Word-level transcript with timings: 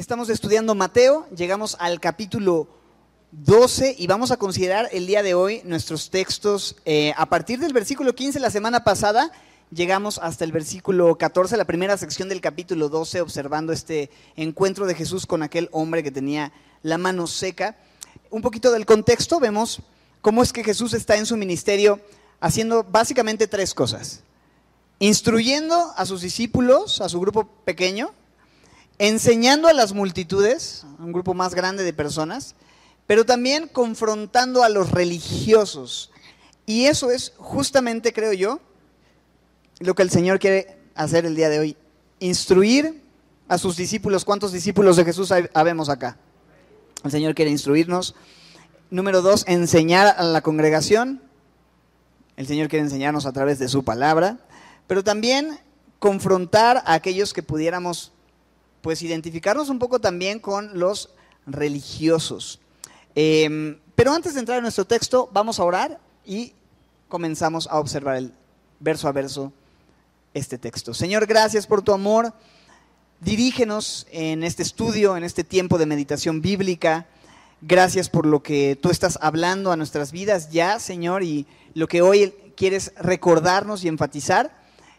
Estamos 0.00 0.30
estudiando 0.30 0.74
Mateo, 0.74 1.28
llegamos 1.36 1.76
al 1.78 2.00
capítulo 2.00 2.68
12 3.32 3.96
y 3.98 4.06
vamos 4.06 4.30
a 4.30 4.38
considerar 4.38 4.88
el 4.92 5.06
día 5.06 5.22
de 5.22 5.34
hoy 5.34 5.60
nuestros 5.66 6.08
textos 6.08 6.76
eh, 6.86 7.12
a 7.18 7.26
partir 7.26 7.58
del 7.58 7.74
versículo 7.74 8.14
15 8.14 8.40
la 8.40 8.48
semana 8.48 8.82
pasada. 8.82 9.30
Llegamos 9.70 10.18
hasta 10.18 10.44
el 10.44 10.52
versículo 10.52 11.18
14, 11.18 11.58
la 11.58 11.66
primera 11.66 11.98
sección 11.98 12.30
del 12.30 12.40
capítulo 12.40 12.88
12, 12.88 13.20
observando 13.20 13.74
este 13.74 14.08
encuentro 14.36 14.86
de 14.86 14.94
Jesús 14.94 15.26
con 15.26 15.42
aquel 15.42 15.68
hombre 15.70 16.02
que 16.02 16.10
tenía 16.10 16.50
la 16.82 16.96
mano 16.96 17.26
seca. 17.26 17.76
Un 18.30 18.40
poquito 18.40 18.72
del 18.72 18.86
contexto, 18.86 19.38
vemos 19.38 19.82
cómo 20.22 20.42
es 20.42 20.54
que 20.54 20.64
Jesús 20.64 20.94
está 20.94 21.18
en 21.18 21.26
su 21.26 21.36
ministerio 21.36 22.00
haciendo 22.40 22.84
básicamente 22.84 23.46
tres 23.46 23.74
cosas. 23.74 24.22
Instruyendo 24.98 25.92
a 25.94 26.06
sus 26.06 26.22
discípulos, 26.22 27.02
a 27.02 27.10
su 27.10 27.20
grupo 27.20 27.46
pequeño, 27.66 28.14
enseñando 29.00 29.66
a 29.66 29.72
las 29.72 29.94
multitudes, 29.94 30.84
a 30.98 31.02
un 31.02 31.12
grupo 31.12 31.32
más 31.32 31.54
grande 31.54 31.84
de 31.84 31.92
personas, 31.94 32.54
pero 33.06 33.24
también 33.24 33.66
confrontando 33.66 34.62
a 34.62 34.68
los 34.68 34.90
religiosos. 34.90 36.10
Y 36.66 36.84
eso 36.84 37.10
es 37.10 37.32
justamente, 37.38 38.12
creo 38.12 38.34
yo, 38.34 38.60
lo 39.78 39.94
que 39.94 40.02
el 40.02 40.10
Señor 40.10 40.38
quiere 40.38 40.76
hacer 40.94 41.24
el 41.24 41.34
día 41.34 41.48
de 41.48 41.58
hoy. 41.58 41.76
Instruir 42.18 43.02
a 43.48 43.56
sus 43.56 43.74
discípulos. 43.74 44.26
¿Cuántos 44.26 44.52
discípulos 44.52 44.96
de 44.96 45.06
Jesús 45.06 45.32
habemos 45.54 45.88
acá? 45.88 46.18
El 47.02 47.10
Señor 47.10 47.34
quiere 47.34 47.50
instruirnos. 47.50 48.14
Número 48.90 49.22
dos, 49.22 49.44
enseñar 49.48 50.14
a 50.18 50.22
la 50.24 50.42
congregación. 50.42 51.22
El 52.36 52.46
Señor 52.46 52.68
quiere 52.68 52.84
enseñarnos 52.84 53.24
a 53.24 53.32
través 53.32 53.58
de 53.58 53.68
su 53.68 53.82
palabra. 53.82 54.40
Pero 54.86 55.02
también 55.02 55.58
confrontar 55.98 56.82
a 56.84 56.92
aquellos 56.92 57.32
que 57.32 57.42
pudiéramos 57.42 58.12
pues 58.82 59.02
identificarnos 59.02 59.68
un 59.68 59.78
poco 59.78 60.00
también 60.00 60.38
con 60.38 60.78
los 60.78 61.10
religiosos. 61.46 62.60
Em, 63.14 63.78
pero 63.94 64.12
antes 64.12 64.34
de 64.34 64.40
entrar 64.40 64.58
en 64.58 64.62
nuestro 64.62 64.86
texto, 64.86 65.28
vamos 65.32 65.58
a 65.58 65.64
orar 65.64 66.00
y 66.24 66.54
comenzamos 67.08 67.66
a 67.66 67.78
observar 67.78 68.16
el 68.16 68.32
verso 68.78 69.08
a 69.08 69.12
verso 69.12 69.52
este 70.32 70.58
texto. 70.58 70.94
Señor, 70.94 71.26
gracias 71.26 71.66
por 71.66 71.82
tu 71.82 71.92
amor. 71.92 72.32
Dirígenos 73.20 74.06
en 74.10 74.42
este 74.42 74.62
estudio, 74.62 75.16
en 75.16 75.24
este 75.24 75.44
tiempo 75.44 75.76
de 75.76 75.86
meditación 75.86 76.40
bíblica. 76.40 77.06
Gracias 77.60 78.08
por 78.08 78.24
lo 78.24 78.42
que 78.42 78.78
tú 78.80 78.90
estás 78.90 79.18
hablando 79.20 79.70
a 79.70 79.76
nuestras 79.76 80.12
vidas 80.12 80.50
ya, 80.50 80.78
Señor, 80.78 81.22
y 81.22 81.46
lo 81.74 81.88
que 81.88 82.00
hoy 82.00 82.32
quieres 82.56 82.92
recordarnos 82.96 83.84
y 83.84 83.88
enfatizar. 83.88 84.54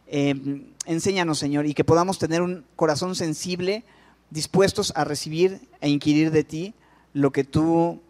Em, 0.05 0.70
enséñanos, 0.85 1.39
Señor, 1.39 1.65
y 1.65 1.73
que 1.73 1.83
podamos 1.83 2.17
tener 2.19 2.41
un 2.41 2.65
corazón 2.75 3.15
sensible, 3.15 3.83
dispuestos 4.29 4.93
a 4.95 5.03
recibir 5.03 5.67
e 5.81 5.89
inquirir 5.89 6.31
de 6.31 6.43
ti 6.43 6.73
lo 7.13 7.31
que 7.31 7.43
tú 7.43 8.01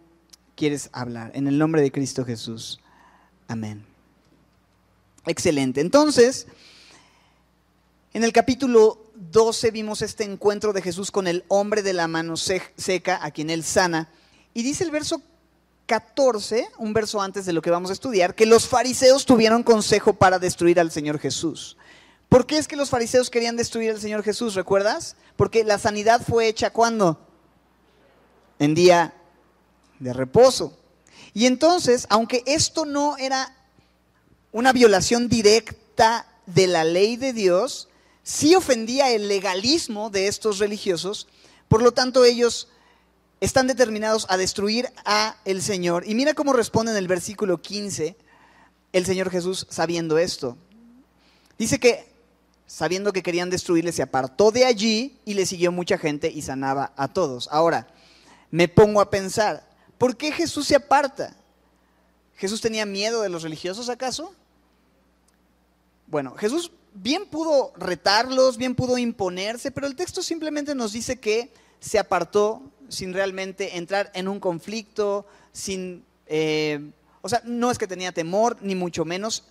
quieres 0.56 0.90
hablar. 0.94 1.32
En 1.34 1.48
el 1.48 1.58
nombre 1.58 1.82
de 1.82 1.92
Cristo 1.92 2.26
Jesús. 2.26 2.80
Amén. 3.48 3.86
Excelente. 5.26 5.82
Entonces, 5.82 6.48
en 8.14 8.24
el 8.24 8.34
capítulo 8.34 9.00
12 9.16 9.72
vimos 9.72 10.02
este 10.02 10.24
encuentro 10.24 10.74
de 10.74 10.82
Jesús 10.82 11.12
con 11.12 11.28
el 11.28 11.44
hombre 11.48 11.84
de 11.84 11.94
la 11.94 12.08
mano 12.08 12.36
seca, 12.38 13.20
a 13.22 13.32
quien 13.32 13.50
él 13.50 13.64
sana. 13.64 14.10
Y 14.54 14.64
dice 14.64 14.84
el 14.84 14.92
verso 14.92 15.22
14, 15.86 16.68
un 16.78 16.94
verso 16.94 17.22
antes 17.22 17.46
de 17.46 17.54
lo 17.54 17.62
que 17.62 17.70
vamos 17.70 17.90
a 17.90 17.94
estudiar, 17.94 18.36
que 18.36 18.46
los 18.46 18.68
fariseos 18.68 19.26
tuvieron 19.26 19.64
consejo 19.64 20.14
para 20.14 20.40
destruir 20.40 20.80
al 20.80 20.92
Señor 20.92 21.20
Jesús. 21.20 21.78
¿Por 22.32 22.46
qué 22.46 22.58
es 22.58 22.70
que 22.70 22.78
los 22.78 22.90
fariseos 22.90 23.30
querían 23.30 23.58
destruir 23.58 23.92
al 23.92 24.00
Señor 24.00 24.24
Jesús? 24.24 24.56
¿Recuerdas? 24.56 25.18
Porque 25.36 25.66
la 25.66 25.78
sanidad 25.78 26.22
fue 26.26 26.48
hecha 26.48 26.70
cuando? 26.70 27.20
En 28.58 28.74
día 28.74 29.14
de 30.00 30.14
reposo. 30.14 30.80
Y 31.34 31.46
entonces, 31.46 32.08
aunque 32.10 32.42
esto 32.46 32.86
no 32.86 33.18
era 33.18 33.54
una 34.54 34.72
violación 34.72 35.28
directa 35.28 36.26
de 36.46 36.68
la 36.68 36.86
ley 36.86 37.18
de 37.18 37.34
Dios, 37.34 37.90
sí 38.24 38.56
ofendía 38.56 39.12
el 39.12 39.28
legalismo 39.28 40.10
de 40.10 40.28
estos 40.28 40.58
religiosos, 40.60 41.28
por 41.68 41.82
lo 41.82 41.92
tanto 41.92 42.24
ellos 42.24 42.70
están 43.42 43.68
determinados 43.68 44.26
a 44.30 44.38
destruir 44.38 44.88
a 45.04 45.36
el 45.44 45.62
Señor. 45.62 46.08
Y 46.08 46.16
mira 46.16 46.34
cómo 46.34 46.54
responde 46.54 46.94
en 46.94 46.98
el 46.98 47.10
versículo 47.10 47.62
15 47.62 48.16
el 48.94 49.06
Señor 49.06 49.30
Jesús 49.32 49.68
sabiendo 49.70 50.18
esto. 50.18 50.58
Dice 51.58 51.78
que 51.78 52.11
sabiendo 52.72 53.12
que 53.12 53.22
querían 53.22 53.50
destruirle, 53.50 53.92
se 53.92 54.02
apartó 54.02 54.50
de 54.50 54.64
allí 54.64 55.20
y 55.26 55.34
le 55.34 55.46
siguió 55.46 55.74
mucha 55.74 55.98
gente 55.98 56.32
y 56.32 56.42
sanaba 56.42 56.94
a 56.96 57.10
todos. 57.10 57.50
Ahora, 57.52 57.88
me 58.50 58.70
pongo 58.70 59.02
a 59.02 59.10
pensar, 59.10 59.68
¿por 59.98 60.16
qué 60.16 60.32
Jesús 60.32 60.68
se 60.68 60.76
aparta? 60.76 61.36
¿Jesús 62.38 62.62
tenía 62.62 62.86
miedo 62.86 63.24
de 63.24 63.30
los 63.30 63.44
religiosos 63.44 63.90
acaso? 63.90 64.34
Bueno, 66.08 66.34
Jesús 66.38 66.72
bien 66.94 67.26
pudo 67.26 67.74
retarlos, 67.76 68.56
bien 68.56 68.74
pudo 68.74 68.98
imponerse, 68.98 69.70
pero 69.72 69.86
el 69.86 69.98
texto 69.98 70.24
simplemente 70.24 70.74
nos 70.74 70.94
dice 70.94 71.20
que 71.20 71.52
se 71.82 72.00
apartó 72.00 72.62
sin 72.88 73.14
realmente 73.14 73.78
entrar 73.78 74.12
en 74.14 74.30
un 74.30 74.40
conflicto, 74.40 75.28
sin... 75.52 76.06
Eh, 76.26 76.92
o 77.22 77.28
sea, 77.28 77.42
no 77.44 77.70
es 77.70 77.78
que 77.78 77.86
tenía 77.86 78.14
temor, 78.14 78.58
ni 78.62 78.76
mucho 78.76 79.04
menos, 79.04 79.44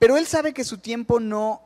pero 0.00 0.16
él 0.16 0.26
sabe 0.26 0.54
que 0.54 0.64
su 0.64 0.78
tiempo 0.78 1.20
no, 1.20 1.60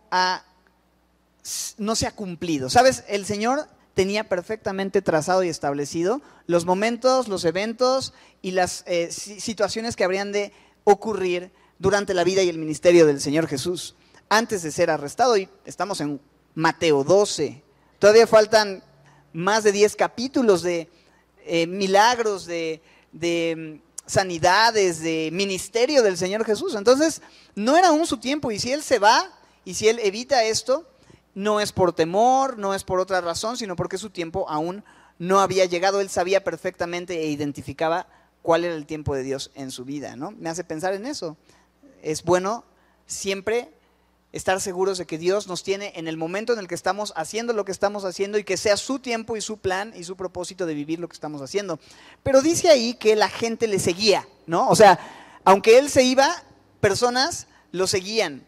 no 1.79 1.95
se 1.95 2.07
ha 2.09 2.11
cumplido. 2.11 2.69
¿Sabes? 2.69 3.05
El 3.07 3.25
Señor 3.27 3.69
tenía 3.95 4.29
perfectamente 4.29 5.03
trazado 5.03 5.45
y 5.45 5.49
establecido 5.49 6.21
los 6.49 6.67
momentos, 6.67 7.29
los 7.29 7.45
eventos 7.45 8.13
y 8.43 8.51
las 8.51 8.83
eh, 8.89 9.13
situaciones 9.13 9.95
que 9.95 10.03
habrían 10.03 10.33
de 10.33 10.53
ocurrir 10.83 11.53
durante 11.79 12.13
la 12.13 12.25
vida 12.25 12.43
y 12.43 12.49
el 12.49 12.59
ministerio 12.59 13.07
del 13.07 13.21
Señor 13.21 13.47
Jesús 13.47 13.95
antes 14.29 14.65
de 14.65 14.73
ser 14.73 14.91
arrestado. 14.91 15.37
Y 15.37 15.49
estamos 15.65 16.01
en 16.01 16.21
Mateo 16.57 17.05
12. 17.05 17.63
Todavía 18.01 18.27
faltan 18.27 18.83
más 19.33 19.63
de 19.63 19.71
10 19.71 19.95
capítulos 19.95 20.63
de 20.63 20.91
eh, 21.47 21.69
milagros, 21.69 22.47
de, 22.47 22.83
de 23.13 23.81
sanidades, 24.07 25.01
de 25.01 25.31
ministerio 25.33 26.03
del 26.03 26.17
Señor 26.17 26.45
Jesús. 26.45 26.75
Entonces, 26.75 27.23
no 27.55 27.77
era 27.77 27.89
aún 27.89 28.07
su 28.07 28.19
tiempo. 28.19 28.51
Y 28.51 28.59
si 28.59 28.73
Él 28.73 28.83
se 28.83 28.99
va 28.99 29.31
y 29.65 29.75
si 29.75 29.89
Él 29.89 29.99
evita 30.03 30.45
esto, 30.45 30.89
no 31.35 31.61
es 31.61 31.73
por 31.73 31.93
temor, 31.93 32.59
no 32.59 32.75
es 32.75 32.85
por 32.85 33.01
otra 33.01 33.21
razón, 33.21 33.57
sino 33.57 33.77
porque 33.77 33.99
su 33.99 34.11
tiempo 34.11 34.49
aún 34.49 34.85
no 35.19 35.41
había 35.41 35.65
llegado. 35.65 36.01
Él 36.01 36.09
sabía 36.09 36.45
perfectamente 36.45 37.23
e 37.23 37.29
identificaba 37.29 38.07
cuál 38.43 38.65
era 38.65 38.75
el 38.75 38.87
tiempo 38.87 39.15
de 39.15 39.23
Dios 39.23 39.51
en 39.55 39.71
su 39.71 39.85
vida. 39.85 40.17
¿no? 40.17 40.31
Me 40.33 40.51
hace 40.51 40.65
pensar 40.65 40.95
en 40.95 41.07
eso. 41.07 41.37
Es 42.03 42.23
bueno 42.23 42.65
siempre 43.07 43.71
estar 44.35 44.61
seguros 44.61 44.99
de 44.99 45.07
que 45.07 45.17
Dios 45.17 45.47
nos 45.47 45.63
tiene 45.63 45.93
en 45.95 46.09
el 46.09 46.17
momento 46.17 46.53
en 46.53 46.59
el 46.59 46.67
que 46.67 46.75
estamos 46.75 47.13
haciendo 47.15 47.53
lo 47.53 47.65
que 47.65 47.71
estamos 47.71 48.05
haciendo 48.05 48.37
y 48.37 48.43
que 48.43 48.57
sea 48.57 48.77
su 48.77 48.99
tiempo 48.99 49.37
y 49.37 49.41
su 49.41 49.59
plan 49.59 49.93
y 49.97 50.03
su 50.03 50.17
propósito 50.17 50.67
de 50.67 50.75
vivir 50.75 50.99
lo 50.99 51.07
que 51.09 51.15
estamos 51.15 51.41
haciendo. 51.41 51.79
Pero 52.25 52.43
dice 52.43 52.69
ahí 52.69 52.95
que 52.95 53.15
la 53.15 53.29
gente 53.29 53.69
le 53.69 53.79
seguía, 53.79 54.27
¿no? 54.47 54.69
O 54.69 54.75
sea, 54.75 54.99
aunque 55.45 55.79
él 55.79 55.89
se 55.89 56.03
iba, 56.03 56.43
personas 56.81 57.47
lo 57.71 57.87
seguían. 57.87 58.45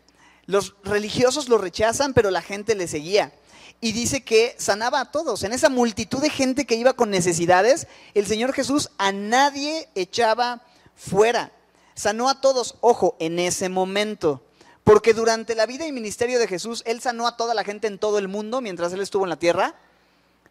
Los 0.46 0.74
religiosos 0.82 1.48
lo 1.48 1.56
rechazan, 1.56 2.14
pero 2.14 2.32
la 2.32 2.42
gente 2.42 2.74
le 2.74 2.88
seguía. 2.88 3.32
Y 3.80 3.92
dice 3.92 4.24
que 4.24 4.56
sanaba 4.58 5.00
a 5.00 5.12
todos. 5.12 5.44
En 5.44 5.52
esa 5.52 5.68
multitud 5.68 6.20
de 6.20 6.30
gente 6.30 6.66
que 6.66 6.74
iba 6.74 6.94
con 6.94 7.10
necesidades, 7.10 7.86
el 8.14 8.26
Señor 8.26 8.52
Jesús 8.52 8.90
a 8.98 9.12
nadie 9.12 9.88
echaba 9.94 10.62
fuera. 10.96 11.52
Sanó 11.94 12.28
a 12.28 12.40
todos, 12.40 12.74
ojo, 12.80 13.16
en 13.20 13.38
ese 13.38 13.68
momento. 13.68 14.42
Porque 14.86 15.14
durante 15.14 15.56
la 15.56 15.66
vida 15.66 15.84
y 15.84 15.90
ministerio 15.90 16.38
de 16.38 16.46
Jesús, 16.46 16.84
Él 16.86 17.00
sanó 17.00 17.26
a 17.26 17.36
toda 17.36 17.54
la 17.54 17.64
gente 17.64 17.88
en 17.88 17.98
todo 17.98 18.18
el 18.18 18.28
mundo 18.28 18.60
mientras 18.60 18.92
Él 18.92 19.00
estuvo 19.00 19.24
en 19.24 19.30
la 19.30 19.36
tierra. 19.36 19.74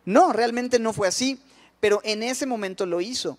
No, 0.04 0.34
realmente 0.34 0.78
no 0.78 0.92
fue 0.92 1.08
así, 1.08 1.40
pero 1.80 2.02
en 2.04 2.22
ese 2.22 2.46
momento 2.46 2.86
lo 2.86 3.00
hizo. 3.00 3.38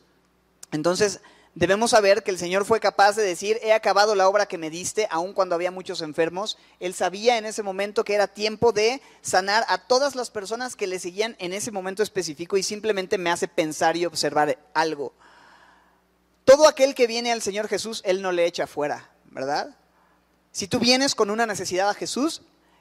Entonces, 0.73 1.21
debemos 1.55 1.91
saber 1.91 2.23
que 2.23 2.31
el 2.31 2.39
Señor 2.39 2.65
fue 2.65 2.81
capaz 2.81 3.15
de 3.15 3.25
decir, 3.25 3.59
he 3.63 3.75
acabado 3.75 4.15
la 4.15 4.27
obra 4.27 4.47
que 4.47 4.57
me 4.57 4.71
diste, 4.71 5.07
aun 5.11 5.35
cuando 5.35 5.55
había 5.55 5.71
muchos 5.71 6.01
enfermos. 6.01 6.57
Él 6.81 6.95
sabía 6.95 7.37
en 7.37 7.45
ese 7.45 7.63
momento 7.63 8.03
que 8.03 8.15
era 8.15 8.27
tiempo 8.27 8.73
de 8.73 9.03
sanar 9.21 9.67
a 9.69 9.77
todas 9.87 10.15
las 10.15 10.31
personas 10.31 10.77
que 10.77 10.87
le 10.87 10.99
seguían 10.99 11.37
en 11.41 11.53
ese 11.53 11.73
momento 11.73 12.03
específico 12.03 12.57
y 12.57 12.63
simplemente 12.63 13.19
me 13.19 13.29
hace 13.29 13.49
pensar 13.49 13.99
y 13.99 14.07
observar 14.07 14.57
algo. 14.73 15.13
Todo 16.47 16.67
aquel 16.67 16.95
que 16.95 17.07
viene 17.07 17.33
al 17.33 17.43
Señor 17.43 17.69
Jesús, 17.69 18.01
Él 18.07 18.23
no 18.23 18.33
le 18.33 18.47
echa 18.47 18.67
fuera, 18.67 19.11
¿verdad? 19.27 19.77
Si 20.57 20.69
tú 20.69 20.79
vienes 20.79 21.15
con 21.15 21.29
una 21.29 21.45
necesidad 21.45 21.91
a 21.91 21.93
Jesús, 21.93 22.41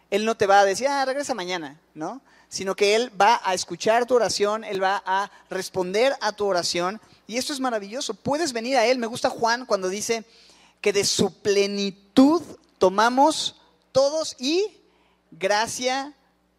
Él 0.10 0.24
no 0.24 0.38
te 0.38 0.48
va 0.48 0.62
a 0.62 0.66
decir, 0.66 0.88
ah, 0.88 1.04
regresa 1.04 1.34
mañana, 1.34 1.78
¿no? 1.94 2.22
Sino 2.48 2.74
que 2.74 2.96
Él 2.96 3.12
va 3.20 3.42
a 3.44 3.54
escuchar 3.54 4.06
tu 4.06 4.16
oración, 4.16 4.64
Él 4.64 4.82
va 4.82 5.04
a 5.06 5.30
responder 5.50 6.16
a 6.22 6.32
tu 6.32 6.46
oración. 6.46 7.02
Y 7.28 7.36
esto 7.36 7.52
es 7.52 7.60
maravilloso. 7.60 8.14
Puedes 8.14 8.54
venir 8.54 8.78
a 8.78 8.86
Él. 8.86 8.98
Me 8.98 9.08
gusta 9.08 9.30
Juan 9.30 9.66
cuando 9.66 9.90
dice 9.90 10.24
que 10.80 10.94
de 10.94 11.04
su 11.04 11.42
plenitud 11.42 12.42
tomamos 12.78 13.60
todos 13.92 14.38
y 14.40 14.82
gracia 15.32 16.14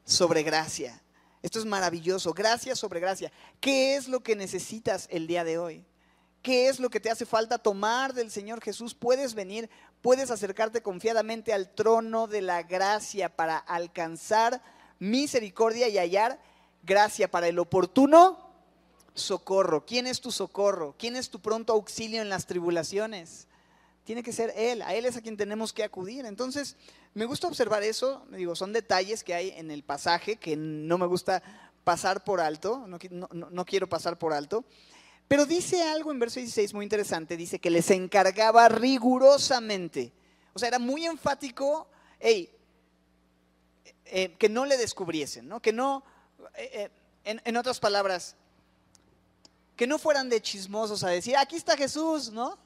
sobre 0.04 0.42
gracia. 0.42 1.00
Esto 1.42 1.58
es 1.58 1.64
maravilloso, 1.64 2.34
gracia 2.34 2.76
sobre 2.76 3.00
gracia. 3.00 3.32
¿Qué 3.58 3.96
es 3.96 4.06
lo 4.06 4.20
que 4.20 4.36
necesitas 4.36 5.08
el 5.10 5.26
día 5.26 5.44
de 5.44 5.56
hoy? 5.56 5.86
¿Qué 6.46 6.69
es 6.69 6.78
lo 6.78 6.90
que 6.90 7.00
te 7.00 7.10
hace 7.10 7.26
falta 7.26 7.58
tomar 7.58 8.14
del 8.14 8.30
Señor 8.30 8.62
Jesús? 8.62 8.94
Puedes 8.94 9.34
venir, 9.34 9.69
puedes 10.06 10.31
acercarte 10.31 10.82
confiadamente 10.82 11.53
al 11.53 11.69
trono 11.69 12.29
de 12.29 12.41
la 12.41 12.62
gracia 12.62 13.29
para 13.29 13.58
alcanzar 13.58 14.62
misericordia 15.00 15.88
y 15.88 15.99
hallar 15.99 16.38
gracia 16.85 17.29
para 17.29 17.49
el 17.49 17.58
oportuno 17.58 18.38
socorro. 19.14 19.85
¿Quién 19.85 20.06
es 20.06 20.20
tu 20.20 20.31
socorro? 20.31 20.94
¿Quién 20.97 21.17
es 21.17 21.29
tu 21.29 21.41
pronto 21.41 21.73
auxilio 21.73 22.23
en 22.23 22.29
las 22.29 22.47
tribulaciones? 22.47 23.49
Tiene 24.05 24.23
que 24.23 24.32
ser 24.32 24.55
Él, 24.56 24.81
a 24.82 24.94
Él 24.94 25.06
es 25.06 25.17
a 25.17 25.23
quien 25.23 25.37
tenemos 25.37 25.73
que 25.73 25.82
acudir. 25.82 26.25
Entonces, 26.25 26.76
me 27.12 27.25
gusta 27.25 27.49
observar 27.49 27.82
eso, 27.82 28.25
digo, 28.31 28.55
son 28.55 28.73
detalles 28.73 29.25
que 29.25 29.35
hay 29.35 29.55
en 29.56 29.73
el 29.73 29.82
pasaje 29.82 30.37
que 30.37 30.55
no 30.55 30.99
me 30.99 31.06
gusta 31.06 31.43
pasar 31.82 32.23
por 32.23 32.41
alto, 32.41 32.87
no, 32.87 33.64
quiero 33.64 33.88
pasar 33.88 34.20
por 34.20 34.32
alto. 34.32 34.64
Pero 35.28 35.44
dice 35.44 35.82
algo 35.82 36.12
en 36.12 36.19
verso 36.20 36.38
16 36.38 36.73
muy 36.75 36.84
interesante, 36.84 37.37
dice 37.37 37.58
que 37.58 37.70
les 37.70 37.90
encargaba 37.90 38.69
rigurosamente. 38.69 40.12
O 40.52 40.58
sea, 40.58 40.69
era 40.69 40.78
muy 40.78 41.05
enfático, 41.05 41.88
hey, 42.20 42.50
eh, 44.06 44.34
que 44.38 44.49
no 44.49 44.67
le 44.67 44.76
descubriesen, 44.76 45.49
¿no? 45.49 45.61
Que 45.61 45.73
no, 45.73 46.05
eh, 46.55 46.88
eh, 47.25 47.40
en, 47.44 47.56
otras 47.56 47.81
palabras, 47.81 48.37
que 49.75 49.88
no 49.88 49.99
fueran 49.99 50.28
de 50.28 50.40
chismosos 50.40 51.02
a 51.02 51.08
decir, 51.08 51.37
aquí 51.37 51.56
está 51.56 51.76
Jesús, 51.76 52.31
¿no? 52.31 52.56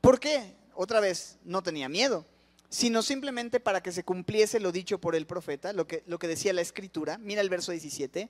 ¿Por 0.00 0.18
qué? 0.18 0.56
Otra 0.74 0.98
vez, 0.98 1.38
no 1.44 1.62
tenía 1.62 1.88
miedo, 1.88 2.26
sino 2.68 3.02
simplemente 3.02 3.60
para 3.60 3.80
que 3.80 3.92
se 3.92 4.02
cumpliese 4.02 4.58
lo 4.58 4.72
dicho 4.72 4.98
por 4.98 5.14
el 5.14 5.24
profeta, 5.24 5.72
lo 5.72 5.86
que, 5.86 6.02
lo 6.06 6.18
que 6.18 6.26
decía 6.26 6.52
la 6.52 6.62
escritura. 6.62 7.16
Mira 7.16 7.42
el 7.42 7.48
verso 7.48 7.70
17, 7.70 8.28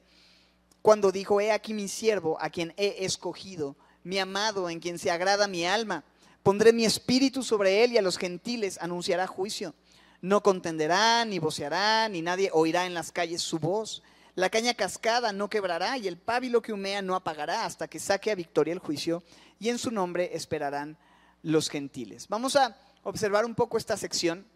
cuando 0.82 1.12
dijo, 1.12 1.40
he 1.40 1.52
aquí 1.52 1.74
mi 1.74 1.88
siervo, 1.88 2.36
a 2.40 2.50
quien 2.50 2.74
he 2.76 3.04
escogido, 3.04 3.76
mi 4.02 4.18
amado, 4.18 4.68
en 4.68 4.80
quien 4.80 4.98
se 4.98 5.12
agrada 5.12 5.46
mi 5.46 5.64
alma. 5.64 6.04
Pondré 6.42 6.72
mi 6.72 6.84
espíritu 6.84 7.44
sobre 7.44 7.84
él 7.84 7.92
y 7.92 7.98
a 7.98 8.02
los 8.02 8.18
gentiles 8.18 8.78
anunciará 8.82 9.28
juicio. 9.28 9.74
No 10.20 10.42
contenderá, 10.42 11.24
ni 11.24 11.38
voceará, 11.38 12.08
ni 12.08 12.20
nadie 12.20 12.50
oirá 12.52 12.84
en 12.84 12.94
las 12.94 13.12
calles 13.12 13.42
su 13.42 13.60
voz. 13.60 14.02
La 14.34 14.50
caña 14.50 14.74
cascada 14.74 15.32
no 15.32 15.48
quebrará 15.48 15.98
y 15.98 16.08
el 16.08 16.18
pábilo 16.18 16.62
que 16.62 16.72
humea 16.72 17.00
no 17.00 17.14
apagará 17.14 17.64
hasta 17.64 17.86
que 17.86 18.00
saque 18.00 18.32
a 18.32 18.34
victoria 18.34 18.72
el 18.72 18.78
juicio 18.78 19.22
y 19.60 19.68
en 19.68 19.78
su 19.78 19.90
nombre 19.90 20.30
esperarán 20.34 20.96
los 21.42 21.68
gentiles. 21.68 22.26
Vamos 22.28 22.56
a 22.56 22.76
observar 23.04 23.44
un 23.44 23.54
poco 23.54 23.78
esta 23.78 23.96
sección 23.96 24.46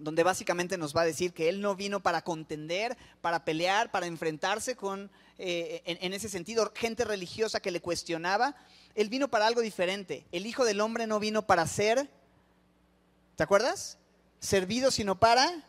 donde 0.00 0.22
básicamente 0.22 0.76
nos 0.78 0.96
va 0.96 1.02
a 1.02 1.06
decir 1.06 1.32
que 1.32 1.48
él 1.48 1.60
no 1.60 1.76
vino 1.76 2.00
para 2.00 2.22
contender, 2.22 2.96
para 3.20 3.44
pelear, 3.44 3.90
para 3.90 4.06
enfrentarse 4.06 4.76
con, 4.76 5.10
eh, 5.38 5.82
en 5.84 6.12
ese 6.12 6.28
sentido, 6.28 6.72
gente 6.74 7.04
religiosa 7.04 7.60
que 7.60 7.70
le 7.70 7.80
cuestionaba. 7.80 8.56
Él 8.94 9.08
vino 9.08 9.28
para 9.28 9.46
algo 9.46 9.60
diferente. 9.60 10.26
El 10.32 10.46
Hijo 10.46 10.64
del 10.64 10.80
Hombre 10.80 11.06
no 11.06 11.20
vino 11.20 11.46
para 11.46 11.66
ser, 11.66 12.08
¿te 13.36 13.42
acuerdas? 13.42 13.98
servido, 14.40 14.90
sino 14.90 15.20
para 15.20 15.62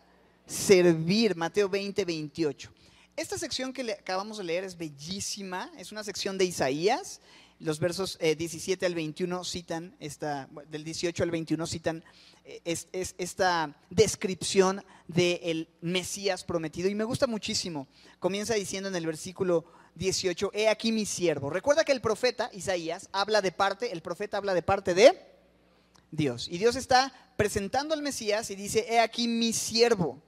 servir. 0.47 1.35
Mateo 1.35 1.69
20, 1.69 2.03
28. 2.05 2.71
Esta 3.15 3.37
sección 3.37 3.73
que 3.73 3.83
le 3.83 3.93
acabamos 3.93 4.37
de 4.37 4.45
leer 4.45 4.63
es 4.63 4.77
bellísima, 4.77 5.69
es 5.77 5.91
una 5.91 6.03
sección 6.03 6.37
de 6.37 6.45
Isaías. 6.45 7.19
Los 7.61 7.79
versos 7.79 8.17
17 8.19 8.83
eh, 8.83 8.87
al 8.87 8.95
21 8.95 9.43
citan, 9.43 9.95
esta, 9.99 10.49
del 10.69 10.83
18 10.83 11.21
al 11.21 11.29
21 11.29 11.67
citan 11.67 12.03
eh, 12.43 12.59
es, 12.65 12.87
esta 12.91 13.77
descripción 13.91 14.83
del 15.07 15.69
Mesías 15.79 16.43
prometido. 16.43 16.89
Y 16.89 16.95
me 16.95 17.03
gusta 17.03 17.27
muchísimo. 17.27 17.87
Comienza 18.17 18.55
diciendo 18.55 18.89
en 18.89 18.95
el 18.95 19.05
versículo 19.05 19.65
18, 19.93 20.49
he 20.55 20.69
aquí 20.69 20.91
mi 20.91 21.05
siervo. 21.05 21.51
Recuerda 21.51 21.83
que 21.83 21.91
el 21.91 22.01
profeta 22.01 22.49
Isaías 22.51 23.09
habla 23.11 23.43
de 23.43 23.51
parte, 23.51 23.91
el 23.91 24.01
profeta 24.01 24.37
habla 24.37 24.55
de 24.55 24.63
parte 24.63 24.95
de 24.95 25.13
Dios. 26.09 26.47
Y 26.49 26.57
Dios 26.57 26.75
está 26.75 27.13
presentando 27.37 27.93
al 27.93 28.01
Mesías 28.01 28.49
y 28.49 28.55
dice, 28.55 28.87
he 28.89 28.99
aquí 28.99 29.27
mi 29.27 29.53
siervo. 29.53 30.19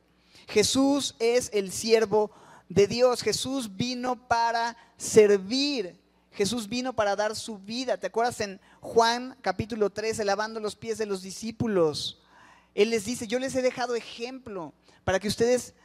Jesús 0.47 1.15
es 1.17 1.49
el 1.51 1.71
siervo 1.71 2.29
de 2.69 2.85
Dios. 2.85 3.23
Jesús 3.23 3.75
vino 3.75 4.27
para 4.27 4.77
servir. 4.97 6.02
Jesús 6.33 6.67
vino 6.67 6.93
para 6.93 7.15
dar 7.15 7.35
su 7.35 7.59
vida. 7.59 7.97
¿Te 7.97 8.07
acuerdas 8.07 8.41
en 8.41 8.59
Juan 8.81 9.37
capítulo 9.41 9.91
13, 9.91 10.25
lavando 10.25 10.59
los 10.59 10.75
pies 10.75 10.97
de 10.97 11.05
los 11.05 11.21
discípulos? 11.21 12.21
Él 12.73 12.89
les 12.89 13.05
dice, 13.05 13.27
yo 13.27 13.39
les 13.39 13.55
he 13.55 13.61
dejado 13.61 13.95
ejemplo 13.95 14.73
para 15.03 15.19
que 15.19 15.27
ustedes 15.27 15.75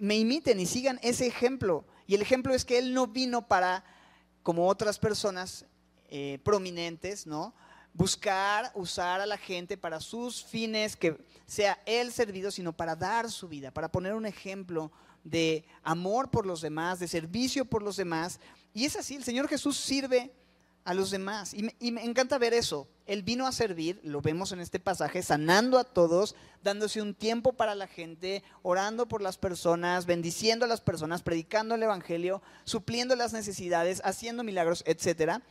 me 0.00 0.16
imiten 0.16 0.60
y 0.60 0.66
sigan 0.66 0.98
ese 1.02 1.26
ejemplo. 1.26 1.84
Y 2.06 2.14
el 2.14 2.22
ejemplo 2.22 2.54
es 2.54 2.64
que 2.64 2.78
Él 2.78 2.94
no 2.94 3.06
vino 3.06 3.46
para, 3.46 3.84
como 4.42 4.66
otras 4.66 4.98
personas 4.98 5.66
eh, 6.08 6.38
prominentes, 6.42 7.26
¿no? 7.26 7.54
buscar 7.94 8.72
usar 8.74 9.20
a 9.20 9.26
la 9.26 9.36
gente 9.36 9.76
para 9.76 10.00
sus 10.00 10.42
fines, 10.42 10.96
que 10.96 11.18
sea 11.46 11.78
él 11.86 12.12
servido, 12.12 12.50
sino 12.50 12.72
para 12.72 12.96
dar 12.96 13.30
su 13.30 13.48
vida, 13.48 13.70
para 13.70 13.90
poner 13.90 14.14
un 14.14 14.26
ejemplo 14.26 14.90
de 15.24 15.64
amor 15.82 16.30
por 16.30 16.46
los 16.46 16.62
demás, 16.62 16.98
de 16.98 17.08
servicio 17.08 17.64
por 17.64 17.82
los 17.82 17.96
demás. 17.96 18.40
Y 18.74 18.84
es 18.84 18.96
así, 18.96 19.14
el 19.14 19.24
Señor 19.24 19.48
Jesús 19.48 19.76
sirve 19.76 20.32
a 20.84 20.94
los 20.94 21.10
demás. 21.10 21.54
Y 21.54 21.90
me, 21.92 22.04
encanta 22.04 22.38
ver 22.38 22.54
eso. 22.54 22.88
Él 23.06 23.22
vino 23.22 23.46
a 23.46 23.52
servir, 23.52 24.00
lo 24.02 24.20
vemos 24.20 24.52
en 24.52 24.60
este 24.60 24.80
pasaje, 24.80 25.22
sanando 25.22 25.78
a 25.78 25.84
todos, 25.84 26.34
dándose 26.62 27.02
un 27.02 27.14
tiempo 27.14 27.52
para 27.52 27.74
la 27.74 27.86
gente, 27.86 28.42
orando 28.62 29.06
por 29.06 29.22
las 29.22 29.38
personas, 29.38 30.06
bendiciendo 30.06 30.64
a 30.64 30.68
las 30.68 30.80
personas, 30.80 31.22
predicando 31.22 31.74
el 31.74 31.82
Evangelio, 31.82 32.42
supliendo 32.64 33.16
las 33.16 33.32
necesidades, 33.32 34.00
haciendo 34.04 34.44
milagros, 34.44 34.82
etcétera 34.86 35.42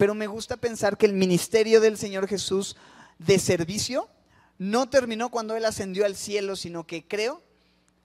pero 0.00 0.14
me 0.14 0.28
gusta 0.28 0.56
pensar 0.56 0.96
que 0.96 1.04
el 1.04 1.12
ministerio 1.12 1.78
del 1.78 1.98
Señor 1.98 2.26
Jesús 2.26 2.74
de 3.18 3.38
servicio 3.38 4.08
no 4.56 4.88
terminó 4.88 5.30
cuando 5.30 5.56
Él 5.56 5.66
ascendió 5.66 6.06
al 6.06 6.16
cielo, 6.16 6.56
sino 6.56 6.86
que 6.86 7.06
creo 7.06 7.42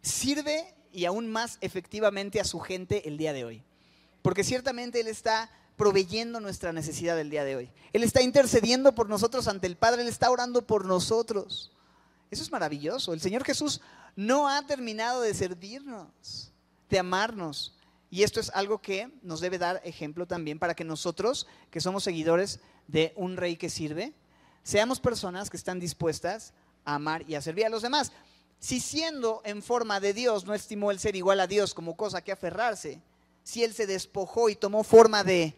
sirve 0.02 0.76
y 0.92 1.06
aún 1.06 1.32
más 1.32 1.58
efectivamente 1.62 2.42
a 2.42 2.44
su 2.44 2.60
gente 2.60 3.08
el 3.08 3.16
día 3.16 3.32
de 3.32 3.46
hoy. 3.46 3.64
Porque 4.26 4.44
ciertamente 4.44 5.02
Él 5.02 5.08
está 5.08 5.52
proveyendo 5.76 6.40
nuestra 6.40 6.74
necesidad 6.74 7.16
del 7.16 7.30
día 7.30 7.44
de 7.44 7.58
hoy. 7.58 7.72
Él 7.94 8.02
está 8.02 8.24
intercediendo 8.24 8.96
por 8.96 9.08
nosotros 9.08 9.48
ante 9.48 9.68
el 9.68 9.78
Padre, 9.78 10.02
Él 10.02 10.08
está 10.08 10.32
orando 10.32 10.66
por 10.66 10.84
nosotros. 10.84 11.72
Eso 12.32 12.42
es 12.42 12.52
maravilloso. 12.52 13.14
El 13.14 13.22
Señor 13.22 13.44
Jesús 13.44 13.82
no 14.16 14.50
ha 14.50 14.66
terminado 14.66 15.22
de 15.22 15.32
servirnos, 15.36 16.52
de 16.90 16.98
amarnos. 16.98 17.76
Y 18.10 18.24
esto 18.24 18.40
es 18.40 18.50
algo 18.56 18.82
que 18.82 19.12
nos 19.22 19.42
debe 19.42 19.60
dar 19.60 19.80
ejemplo 19.86 20.26
también 20.26 20.58
para 20.58 20.74
que 20.74 20.84
nosotros, 20.84 21.46
que 21.70 21.80
somos 21.80 22.04
seguidores 22.04 22.62
de 22.88 23.14
un 23.18 23.38
rey 23.38 23.58
que 23.58 23.70
sirve, 23.70 24.12
seamos 24.64 25.00
personas 25.00 25.52
que 25.52 25.58
están 25.58 25.80
dispuestas 25.80 26.52
a 26.84 26.96
amar 26.96 27.30
y 27.30 27.36
a 27.36 27.44
servir 27.44 27.68
a 27.68 27.70
los 27.70 27.84
demás. 27.84 28.12
Si 28.58 28.80
siendo 28.80 29.44
en 29.46 29.62
forma 29.62 30.00
de 30.00 30.16
Dios 30.16 30.46
no 30.46 30.56
estimó 30.56 30.90
el 30.90 30.98
ser 30.98 31.16
igual 31.16 31.40
a 31.42 31.46
Dios 31.46 31.76
como 31.76 31.96
cosa 31.96 32.24
que 32.24 32.32
aferrarse, 32.32 33.04
si 33.46 33.64
Él 33.64 33.74
se 33.74 33.88
despojó 33.88 34.50
y 34.50 34.58
tomó 34.58 34.84
forma 34.84 35.24
de 35.24 35.56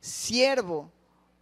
siervo, 0.00 0.92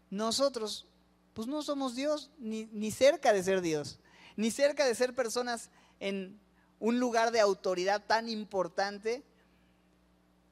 nosotros 0.08 0.86
pues 1.34 1.46
no 1.46 1.62
somos 1.62 1.94
Dios, 1.94 2.30
ni, 2.38 2.70
ni 2.72 2.90
cerca 2.90 3.34
de 3.34 3.42
ser 3.42 3.60
Dios, 3.60 3.98
ni 4.36 4.50
cerca 4.50 4.86
de 4.86 4.94
ser 4.94 5.14
personas 5.14 5.68
en 6.00 6.40
un 6.78 6.98
lugar 6.98 7.30
de 7.32 7.40
autoridad 7.40 8.02
tan 8.06 8.30
importante 8.30 9.22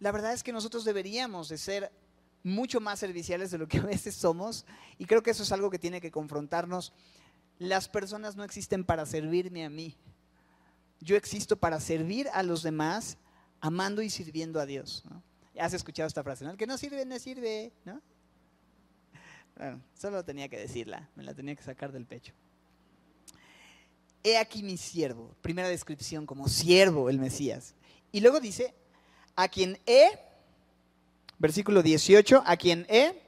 la 0.03 0.11
verdad 0.11 0.33
es 0.33 0.43
que 0.43 0.53
nosotros 0.53 0.85
deberíamos 0.85 1.49
de 1.49 1.57
ser 1.57 1.93
mucho 2.43 2.81
más 2.81 2.99
serviciales 2.99 3.53
de 3.53 3.59
lo 3.59 3.69
que 3.69 3.79
a 3.79 3.83
veces 3.83 4.17
somos 4.17 4.67
y 4.99 5.05
creo 5.05 5.23
que 5.23 5.31
eso 5.31 5.45
es 5.45 5.53
algo 5.53 5.71
que 5.71 5.79
tiene 5.79 6.01
que 6.01 6.11
confrontarnos. 6.11 6.93
Las 7.61 7.89
personas 7.89 8.35
no 8.35 8.43
existen 8.43 8.83
para 8.83 9.07
servirme 9.07 9.65
a 9.65 9.71
mí. 9.71 9.97
Yo 10.99 11.15
existo 11.15 11.57
para 11.57 11.79
servir 11.79 12.29
a 12.33 12.43
los 12.43 12.65
demás, 12.65 13.17
amando 13.62 14.02
y 14.02 14.11
sirviendo 14.11 14.61
a 14.61 14.66
Dios. 14.66 15.04
¿Has 15.59 15.73
escuchado 15.73 16.07
esta 16.07 16.23
frase? 16.23 16.45
¿no? 16.45 16.50
El 16.50 16.57
que 16.59 16.66
no 16.66 16.76
sirve, 16.76 17.07
no 17.07 17.19
sirve. 17.19 17.73
¿no? 17.85 18.02
Solo 19.95 20.25
tenía 20.25 20.49
que 20.49 20.59
decirla, 20.59 21.09
me 21.14 21.23
la 21.23 21.33
tenía 21.33 21.54
que 21.54 21.62
sacar 21.62 21.92
del 21.92 22.04
pecho. 22.04 22.35
He 24.25 24.37
aquí 24.37 24.62
mi 24.62 24.76
siervo, 24.76 25.35
primera 25.40 25.69
descripción 25.69 26.26
como 26.26 26.49
siervo 26.49 27.09
el 27.09 27.19
Mesías. 27.19 27.75
Y 28.11 28.21
luego 28.21 28.40
dice, 28.40 28.75
a 29.37 29.49
quien 29.49 29.78
he, 29.87 30.11
versículo 31.38 31.83
18, 31.83 32.42
a 32.45 32.57
quien 32.57 32.85
he 32.88 33.21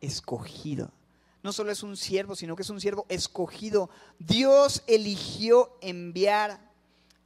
escogido. 0.00 0.90
No 1.42 1.52
solo 1.52 1.70
es 1.70 1.82
un 1.82 1.96
siervo, 1.96 2.34
sino 2.34 2.56
que 2.56 2.62
es 2.62 2.70
un 2.70 2.80
siervo 2.80 3.06
escogido. 3.08 3.90
Dios 4.18 4.82
eligió 4.86 5.76
enviar 5.80 6.67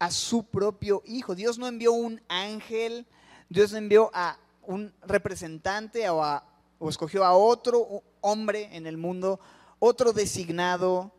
a 0.03 0.11
su 0.11 0.43
propio 0.43 1.01
hijo. 1.07 1.37
Dios 1.37 1.59
no 1.59 1.69
envió 1.69 1.93
un 1.93 2.21
ángel, 2.27 3.07
Dios 3.49 3.73
envió 3.73 4.11
a 4.13 4.37
un 4.63 4.93
representante 5.03 6.11
o, 6.11 6.43
escogió 6.89 7.25
a 7.25 7.37
otro 7.37 8.03
hombre 8.21 8.69
en 8.73 8.89
el 8.89 8.97
mundo, 8.97 9.39
otro 9.79 10.13
designado. 10.13 11.13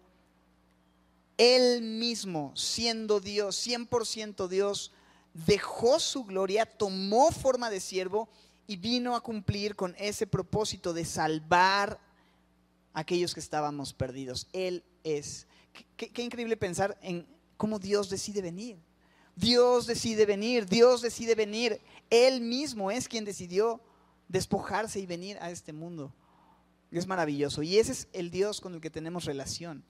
Él 1.37 1.81
mismo, 1.81 2.51
siendo 2.57 3.21
Dios, 3.21 3.65
100% 3.65 4.49
Dios, 4.49 4.91
dejó 5.33 5.97
su 5.97 6.25
gloria, 6.25 6.65
tomó 6.65 7.31
forma 7.31 7.69
de 7.69 7.79
siervo 7.79 8.27
y 8.67 8.75
vino 8.75 9.15
a 9.15 9.21
cumplir 9.21 9.77
con 9.77 9.95
ese 9.97 10.27
propósito 10.27 10.91
de 10.91 11.05
salvar 11.05 12.01
a 12.91 12.99
aquellos 12.99 13.33
que 13.33 13.39
estábamos 13.39 13.93
perdidos. 13.93 14.49
Él 14.51 14.83
es. 15.05 15.47
Qué 15.95 16.21
increíble 16.21 16.57
pensar 16.57 16.97
en 17.01 17.32
cómo 17.63 17.79
Dios 17.79 18.09
decide 18.09 18.41
venir. 18.41 18.77
Dios 19.37 19.87
decide 19.87 20.25
venir, 20.25 20.65
Dios 20.65 21.01
decide 21.01 21.33
venir. 21.33 21.79
Él 22.09 22.41
mismo 22.41 22.91
es 22.91 23.07
quien 23.07 23.23
decidió 23.23 23.79
despojarse 24.27 24.99
y 24.99 25.05
venir 25.05 25.37
a 25.39 25.49
este 25.49 25.71
mundo. 25.71 26.13
Es 26.91 27.07
maravilloso. 27.07 27.63
Y 27.63 27.77
ese 27.77 27.93
es 27.93 28.09
el 28.11 28.31
Dios 28.31 28.59
con 28.59 28.73
el 28.73 28.81
que 28.81 28.89
tenemos 28.89 29.23
relación. 29.23 29.81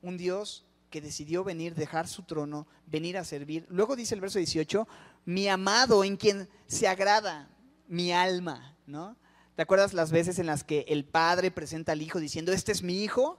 Un 0.00 0.16
Dios 0.16 0.64
que 0.88 1.02
decidió 1.02 1.44
venir, 1.44 1.74
dejar 1.74 2.08
su 2.08 2.22
trono, 2.22 2.66
venir 2.86 3.18
a 3.18 3.24
servir. 3.24 3.66
Luego 3.68 3.94
dice 3.94 4.14
el 4.14 4.22
verso 4.22 4.38
18, 4.38 4.88
mi 5.26 5.48
amado 5.48 6.04
en 6.04 6.16
quien 6.16 6.48
se 6.66 6.88
agrada 6.88 7.50
mi 7.88 8.10
alma, 8.10 8.74
¿no? 8.86 9.18
¿Te 9.54 9.60
acuerdas 9.60 9.92
las 9.92 10.12
veces 10.12 10.38
en 10.38 10.46
las 10.46 10.64
que 10.64 10.86
el 10.88 11.04
padre 11.04 11.50
presenta 11.50 11.92
al 11.92 12.00
hijo 12.00 12.20
diciendo, 12.20 12.52
este 12.52 12.72
es 12.72 12.82
mi 12.82 13.02
hijo, 13.02 13.38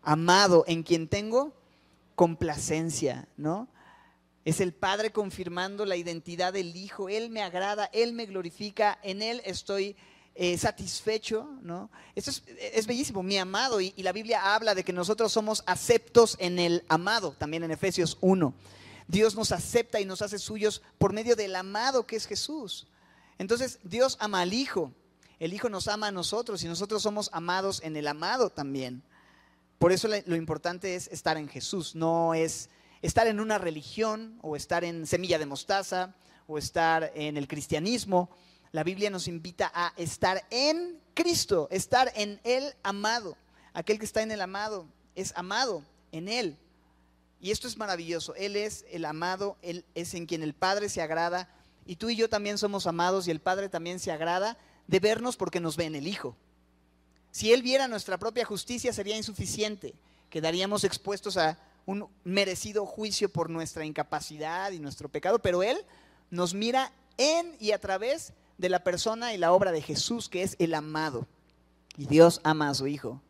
amado, 0.00 0.62
en 0.68 0.84
quien 0.84 1.08
tengo 1.08 1.59
complacencia, 2.20 3.26
¿no? 3.38 3.66
Es 4.44 4.60
el 4.60 4.74
Padre 4.74 5.10
confirmando 5.10 5.86
la 5.86 5.96
identidad 5.96 6.52
del 6.52 6.76
Hijo. 6.76 7.08
Él 7.08 7.30
me 7.30 7.40
agrada, 7.40 7.88
Él 7.94 8.12
me 8.12 8.26
glorifica, 8.26 8.98
en 9.02 9.22
Él 9.22 9.40
estoy 9.46 9.96
eh, 10.34 10.58
satisfecho, 10.58 11.48
¿no? 11.62 11.88
Esto 12.14 12.30
es, 12.58 12.86
bellísimo, 12.86 13.22
mi 13.22 13.38
amado. 13.38 13.80
Y, 13.80 13.94
y, 13.96 14.02
la 14.02 14.12
Biblia 14.12 14.54
habla 14.54 14.74
de 14.74 14.84
que 14.84 14.92
nosotros 14.92 15.32
somos 15.32 15.62
aceptos 15.64 16.36
en 16.40 16.58
el 16.58 16.84
amado, 16.90 17.32
también 17.38 17.64
en 17.64 17.70
Efesios 17.70 18.18
1. 18.20 18.52
Dios 19.08 19.34
nos 19.34 19.50
acepta 19.50 19.98
y 19.98 20.04
nos 20.04 20.20
hace 20.20 20.38
suyos 20.38 20.82
por 20.98 21.14
medio 21.14 21.36
del 21.36 21.56
amado 21.56 22.06
que 22.06 22.16
es 22.16 22.26
Jesús. 22.26 22.86
Entonces, 23.38 23.78
Dios 23.82 24.18
ama 24.20 24.42
al 24.42 24.52
Hijo. 24.52 24.92
El 25.38 25.54
Hijo 25.54 25.70
nos 25.70 25.88
ama 25.88 26.08
a 26.08 26.12
nosotros 26.12 26.62
y 26.64 26.68
nosotros 26.68 27.02
somos 27.02 27.30
amados 27.32 27.80
en 27.82 27.96
el 27.96 28.06
amado 28.06 28.50
también. 28.50 29.02
Por 29.80 29.92
eso 29.92 30.08
lo 30.26 30.36
importante 30.36 30.94
es 30.94 31.08
estar 31.08 31.38
en 31.38 31.48
Jesús, 31.48 31.94
no 31.94 32.34
es 32.34 32.68
estar 33.00 33.26
en 33.26 33.40
una 33.40 33.56
religión 33.56 34.38
o 34.42 34.54
estar 34.54 34.84
en 34.84 35.06
semilla 35.06 35.38
de 35.38 35.46
mostaza 35.46 36.14
o 36.46 36.58
estar 36.58 37.10
en 37.14 37.38
el 37.38 37.48
cristianismo. 37.48 38.28
La 38.72 38.84
Biblia 38.84 39.08
nos 39.08 39.26
invita 39.26 39.72
a 39.74 39.94
estar 39.96 40.44
en 40.50 41.00
Cristo, 41.14 41.66
estar 41.70 42.12
en 42.14 42.38
el 42.44 42.74
amado. 42.82 43.38
Aquel 43.72 43.98
que 43.98 44.04
está 44.04 44.20
en 44.20 44.32
el 44.32 44.42
amado 44.42 44.84
es 45.14 45.32
amado 45.34 45.82
en 46.12 46.28
Él. 46.28 46.58
Y 47.40 47.50
esto 47.50 47.66
es 47.66 47.78
maravilloso. 47.78 48.34
Él 48.34 48.56
es 48.56 48.84
el 48.90 49.06
amado, 49.06 49.56
Él 49.62 49.86
es 49.94 50.12
en 50.12 50.26
quien 50.26 50.42
el 50.42 50.52
Padre 50.52 50.90
se 50.90 51.00
agrada. 51.00 51.48
Y 51.86 51.96
tú 51.96 52.10
y 52.10 52.16
yo 52.16 52.28
también 52.28 52.58
somos 52.58 52.86
amados 52.86 53.26
y 53.26 53.30
el 53.30 53.40
Padre 53.40 53.70
también 53.70 53.98
se 53.98 54.12
agrada 54.12 54.58
de 54.88 55.00
vernos 55.00 55.38
porque 55.38 55.58
nos 55.58 55.78
ve 55.78 55.86
en 55.86 55.94
el 55.94 56.06
Hijo. 56.06 56.36
Si 57.30 57.52
Él 57.52 57.62
viera 57.62 57.88
nuestra 57.88 58.18
propia 58.18 58.44
justicia 58.44 58.92
sería 58.92 59.16
insuficiente. 59.16 59.94
Quedaríamos 60.30 60.84
expuestos 60.84 61.36
a 61.36 61.58
un 61.86 62.08
merecido 62.24 62.86
juicio 62.86 63.28
por 63.28 63.50
nuestra 63.50 63.84
incapacidad 63.84 64.72
y 64.72 64.78
nuestro 64.78 65.08
pecado, 65.08 65.40
pero 65.40 65.62
Él 65.62 65.78
nos 66.30 66.54
mira 66.54 66.92
en 67.16 67.56
y 67.60 67.72
a 67.72 67.80
través 67.80 68.32
de 68.58 68.68
la 68.68 68.84
persona 68.84 69.34
y 69.34 69.38
la 69.38 69.52
obra 69.52 69.72
de 69.72 69.82
Jesús, 69.82 70.28
que 70.28 70.42
es 70.42 70.56
el 70.58 70.74
amado. 70.74 71.26
Y 71.96 72.06
Dios 72.06 72.40
ama 72.44 72.68
a 72.68 72.74
su 72.74 72.86
Hijo. 72.86 73.22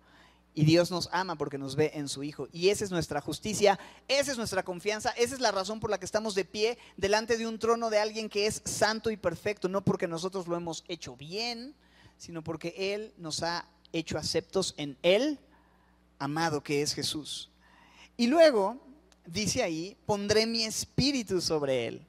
Y 0.53 0.65
Dios 0.65 0.91
nos 0.91 1.09
ama 1.13 1.37
porque 1.37 1.59
nos 1.59 1.77
ve 1.77 1.93
en 1.95 2.09
su 2.09 2.23
Hijo. 2.25 2.49
Y 2.53 2.71
esa 2.71 2.85
es 2.85 2.91
nuestra 2.91 3.21
justicia, 3.21 3.79
esa 4.09 4.33
es 4.33 4.37
nuestra 4.37 4.65
confianza, 4.65 5.11
esa 5.11 5.35
es 5.35 5.41
la 5.41 5.53
razón 5.53 5.79
por 5.79 5.91
la 5.91 5.99
que 5.99 6.05
estamos 6.05 6.35
de 6.35 6.45
pie 6.45 6.77
delante 6.97 7.39
de 7.39 7.47
un 7.47 7.59
trono 7.59 7.89
de 7.89 8.01
alguien 8.01 8.29
que 8.29 8.47
es 8.47 8.61
santo 8.65 9.11
y 9.11 9.17
perfecto, 9.17 9.69
no 9.69 9.85
porque 9.85 10.09
nosotros 10.09 10.49
lo 10.49 10.57
hemos 10.57 10.85
hecho 10.89 11.17
bien, 11.17 11.75
sino 12.19 12.43
porque 12.43 12.75
Él 12.77 13.15
nos 13.17 13.43
ha 13.43 13.65
hecho 13.93 14.19
aceptos 14.19 14.75
en 14.77 14.97
Él, 15.03 15.39
amado 16.19 16.63
que 16.63 16.83
es 16.83 16.95
Jesús. 16.95 17.51
Y 18.17 18.27
luego 18.27 18.79
dice 19.27 19.63
ahí, 19.63 19.97
pondré 20.07 20.47
mi 20.47 20.65
espíritu 20.65 21.41
sobre 21.41 21.87
Él. 21.87 22.07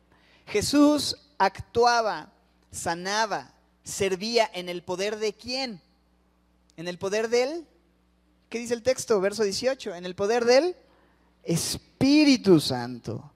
Jesús 0.47 1.15
actuaba, 1.38 2.31
sanaba, 2.71 3.53
servía 3.83 4.50
en 4.53 4.69
el 4.69 4.83
poder 4.83 5.17
de 5.17 5.33
quién? 5.33 5.81
En 6.77 6.88
el 6.88 6.97
poder 6.97 7.29
de 7.29 7.43
Él. 7.43 7.67
¿Qué 8.50 8.59
dice 8.59 8.73
el 8.73 8.83
texto? 8.83 9.19
Verso 9.21 9.43
18. 9.43 9.95
En 9.95 10.05
el 10.05 10.15
poder 10.15 10.45
del 10.45 10.75
Espíritu 11.43 12.59
Santo. 12.59 13.31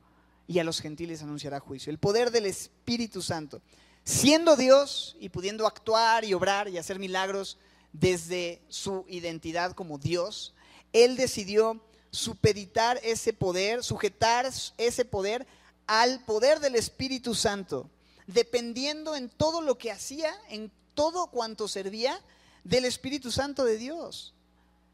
Y 0.47 0.59
a 0.59 0.63
los 0.63 0.81
gentiles 0.81 1.23
anunciará 1.23 1.59
juicio. 1.59 1.89
El 1.89 1.97
poder 1.97 2.31
del 2.31 2.45
Espíritu 2.45 3.21
Santo. 3.21 3.61
Siendo 4.03 4.55
Dios 4.55 5.15
y 5.19 5.29
pudiendo 5.29 5.65
actuar 5.65 6.25
y 6.25 6.33
obrar 6.33 6.67
y 6.67 6.77
hacer 6.77 6.99
milagros, 6.99 7.57
desde 7.99 8.61
su 8.67 9.05
identidad 9.07 9.73
como 9.73 9.97
Dios, 9.97 10.53
Él 10.93 11.15
decidió 11.15 11.81
supeditar 12.11 12.99
ese 13.03 13.33
poder, 13.33 13.83
sujetar 13.83 14.49
ese 14.77 15.05
poder 15.05 15.47
al 15.87 16.23
poder 16.25 16.59
del 16.59 16.75
Espíritu 16.75 17.35
Santo, 17.35 17.89
dependiendo 18.27 19.15
en 19.15 19.29
todo 19.29 19.61
lo 19.61 19.77
que 19.77 19.91
hacía, 19.91 20.33
en 20.49 20.71
todo 20.93 21.27
cuanto 21.27 21.67
servía 21.67 22.19
del 22.63 22.85
Espíritu 22.85 23.31
Santo 23.31 23.63
de 23.65 23.77
Dios. 23.77 24.33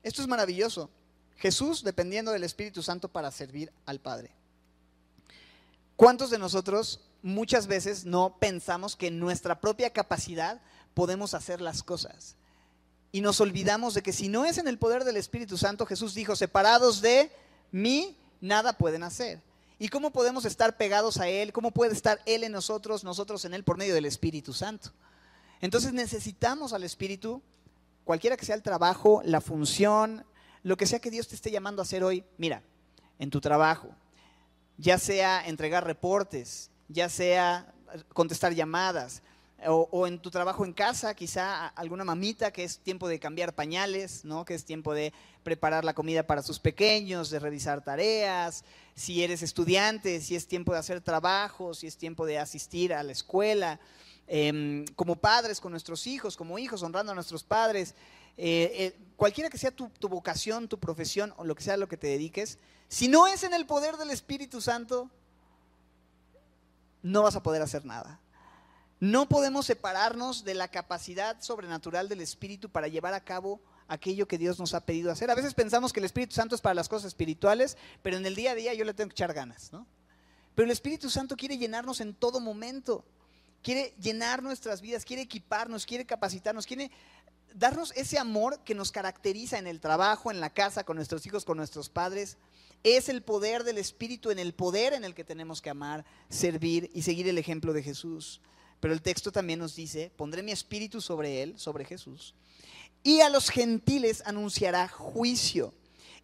Esto 0.03 0.21
es 0.21 0.27
maravilloso. 0.27 0.89
Jesús 1.37 1.83
dependiendo 1.83 2.31
del 2.31 2.43
Espíritu 2.43 2.83
Santo 2.83 3.07
para 3.07 3.31
servir 3.31 3.71
al 3.85 3.99
Padre. 3.99 4.31
¿Cuántos 5.95 6.29
de 6.29 6.37
nosotros 6.37 6.99
muchas 7.21 7.67
veces 7.67 8.05
no 8.05 8.37
pensamos 8.39 8.95
que 8.95 9.07
en 9.07 9.19
nuestra 9.19 9.59
propia 9.59 9.91
capacidad 9.91 10.61
podemos 10.93 11.33
hacer 11.33 11.61
las 11.61 11.83
cosas? 11.83 12.35
Y 13.11 13.21
nos 13.21 13.41
olvidamos 13.41 13.93
de 13.93 14.01
que 14.01 14.13
si 14.13 14.29
no 14.29 14.45
es 14.45 14.57
en 14.57 14.67
el 14.67 14.77
poder 14.77 15.03
del 15.03 15.17
Espíritu 15.17 15.57
Santo, 15.57 15.85
Jesús 15.85 16.13
dijo, 16.13 16.35
separados 16.35 17.01
de 17.01 17.31
mí, 17.71 18.17
nada 18.39 18.73
pueden 18.73 19.03
hacer. 19.03 19.41
¿Y 19.79 19.89
cómo 19.89 20.11
podemos 20.11 20.45
estar 20.45 20.77
pegados 20.77 21.17
a 21.17 21.27
Él? 21.27 21.51
¿Cómo 21.51 21.71
puede 21.71 21.93
estar 21.93 22.21
Él 22.25 22.43
en 22.43 22.51
nosotros, 22.51 23.03
nosotros 23.03 23.43
en 23.45 23.53
Él 23.53 23.63
por 23.63 23.77
medio 23.77 23.95
del 23.95 24.05
Espíritu 24.05 24.53
Santo? 24.53 24.91
Entonces 25.59 25.91
necesitamos 25.91 26.71
al 26.71 26.83
Espíritu, 26.83 27.41
cualquiera 28.03 28.37
que 28.37 28.45
sea 28.45 28.55
el 28.55 28.61
trabajo, 28.61 29.21
la 29.25 29.41
función, 29.41 30.23
lo 30.63 30.77
que 30.77 30.85
sea 30.85 30.99
que 30.99 31.11
Dios 31.11 31.27
te 31.27 31.35
esté 31.35 31.51
llamando 31.51 31.81
a 31.81 31.83
hacer 31.83 32.03
hoy. 32.03 32.23
Mira, 32.37 32.63
en 33.19 33.29
tu 33.29 33.41
trabajo, 33.41 33.89
ya 34.77 34.97
sea 34.97 35.45
entregar 35.45 35.85
reportes, 35.85 36.69
ya 36.87 37.09
sea 37.09 37.73
contestar 38.13 38.53
llamadas, 38.53 39.21
o, 39.67 40.07
en 40.07 40.19
tu 40.19 40.31
trabajo 40.31 40.65
en 40.65 40.73
casa, 40.73 41.13
quizá 41.13 41.67
alguna 41.67 42.03
mamita 42.03 42.51
que 42.51 42.63
es 42.63 42.79
tiempo 42.79 43.07
de 43.07 43.19
cambiar 43.19 43.53
pañales, 43.53 44.25
¿no? 44.25 44.45
que 44.45 44.55
es 44.55 44.65
tiempo 44.65 44.93
de 44.93 45.13
preparar 45.43 45.85
la 45.85 45.93
comida 45.93 46.23
para 46.23 46.41
sus 46.41 46.59
pequeños, 46.59 47.29
de 47.29 47.39
revisar 47.39 47.83
tareas, 47.83 48.63
si 48.95 49.23
eres 49.23 49.43
estudiante, 49.43 50.21
si 50.21 50.35
es 50.35 50.47
tiempo 50.47 50.73
de 50.73 50.79
hacer 50.79 51.01
trabajo, 51.01 51.73
si 51.73 51.87
es 51.87 51.97
tiempo 51.97 52.25
de 52.25 52.39
asistir 52.39 52.93
a 52.93 53.03
la 53.03 53.11
escuela, 53.11 53.79
em, 54.27 54.85
como 54.95 55.15
padres 55.15 55.59
con 55.59 55.71
nuestros 55.71 56.07
hijos, 56.07 56.35
como 56.35 56.57
hijos, 56.57 56.81
honrando 56.81 57.11
a 57.11 57.15
nuestros 57.15 57.43
padres, 57.43 57.93
eh, 58.37 58.71
eh, 58.73 58.99
cualquiera 59.15 59.49
que 59.49 59.57
sea 59.57 59.71
tu, 59.71 59.89
tu 59.89 60.09
vocación, 60.09 60.67
tu 60.67 60.79
profesión 60.79 61.33
o 61.37 61.43
lo 61.43 61.53
que 61.53 61.63
sea 61.63 61.77
lo 61.77 61.87
que 61.87 61.97
te 61.97 62.07
dediques, 62.07 62.57
si 62.87 63.07
no 63.07 63.27
es 63.27 63.43
en 63.43 63.53
el 63.53 63.65
poder 63.65 63.97
del 63.97 64.09
Espíritu 64.09 64.59
Santo, 64.59 65.09
no 67.03 67.23
vas 67.23 67.35
a 67.35 67.43
poder 67.43 67.61
hacer 67.61 67.85
nada. 67.85 68.19
No 69.01 69.27
podemos 69.27 69.65
separarnos 69.65 70.43
de 70.43 70.53
la 70.53 70.67
capacidad 70.67 71.41
sobrenatural 71.41 72.07
del 72.07 72.21
Espíritu 72.21 72.69
para 72.69 72.87
llevar 72.87 73.15
a 73.15 73.23
cabo 73.23 73.59
aquello 73.87 74.27
que 74.27 74.37
Dios 74.37 74.59
nos 74.59 74.75
ha 74.75 74.85
pedido 74.85 75.11
hacer. 75.11 75.31
A 75.31 75.35
veces 75.35 75.55
pensamos 75.55 75.91
que 75.91 75.99
el 75.99 76.05
Espíritu 76.05 76.35
Santo 76.35 76.53
es 76.53 76.61
para 76.61 76.75
las 76.75 76.87
cosas 76.87 77.07
espirituales, 77.07 77.77
pero 78.03 78.17
en 78.17 78.27
el 78.27 78.35
día 78.35 78.51
a 78.51 78.55
día 78.55 78.75
yo 78.75 78.85
le 78.85 78.93
tengo 78.93 79.09
que 79.09 79.15
echar 79.15 79.33
ganas, 79.33 79.73
¿no? 79.73 79.87
Pero 80.53 80.65
el 80.65 80.71
Espíritu 80.71 81.09
Santo 81.09 81.35
quiere 81.35 81.57
llenarnos 81.57 81.99
en 81.99 82.13
todo 82.13 82.39
momento, 82.39 83.03
quiere 83.63 83.95
llenar 83.99 84.43
nuestras 84.43 84.81
vidas, 84.81 85.03
quiere 85.03 85.23
equiparnos, 85.23 85.87
quiere 85.87 86.05
capacitarnos, 86.05 86.67
quiere 86.67 86.91
darnos 87.55 87.93
ese 87.95 88.19
amor 88.19 88.59
que 88.59 88.75
nos 88.75 88.91
caracteriza 88.91 89.57
en 89.57 89.65
el 89.65 89.79
trabajo, 89.79 90.29
en 90.29 90.39
la 90.39 90.51
casa, 90.51 90.83
con 90.83 90.97
nuestros 90.97 91.25
hijos, 91.25 91.43
con 91.43 91.57
nuestros 91.57 91.89
padres. 91.89 92.37
Es 92.83 93.09
el 93.09 93.23
poder 93.23 93.63
del 93.63 93.79
Espíritu 93.79 94.29
en 94.29 94.37
el 94.37 94.53
poder 94.53 94.93
en 94.93 95.03
el 95.03 95.15
que 95.15 95.23
tenemos 95.23 95.59
que 95.59 95.71
amar, 95.71 96.05
servir 96.29 96.91
y 96.93 97.01
seguir 97.01 97.27
el 97.27 97.39
ejemplo 97.39 97.73
de 97.73 97.81
Jesús. 97.81 98.41
Pero 98.81 98.93
el 98.93 99.01
texto 99.01 99.31
también 99.31 99.59
nos 99.59 99.75
dice, 99.75 100.11
pondré 100.17 100.43
mi 100.43 100.51
espíritu 100.51 100.99
sobre 100.99 101.43
él, 101.43 101.53
sobre 101.57 101.85
Jesús, 101.85 102.33
y 103.03 103.21
a 103.21 103.29
los 103.29 103.49
gentiles 103.49 104.23
anunciará 104.25 104.89
juicio. 104.89 105.73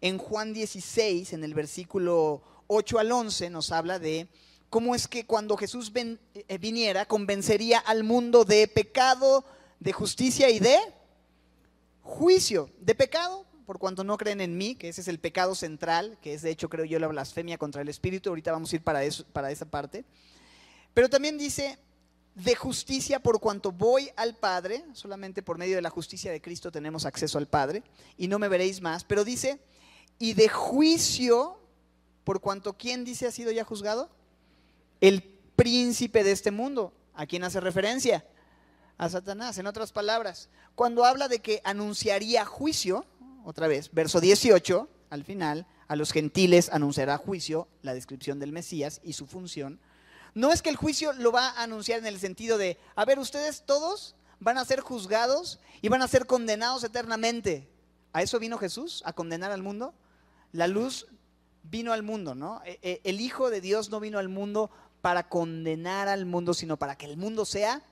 En 0.00 0.18
Juan 0.18 0.52
16, 0.52 1.32
en 1.32 1.44
el 1.44 1.54
versículo 1.54 2.42
8 2.66 2.98
al 2.98 3.10
11, 3.10 3.50
nos 3.50 3.72
habla 3.72 3.98
de 3.98 4.28
cómo 4.70 4.94
es 4.94 5.08
que 5.08 5.24
cuando 5.24 5.56
Jesús 5.56 5.90
eh, 5.94 6.58
viniera, 6.58 7.06
convencería 7.06 7.78
al 7.78 8.04
mundo 8.04 8.44
de 8.44 8.68
pecado, 8.68 9.44
de 9.80 9.92
justicia 9.92 10.50
y 10.50 10.58
de 10.58 10.76
juicio. 12.02 12.70
De 12.80 12.94
pecado, 12.94 13.46
por 13.66 13.78
cuanto 13.78 14.04
no 14.04 14.16
creen 14.16 14.40
en 14.40 14.56
mí, 14.56 14.74
que 14.74 14.88
ese 14.88 15.00
es 15.00 15.08
el 15.08 15.18
pecado 15.18 15.54
central, 15.54 16.18
que 16.22 16.34
es 16.34 16.42
de 16.42 16.50
hecho, 16.50 16.68
creo 16.68 16.84
yo, 16.84 16.98
la 16.98 17.08
blasfemia 17.08 17.58
contra 17.58 17.82
el 17.82 17.88
Espíritu. 17.88 18.28
Ahorita 18.30 18.52
vamos 18.52 18.72
a 18.72 18.76
ir 18.76 18.82
para, 18.82 19.04
eso, 19.04 19.24
para 19.32 19.50
esa 19.50 19.66
parte 19.66 20.04
Pero 20.94 21.08
también 21.08 21.38
dice, 21.38 21.78
de 22.44 22.54
justicia 22.54 23.20
por 23.20 23.40
cuanto 23.40 23.72
voy 23.72 24.10
al 24.16 24.34
Padre, 24.34 24.84
solamente 24.92 25.42
por 25.42 25.58
medio 25.58 25.76
de 25.76 25.82
la 25.82 25.90
justicia 25.90 26.32
de 26.32 26.40
Cristo 26.40 26.72
tenemos 26.72 27.04
acceso 27.04 27.38
al 27.38 27.46
Padre, 27.46 27.82
y 28.16 28.28
no 28.28 28.38
me 28.38 28.48
veréis 28.48 28.80
más, 28.80 29.04
pero 29.04 29.24
dice, 29.24 29.60
y 30.18 30.34
de 30.34 30.48
juicio 30.48 31.58
por 32.28 32.42
cuanto, 32.42 32.76
¿quién 32.76 33.06
dice 33.06 33.26
ha 33.26 33.30
sido 33.30 33.50
ya 33.52 33.64
juzgado? 33.64 34.10
El 35.00 35.22
príncipe 35.56 36.22
de 36.22 36.32
este 36.32 36.50
mundo. 36.50 36.92
¿A 37.14 37.24
quién 37.24 37.42
hace 37.42 37.58
referencia? 37.58 38.22
A 38.98 39.08
Satanás, 39.08 39.56
en 39.56 39.66
otras 39.66 39.92
palabras. 39.92 40.50
Cuando 40.74 41.06
habla 41.06 41.28
de 41.28 41.38
que 41.38 41.62
anunciaría 41.64 42.44
juicio, 42.44 43.06
otra 43.46 43.66
vez, 43.66 43.88
verso 43.94 44.20
18, 44.20 44.86
al 45.08 45.24
final, 45.24 45.66
a 45.86 45.96
los 45.96 46.12
gentiles 46.12 46.68
anunciará 46.70 47.16
juicio, 47.16 47.66
la 47.80 47.94
descripción 47.94 48.38
del 48.38 48.52
Mesías 48.52 49.00
y 49.02 49.14
su 49.14 49.26
función. 49.26 49.80
No 50.34 50.52
es 50.52 50.62
que 50.62 50.70
el 50.70 50.76
juicio 50.76 51.12
lo 51.12 51.32
va 51.32 51.48
a 51.50 51.62
anunciar 51.62 51.98
en 51.98 52.06
el 52.06 52.18
sentido 52.18 52.58
de, 52.58 52.78
a 52.94 53.04
ver, 53.04 53.18
ustedes 53.18 53.64
todos 53.64 54.14
van 54.40 54.58
a 54.58 54.64
ser 54.64 54.80
juzgados 54.80 55.58
y 55.82 55.88
van 55.88 56.02
a 56.02 56.08
ser 56.08 56.26
condenados 56.26 56.84
eternamente. 56.84 57.68
¿A 58.12 58.22
eso 58.22 58.38
vino 58.38 58.58
Jesús? 58.58 59.02
¿A 59.04 59.12
condenar 59.12 59.50
al 59.50 59.62
mundo? 59.62 59.94
La 60.52 60.66
luz 60.66 61.06
vino 61.62 61.92
al 61.92 62.02
mundo, 62.02 62.34
¿no? 62.34 62.62
E, 62.64 62.78
e, 62.82 63.00
el 63.04 63.20
Hijo 63.20 63.50
de 63.50 63.60
Dios 63.60 63.90
no 63.90 64.00
vino 64.00 64.18
al 64.18 64.28
mundo 64.28 64.70
para 65.00 65.28
condenar 65.28 66.08
al 66.08 66.26
mundo, 66.26 66.54
sino 66.54 66.76
para 66.76 66.96
que 66.96 67.06
el 67.06 67.16
mundo 67.16 67.44
sea 67.44 67.82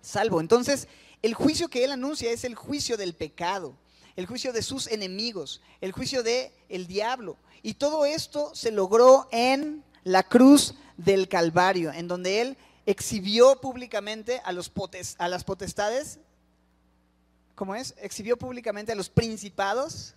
salvo. 0.00 0.40
Entonces, 0.40 0.88
el 1.22 1.34
juicio 1.34 1.68
que 1.68 1.84
él 1.84 1.92
anuncia 1.92 2.30
es 2.30 2.44
el 2.44 2.54
juicio 2.54 2.96
del 2.96 3.14
pecado, 3.14 3.76
el 4.16 4.26
juicio 4.26 4.52
de 4.52 4.62
sus 4.62 4.86
enemigos, 4.88 5.60
el 5.80 5.92
juicio 5.92 6.22
de 6.22 6.52
el 6.68 6.86
diablo. 6.86 7.36
Y 7.62 7.74
todo 7.74 8.04
esto 8.04 8.54
se 8.54 8.72
logró 8.72 9.28
en 9.30 9.84
la 10.04 10.24
cruz 10.24 10.74
del 11.04 11.28
Calvario, 11.28 11.92
en 11.92 12.08
donde 12.08 12.40
él 12.40 12.56
exhibió 12.86 13.60
públicamente 13.60 14.40
a, 14.44 14.52
los 14.52 14.72
a 15.18 15.28
las 15.28 15.44
potestades, 15.44 16.18
¿cómo 17.54 17.74
es? 17.74 17.94
Exhibió 17.98 18.36
públicamente 18.36 18.92
a 18.92 18.96
los 18.96 19.08
principados 19.08 20.14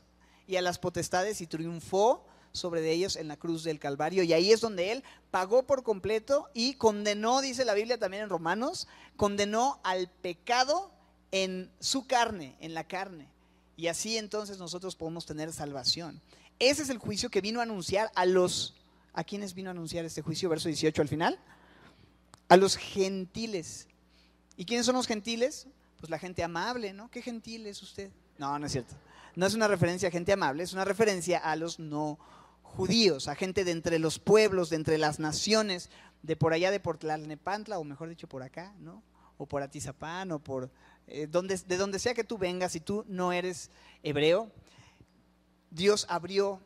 y 0.47 0.55
a 0.55 0.61
las 0.61 0.79
potestades 0.79 1.41
y 1.41 1.47
triunfó 1.47 2.25
sobre 2.51 2.89
ellos 2.91 3.15
en 3.15 3.27
la 3.27 3.37
cruz 3.37 3.63
del 3.63 3.79
Calvario. 3.79 4.23
Y 4.23 4.33
ahí 4.33 4.51
es 4.51 4.61
donde 4.61 4.91
Él 4.91 5.03
pagó 5.29 5.63
por 5.63 5.83
completo 5.83 6.49
y 6.53 6.75
condenó, 6.75 7.41
dice 7.41 7.65
la 7.65 7.73
Biblia 7.73 7.97
también 7.97 8.23
en 8.23 8.29
Romanos, 8.29 8.87
condenó 9.17 9.79
al 9.83 10.09
pecado 10.09 10.91
en 11.31 11.69
su 11.79 12.07
carne, 12.07 12.55
en 12.61 12.73
la 12.73 12.85
carne. 12.85 13.27
Y 13.77 13.87
así 13.87 14.17
entonces 14.17 14.57
nosotros 14.57 14.95
podemos 14.95 15.25
tener 15.25 15.51
salvación. 15.51 16.21
Ese 16.59 16.83
es 16.83 16.89
el 16.89 16.97
juicio 16.97 17.29
que 17.29 17.41
vino 17.41 17.59
a 17.59 17.63
anunciar 17.63 18.09
a 18.15 18.25
los... 18.25 18.73
¿A 19.17 19.23
quiénes 19.23 19.53
vino 19.53 19.69
a 19.69 19.71
anunciar 19.71 20.03
este 20.03 20.21
juicio? 20.21 20.49
Verso 20.49 20.67
18 20.67 21.01
al 21.01 21.07
final. 21.07 21.39
A 22.49 22.57
los 22.57 22.75
gentiles. 22.75 23.87
¿Y 24.57 24.65
quiénes 24.65 24.85
son 24.85 24.95
los 24.95 25.07
gentiles? 25.07 25.67
Pues 25.97 26.09
la 26.09 26.19
gente 26.19 26.43
amable, 26.43 26.91
¿no? 26.91 27.09
¿Qué 27.09 27.21
gentil 27.21 27.65
es 27.65 27.81
usted? 27.81 28.11
No, 28.37 28.59
no 28.59 28.65
es 28.65 28.73
cierto. 28.73 28.93
No 29.35 29.45
es 29.45 29.53
una 29.53 29.69
referencia 29.69 30.09
a 30.09 30.11
gente 30.11 30.33
amable, 30.33 30.63
es 30.63 30.73
una 30.73 30.83
referencia 30.83 31.39
a 31.39 31.55
los 31.55 31.79
no 31.79 32.19
judíos, 32.61 33.29
a 33.29 33.35
gente 33.35 33.63
de 33.63 33.71
entre 33.71 33.99
los 33.99 34.19
pueblos, 34.19 34.69
de 34.69 34.75
entre 34.75 34.97
las 34.97 35.17
naciones, 35.19 35.89
de 36.21 36.35
por 36.35 36.51
allá 36.51 36.69
de 36.71 36.81
Portlalnepantla, 36.81 37.79
o 37.79 37.85
mejor 37.85 38.09
dicho, 38.09 38.27
por 38.27 38.43
acá, 38.43 38.73
¿no? 38.79 39.01
O 39.37 39.45
por 39.45 39.61
Atizapán, 39.61 40.31
o 40.33 40.39
por 40.39 40.69
eh, 41.07 41.27
donde, 41.27 41.57
de 41.57 41.77
donde 41.77 41.99
sea 41.99 42.13
que 42.13 42.25
tú 42.25 42.37
vengas 42.37 42.75
y 42.75 42.81
tú 42.81 43.05
no 43.07 43.31
eres 43.31 43.71
hebreo, 44.03 44.51
Dios 45.71 46.05
abrió 46.09 46.59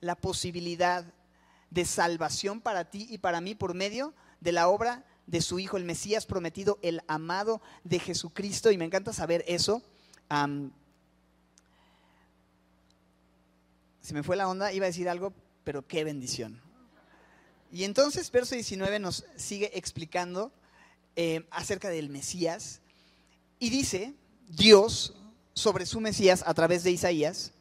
la 0.00 0.16
posibilidad 0.16 1.04
de 1.72 1.84
salvación 1.86 2.60
para 2.60 2.90
ti 2.90 3.06
y 3.10 3.18
para 3.18 3.40
mí 3.40 3.54
por 3.54 3.74
medio 3.74 4.12
de 4.40 4.52
la 4.52 4.68
obra 4.68 5.04
de 5.26 5.40
su 5.40 5.58
Hijo, 5.58 5.76
el 5.76 5.84
Mesías 5.84 6.26
prometido, 6.26 6.78
el 6.82 7.02
amado 7.06 7.62
de 7.84 7.98
Jesucristo. 7.98 8.70
Y 8.70 8.76
me 8.76 8.84
encanta 8.84 9.12
saber 9.12 9.42
eso. 9.48 9.82
se 14.00 14.14
me 14.14 14.22
fue 14.22 14.36
la 14.36 14.48
onda, 14.48 14.72
iba 14.72 14.84
a 14.84 14.88
decir 14.88 15.08
algo, 15.08 15.32
pero 15.64 15.86
qué 15.86 16.04
bendición. 16.04 16.60
Y 17.70 17.84
entonces 17.84 18.30
verso 18.30 18.54
19 18.54 18.98
nos 18.98 19.24
sigue 19.36 19.70
explicando 19.78 20.52
eh, 21.16 21.46
acerca 21.50 21.88
del 21.88 22.10
Mesías 22.10 22.80
y 23.58 23.70
dice 23.70 24.14
Dios 24.48 25.14
sobre 25.54 25.86
su 25.86 26.00
Mesías 26.00 26.44
a 26.46 26.52
través 26.52 26.84
de 26.84 26.90
Isaías, 26.90 27.52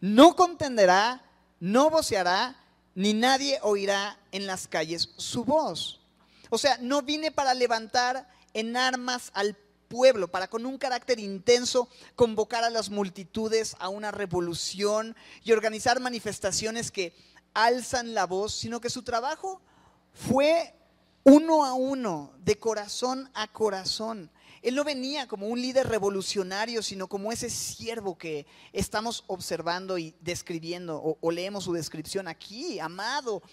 no 0.00 0.36
contenderá, 0.36 1.22
no 1.60 1.90
voceará, 1.90 2.56
ni 2.94 3.12
nadie 3.12 3.58
oirá 3.62 4.18
en 4.32 4.46
las 4.46 4.68
calles 4.68 5.10
su 5.16 5.44
voz. 5.44 6.00
O 6.50 6.58
sea, 6.58 6.78
no 6.80 7.02
vine 7.02 7.30
para 7.30 7.54
levantar 7.54 8.28
en 8.54 8.76
armas 8.76 9.30
al 9.34 9.56
pueblo, 9.88 10.28
para 10.28 10.48
con 10.48 10.66
un 10.66 10.78
carácter 10.78 11.20
intenso 11.20 11.88
convocar 12.14 12.64
a 12.64 12.70
las 12.70 12.90
multitudes 12.90 13.76
a 13.78 13.88
una 13.88 14.10
revolución 14.10 15.16
y 15.44 15.52
organizar 15.52 16.00
manifestaciones 16.00 16.90
que 16.90 17.14
alzan 17.54 18.14
la 18.14 18.26
voz, 18.26 18.54
sino 18.54 18.80
que 18.80 18.90
su 18.90 19.02
trabajo 19.02 19.60
fue 20.12 20.74
uno 21.24 21.64
a 21.64 21.74
uno, 21.74 22.32
de 22.38 22.58
corazón 22.58 23.30
a 23.34 23.48
corazón. 23.48 24.30
Él 24.66 24.74
no 24.74 24.82
venía 24.82 25.28
como 25.28 25.46
un 25.46 25.62
líder 25.62 25.86
revolucionario, 25.86 26.82
sino 26.82 27.06
como 27.06 27.30
ese 27.30 27.48
siervo 27.48 28.18
que 28.18 28.46
estamos 28.72 29.22
observando 29.28 29.96
y 29.96 30.12
describiendo, 30.20 31.00
o, 31.20 31.30
leemos 31.30 31.62
su 31.62 31.72
descripción 31.72 32.26
aquí, 32.26 32.80
amado, 32.80 33.44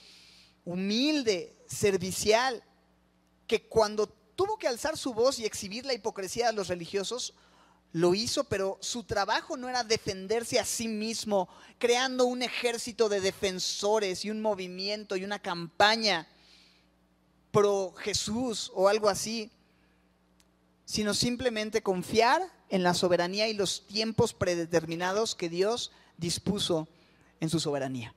humilde, 0.66 1.56
servicial, 1.68 2.64
que 3.46 3.68
cuando 3.68 4.08
tuvo 4.08 4.58
que 4.58 4.68
alzar 4.68 4.98
su 4.98 5.14
voz 5.14 5.38
y 5.38 5.46
exhibir 5.46 5.86
la 5.86 5.94
hipocresía 5.94 6.48
de 6.48 6.54
los 6.54 6.68
religiosos, 6.68 7.36
lo 7.92 8.16
hizo, 8.16 8.46
pero 8.46 8.80
su 8.82 9.04
trabajo 9.04 9.56
no 9.56 9.70
era 9.70 9.84
defenderse 9.84 10.60
a 10.60 10.66
sí 10.66 10.88
mismo, 10.88 11.48
creando 11.78 12.26
un 12.26 12.42
ejército 12.42 13.08
de 13.08 13.22
defensores 13.22 14.26
y 14.26 14.32
un 14.32 14.42
movimiento 14.42 15.16
y 15.16 15.24
una 15.24 15.38
campaña 15.38 16.28
pro 17.52 17.94
Jesús 18.00 18.72
o 18.74 18.88
algo 18.88 19.10
así, 19.10 19.52
sino 20.86 21.14
simplemente 21.14 21.82
confiar 21.82 22.42
en 22.70 22.84
la 22.84 22.94
soberanía 22.94 23.48
y 23.48 23.54
los 23.54 23.86
tiempos 23.88 24.34
predeterminados 24.34 25.36
que 25.36 25.50
Dios 25.50 25.92
dispuso 26.18 26.88
en 27.40 27.50
su 27.50 27.60
soberanía. 27.60 28.14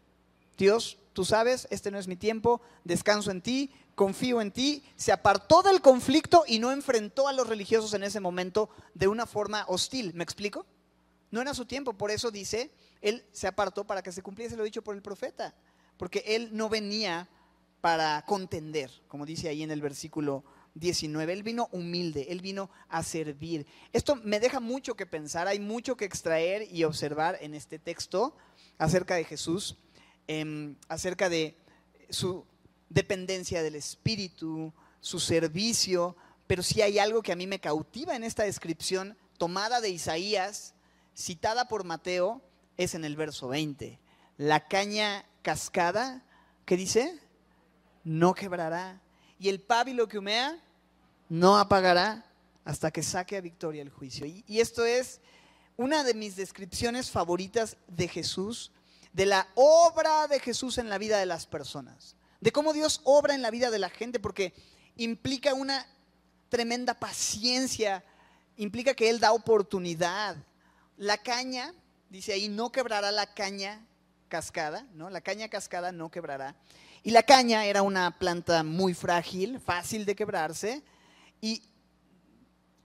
Dios, 0.57 0.98
tú 1.12 1.24
sabes, 1.24 1.68
este 1.70 1.90
no 1.90 1.98
es 1.98 2.09
mi 2.09 2.16
tiempo, 2.16 2.61
descanso 2.85 3.31
en 3.31 3.42
ti, 3.42 3.70
confío 3.94 4.40
en 4.40 4.52
ti, 4.52 4.85
se 4.96 5.12
apartó 5.12 5.62
del 5.62 5.81
conflicto 5.81 6.44
y 6.46 6.59
no 6.59 6.72
enfrentó 6.72 7.29
a 7.29 7.33
los 7.33 7.48
religiosos 7.48 7.94
en 7.94 8.05
ese 8.05 8.20
momento 8.20 8.70
de 8.94 9.09
una 9.09 9.26
forma 9.26 9.64
hostil. 9.68 10.12
¿Me 10.14 10.24
explico? 10.24 10.66
No 11.31 11.40
era 11.40 11.55
su 11.55 11.66
tiempo, 11.66 11.92
por 11.92 12.11
eso 12.11 12.31
dice, 12.31 12.70
él 13.00 13.24
se 13.33 13.46
apartó 13.46 13.85
para 13.85 14.02
que 14.02 14.12
se 14.12 14.22
cumpliese 14.22 14.57
lo 14.57 14.64
dicho 14.64 14.83
por 14.83 14.94
el 14.94 15.02
profeta, 15.02 15.55
porque 15.96 16.22
él 16.26 16.50
no 16.52 16.68
venía 16.68 17.29
para 17.81 18.22
contender, 18.26 18.90
como 19.09 19.26
dice 19.26 19.48
ahí 19.48 19.62
en 19.62 19.70
el 19.70 19.81
versículo 19.81 20.44
19, 20.77 21.33
él 21.33 21.43
vino 21.43 21.69
humilde, 21.73 22.27
él 22.29 22.41
vino 22.41 22.71
a 22.89 23.03
servir. 23.03 23.67
Esto 23.93 24.17
me 24.17 24.41
deja 24.41 24.61
mucho 24.61 24.95
que 24.95 25.07
pensar, 25.07 25.49
hay 25.49 25.59
mucho 25.59 25.97
que 25.97 26.05
extraer 26.05 26.69
y 26.71 26.85
observar 26.85 27.39
en 27.41 27.55
este 27.55 27.79
texto 27.79 28.37
acerca 28.79 29.15
de 29.15 29.25
Jesús, 29.25 29.77
em, 30.27 30.77
acerca 30.89 31.29
de 31.31 31.57
su 32.11 32.45
dependencia 32.91 33.62
del 33.62 33.75
Espíritu, 33.75 34.73
su 35.01 35.19
servicio, 35.19 36.15
pero 36.47 36.62
si 36.62 36.83
hay 36.83 36.99
algo 36.99 37.23
que 37.23 37.33
a 37.33 37.37
mí 37.37 37.47
me 37.47 37.59
cautiva 37.59 38.15
en 38.15 38.23
esta 38.23 38.45
descripción 38.45 39.17
tomada 39.39 39.81
de 39.81 39.89
Isaías, 39.89 40.75
citada 41.17 41.69
por 41.69 41.85
Mateo, 41.85 42.43
es 42.77 42.95
en 42.95 43.05
el 43.05 43.17
verso 43.17 43.49
20. 43.49 43.99
La 44.37 44.69
caña 44.69 45.25
cascada, 45.41 46.23
¿qué 46.67 46.77
dice? 46.77 47.19
No 48.05 48.35
quebrará. 48.35 49.01
Y 49.39 49.49
el 49.49 49.61
pábilo 49.61 50.07
que 50.09 50.19
humea, 50.19 50.62
no 51.29 51.59
apagará 51.59 52.25
hasta 52.65 52.91
que 52.91 53.03
saque 53.03 53.37
a 53.37 53.41
victoria 53.41 53.83
el 53.83 53.91
juicio. 53.91 54.27
Y, 54.27 54.61
esto 54.61 54.85
es 54.85 55.21
una 55.77 56.05
de 56.05 56.15
mis 56.15 56.37
descripciones 56.37 57.11
favoritas 57.11 57.77
de 57.87 58.09
Jesús, 58.09 58.73
de 59.12 59.27
la 59.27 59.49
obra 59.55 60.27
de 60.27 60.41
Jesús 60.41 60.79
en 60.79 60.89
la 60.89 60.99
vida 60.99 61.19
de 61.19 61.27
las 61.27 61.47
personas 61.47 62.17
de 62.41 62.53
cómo 62.53 62.73
Dios 62.73 63.01
obra 63.05 63.35
en 63.35 63.43
la 63.43 63.51
vida 63.51 63.71
de 63.71 63.79
la 63.79 63.91
gente, 63.91 64.21
porque 64.21 64.55
implica 64.97 65.55
una 65.55 65.87
tremenda 66.49 66.95
paciencia, 66.95 68.05
implica 68.57 68.95
que 68.95 69.09
Él 69.09 69.21
da 69.21 69.33
oportunidad. 69.33 70.37
La 70.97 71.19
caña, 71.19 71.75
dice 72.09 72.33
ahí, 72.33 72.49
no 72.49 72.71
quebrará 72.73 73.11
la 73.11 73.35
caña 73.35 73.85
cascada, 74.29 74.87
¿no? 74.95 75.11
La 75.11 75.21
caña 75.21 75.49
cascada 75.49 75.93
no 75.93 76.11
quebrará. 76.11 76.55
Y 77.03 77.11
la 77.11 77.23
caña 77.23 77.65
era 77.65 77.83
una 77.83 78.19
planta 78.19 78.62
muy 78.62 78.95
frágil, 78.95 79.61
fácil 79.61 80.05
de 80.05 80.17
quebrarse, 80.17 80.83
y 81.40 81.62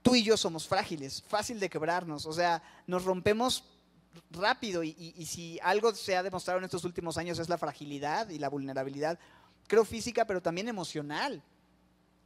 tú 0.02 0.14
y 0.14 0.22
yo 0.22 0.36
somos 0.36 0.66
frágiles, 0.66 1.22
fácil 1.26 1.60
de 1.60 1.70
quebrarnos, 1.70 2.26
o 2.26 2.32
sea, 2.32 2.62
nos 2.86 3.04
rompemos 3.04 3.64
rápido 4.30 4.82
y, 4.82 4.92
si 5.26 5.58
algo 5.62 5.94
se 5.94 6.16
ha 6.16 6.22
demostrado 6.22 6.58
en 6.58 6.64
estos 6.64 6.84
últimos 6.84 7.16
años 7.16 7.38
es 7.38 7.48
la 7.48 7.58
fragilidad 7.58 8.28
y 8.28 8.38
la 8.38 8.48
vulnerabilidad 8.48 9.18
creo 9.66 9.84
física, 9.84 10.26
pero 10.26 10.42
también 10.42 10.68
emocional 10.68 11.42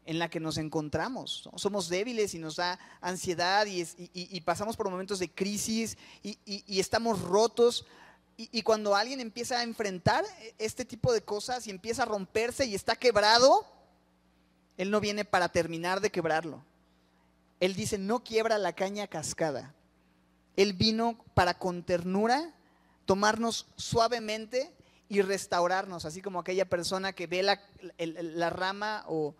en 0.04 0.18
la 0.18 0.28
que 0.30 0.40
nos 0.40 0.56
encontramos. 0.56 1.48
Somos 1.56 1.88
débiles 1.88 2.34
y 2.34 2.38
nos 2.38 2.56
da 2.56 2.78
ansiedad 3.00 3.66
y, 3.66 4.40
pasamos 4.40 4.76
por 4.76 4.88
momentos 4.88 5.18
de 5.18 5.30
crisis 5.30 5.96
y, 6.22 6.80
estamos 6.80 7.20
rotos. 7.22 7.86
y 8.36 8.62
cuando 8.62 8.94
alguien 8.94 9.20
empieza 9.20 9.58
a 9.58 9.62
enfrentar 9.62 10.24
este 10.58 10.84
tipo 10.84 11.12
de 11.12 11.22
cosas 11.22 11.66
y 11.66 11.70
empieza 11.70 12.02
a 12.02 12.06
romperse 12.06 12.66
y 12.66 12.74
está 12.74 12.96
quebrado, 12.96 13.64
él 14.76 14.90
no 14.90 15.00
viene 15.00 15.24
para 15.24 15.48
terminar 15.48 16.00
de 16.00 16.10
quebrarlo. 16.10 16.62
Él 17.60 17.74
dice, 17.74 17.98
no 17.98 18.22
quiebra 18.22 18.58
la 18.58 18.74
caña 18.74 19.06
cascada. 19.06 19.74
Él 20.56 20.74
vino 20.74 21.18
para 21.34 21.58
con 21.58 21.82
ternura 21.82 22.52
tomarnos 23.04 23.66
suavemente 23.76 24.72
y 25.08 25.22
restaurarnos, 25.22 26.04
así 26.04 26.20
como 26.20 26.40
aquella 26.40 26.68
persona 26.68 27.12
que 27.12 27.26
ve 27.26 27.42
la, 27.42 28.50
rama 28.50 29.04
o 29.06 29.34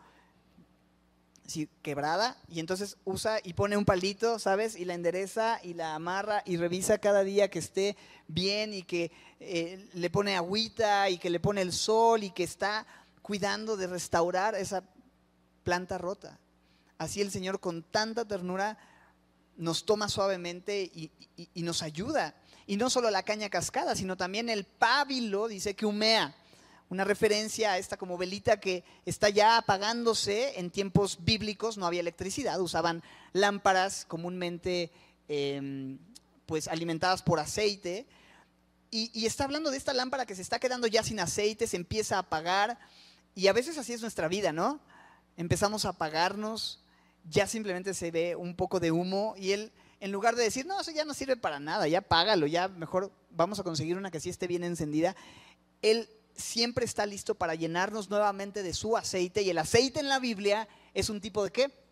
quebrada 1.82 2.36
y 2.48 2.58
entonces 2.58 2.96
usa 3.04 3.38
y 3.42 3.52
pone 3.52 3.76
un 3.76 3.84
palito, 3.84 4.38
¿sabes? 4.38 4.76
Y 4.76 4.84
la 4.84 4.94
endereza 4.94 5.60
y 5.62 5.74
la 5.74 5.94
amarra 5.94 6.42
y 6.44 6.56
revisa 6.56 6.98
cada 6.98 7.22
día 7.22 7.50
que 7.50 7.60
esté 7.60 7.96
bien 8.26 8.74
y 8.74 8.82
que 8.82 9.12
eh, 9.40 9.88
le 9.94 10.10
pone 10.10 10.36
agüita 10.36 11.08
y 11.08 11.18
que 11.18 11.30
le 11.30 11.40
pone 11.40 11.62
el 11.62 11.72
sol 11.72 12.24
y 12.24 12.30
que 12.30 12.42
está 12.42 12.86
cuidando 13.22 13.76
de 13.76 13.86
restaurar 13.86 14.54
esa 14.54 14.82
planta 15.66 15.98
rota. 15.98 16.38
Así 16.96 17.20
el 17.20 17.32
Señor 17.32 17.58
con 17.58 17.82
tanta 17.82 18.24
ternura 18.24 18.78
nos 19.56 19.84
toma 19.84 20.08
suavemente 20.08 20.80
y, 20.94 21.10
nos 21.56 21.82
ayuda. 21.82 22.36
Y 22.68 22.76
no 22.76 22.88
solo 22.88 23.10
la 23.10 23.24
caña 23.24 23.50
cascada, 23.50 23.96
sino 23.96 24.16
también 24.16 24.48
el 24.48 24.64
pábilo, 24.64 25.48
dice 25.48 25.74
que 25.74 25.84
humea. 25.84 26.36
Una 26.88 27.02
referencia 27.02 27.72
a 27.72 27.78
esta 27.78 27.96
como 27.96 28.16
velita 28.16 28.60
que 28.60 28.84
está 29.04 29.28
ya 29.28 29.58
apagándose. 29.58 30.56
En 30.60 30.70
tiempos 30.70 31.18
bíblicos 31.24 31.76
no 31.76 31.86
había 31.86 32.00
electricidad, 32.00 32.60
usaban 32.60 33.02
lámparas 33.32 34.04
comúnmente 34.06 34.92
em, 35.26 35.98
pues 36.46 36.68
alimentadas 36.68 37.22
por 37.22 37.40
aceite. 37.40 38.06
Y, 38.92 39.10
y 39.12 39.26
está 39.26 39.42
hablando 39.42 39.72
de 39.72 39.78
esta 39.78 39.92
lámpara 39.92 40.26
que 40.26 40.36
se 40.36 40.42
está 40.42 40.60
quedando 40.60 40.86
ya 40.86 41.02
sin 41.02 41.18
aceite, 41.18 41.66
se 41.66 41.76
empieza 41.76 42.16
a 42.16 42.20
apagar. 42.20 42.78
Y 43.34 43.48
a 43.48 43.52
veces 43.52 43.78
así 43.78 43.92
es 43.92 44.00
nuestra 44.00 44.28
vida, 44.28 44.52
¿no? 44.52 44.80
Empezamos 45.36 45.84
a 45.84 45.90
apagarnos, 45.90 46.80
ya 47.28 47.46
simplemente 47.46 47.94
se 47.94 48.10
ve 48.10 48.36
un 48.36 48.56
poco 48.56 48.80
de 48.80 48.90
humo 48.92 49.34
y 49.36 49.52
él, 49.52 49.72
en 50.00 50.12
lugar 50.12 50.36
de 50.36 50.44
decir, 50.44 50.66
no, 50.66 50.80
eso 50.80 50.90
ya 50.90 51.04
no 51.04 51.14
sirve 51.14 51.36
para 51.36 51.60
nada, 51.60 51.88
ya 51.88 52.00
págalo, 52.00 52.46
ya 52.46 52.68
mejor 52.68 53.12
vamos 53.30 53.58
a 53.60 53.62
conseguir 53.62 53.96
una 53.96 54.10
que 54.10 54.20
sí 54.20 54.30
esté 54.30 54.46
bien 54.46 54.64
encendida, 54.64 55.14
él 55.82 56.08
siempre 56.34 56.84
está 56.84 57.06
listo 57.06 57.34
para 57.34 57.54
llenarnos 57.54 58.10
nuevamente 58.10 58.62
de 58.62 58.74
su 58.74 58.96
aceite 58.96 59.42
y 59.42 59.50
el 59.50 59.58
aceite 59.58 60.00
en 60.00 60.08
la 60.08 60.18
Biblia 60.18 60.68
es 60.94 61.08
un 61.10 61.20
tipo 61.20 61.44
de 61.44 61.50
qué? 61.50 61.85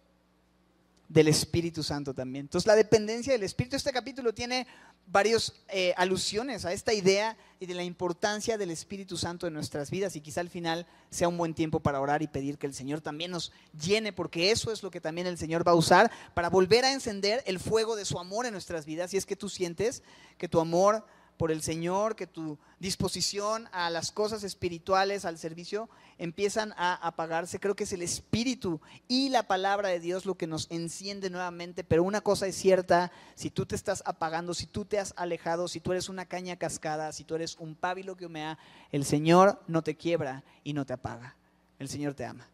Del 1.09 1.29
Espíritu 1.29 1.83
Santo 1.83 2.14
también. 2.14 2.47
Entonces 2.47 2.67
la 2.67 2.75
dependencia 2.75 3.33
del 3.33 3.43
Espíritu, 3.43 3.77
este 3.77 3.93
capítulo 3.93 4.33
tiene 4.33 4.67
varias 5.07 5.53
eh, 5.69 5.93
alusiones 5.97 6.64
a 6.64 6.73
esta 6.73 6.93
idea 6.95 7.37
y 7.61 7.67
de 7.67 7.75
la 7.75 7.85
importancia 7.85 8.57
del 8.57 8.71
Espíritu 8.71 9.17
Santo 9.17 9.47
en 9.47 9.55
nuestras 9.55 9.90
vidas 9.90 10.17
y 10.17 10.21
quizá 10.21 10.40
al 10.40 10.49
final 10.49 10.87
sea 11.11 11.29
un 11.29 11.37
buen 11.37 11.55
tiempo 11.55 11.81
para 11.81 12.01
orar 12.01 12.23
y 12.23 12.27
pedir 12.27 12.59
que 12.59 12.67
el 12.67 12.75
Señor 12.75 13.01
también 13.01 13.31
nos 13.31 13.53
llene, 13.79 14.12
porque 14.12 14.51
eso 14.51 14.73
es 14.73 14.83
lo 14.83 14.90
que 14.90 15.01
también 15.01 15.27
el 15.27 15.38
Señor 15.38 15.67
va 15.67 15.73
a 15.73 15.77
usar 15.77 16.11
para 16.33 16.51
volver 16.51 16.85
a 16.85 16.93
encender 16.93 17.43
el 17.47 17.61
fuego 17.61 17.97
de 17.97 18.05
su 18.05 18.19
amor 18.19 18.47
en 18.47 18.53
nuestras 18.53 18.87
vidas. 18.87 19.12
Y 19.12 19.17
es 19.17 19.27
que 19.27 19.37
tú 19.37 19.49
sientes 19.49 20.03
que 20.38 20.49
tu 20.49 20.61
amor 20.61 21.05
por 21.37 21.51
el 21.51 21.62
Señor, 21.62 22.16
que 22.16 22.27
tu 22.27 22.59
disposición 22.79 23.68
a 23.73 23.90
las 23.90 24.12
cosas 24.12 24.44
espirituales, 24.44 25.25
al 25.25 25.38
servicio, 25.38 25.88
empiezan 26.18 26.73
a 26.77 26.94
apagarse. 26.94 27.59
Creo 27.59 27.75
que 27.75 27.85
es 27.85 27.92
el 27.92 28.03
Espíritu 28.03 28.81
y 29.09 29.31
la 29.31 29.44
palabra 29.44 29.88
de 29.88 30.01
Dios 30.01 30.27
lo 30.27 30.37
que 30.37 30.47
nos 30.47 30.70
enciende 30.70 31.31
nuevamente. 31.31 31.85
Pero 31.85 32.05
una 32.05 32.20
cosa 32.20 32.47
es 32.47 32.57
cierta, 32.57 33.11
si 33.35 33.51
tú 33.51 33.66
te 33.66 33.75
estás 33.75 34.03
apagando, 34.07 34.55
si 34.55 34.66
tú 34.66 34.85
te 34.85 34.99
has 34.99 35.12
alejado, 35.16 35.68
si 35.68 35.81
tú 35.81 35.92
eres 35.92 36.09
una 36.09 36.27
caña 36.27 36.57
cascada, 36.57 37.12
si 37.12 37.25
tú 37.25 37.35
eres 37.35 37.57
un 37.59 37.75
pábilo 37.75 38.16
que 38.16 38.27
humea, 38.27 38.59
el 38.92 39.05
Señor 39.05 39.62
no 39.66 39.83
te 39.83 39.97
quiebra 39.97 40.44
y 40.62 40.73
no 40.73 40.87
te 40.87 40.92
apaga. 40.92 41.37
El 41.79 41.88
Señor 41.88 42.14
te 42.14 42.25
ama. 42.25 42.49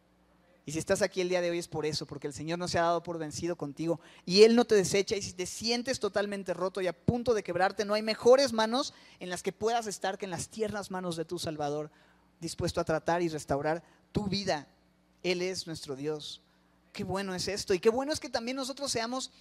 Y 0.70 0.72
si 0.72 0.78
estás 0.78 1.02
aquí 1.02 1.20
el 1.20 1.28
día 1.28 1.40
de 1.40 1.50
hoy 1.50 1.58
es 1.58 1.66
por 1.66 1.84
eso, 1.84 2.06
porque 2.06 2.28
el 2.28 2.32
Señor 2.32 2.56
no 2.56 2.68
se 2.68 2.78
ha 2.78 2.82
dado 2.82 3.02
por 3.02 3.18
vencido 3.18 3.56
contigo 3.56 3.98
y 4.24 4.44
Él 4.44 4.54
no 4.54 4.64
te 4.64 4.76
desecha. 4.76 5.16
Y 5.16 5.22
si 5.22 5.32
te 5.32 5.44
sientes 5.44 5.98
totalmente 5.98 6.54
roto 6.54 6.80
y 6.80 6.86
a 6.86 6.92
punto 6.92 7.34
de 7.34 7.42
quebrarte, 7.42 7.84
no 7.84 7.94
hay 7.94 8.02
mejores 8.02 8.52
manos 8.52 8.94
en 9.18 9.30
las 9.30 9.42
que 9.42 9.50
puedas 9.50 9.88
estar 9.88 10.16
que 10.16 10.26
en 10.26 10.30
las 10.30 10.48
tiernas 10.48 10.92
manos 10.92 11.16
de 11.16 11.24
tu 11.24 11.40
Salvador, 11.40 11.90
dispuesto 12.38 12.80
a 12.80 12.84
tratar 12.84 13.20
y 13.20 13.28
restaurar 13.28 13.82
tu 14.12 14.28
vida. 14.28 14.68
Él 15.24 15.42
es 15.42 15.66
nuestro 15.66 15.96
Dios. 15.96 16.40
Qué 16.92 17.02
bueno 17.02 17.34
es 17.34 17.48
esto. 17.48 17.74
Y 17.74 17.80
qué 17.80 17.90
bueno 17.90 18.12
es 18.12 18.20
que 18.20 18.28
también 18.28 18.56
nosotros 18.56 18.92
seamos 18.92 19.32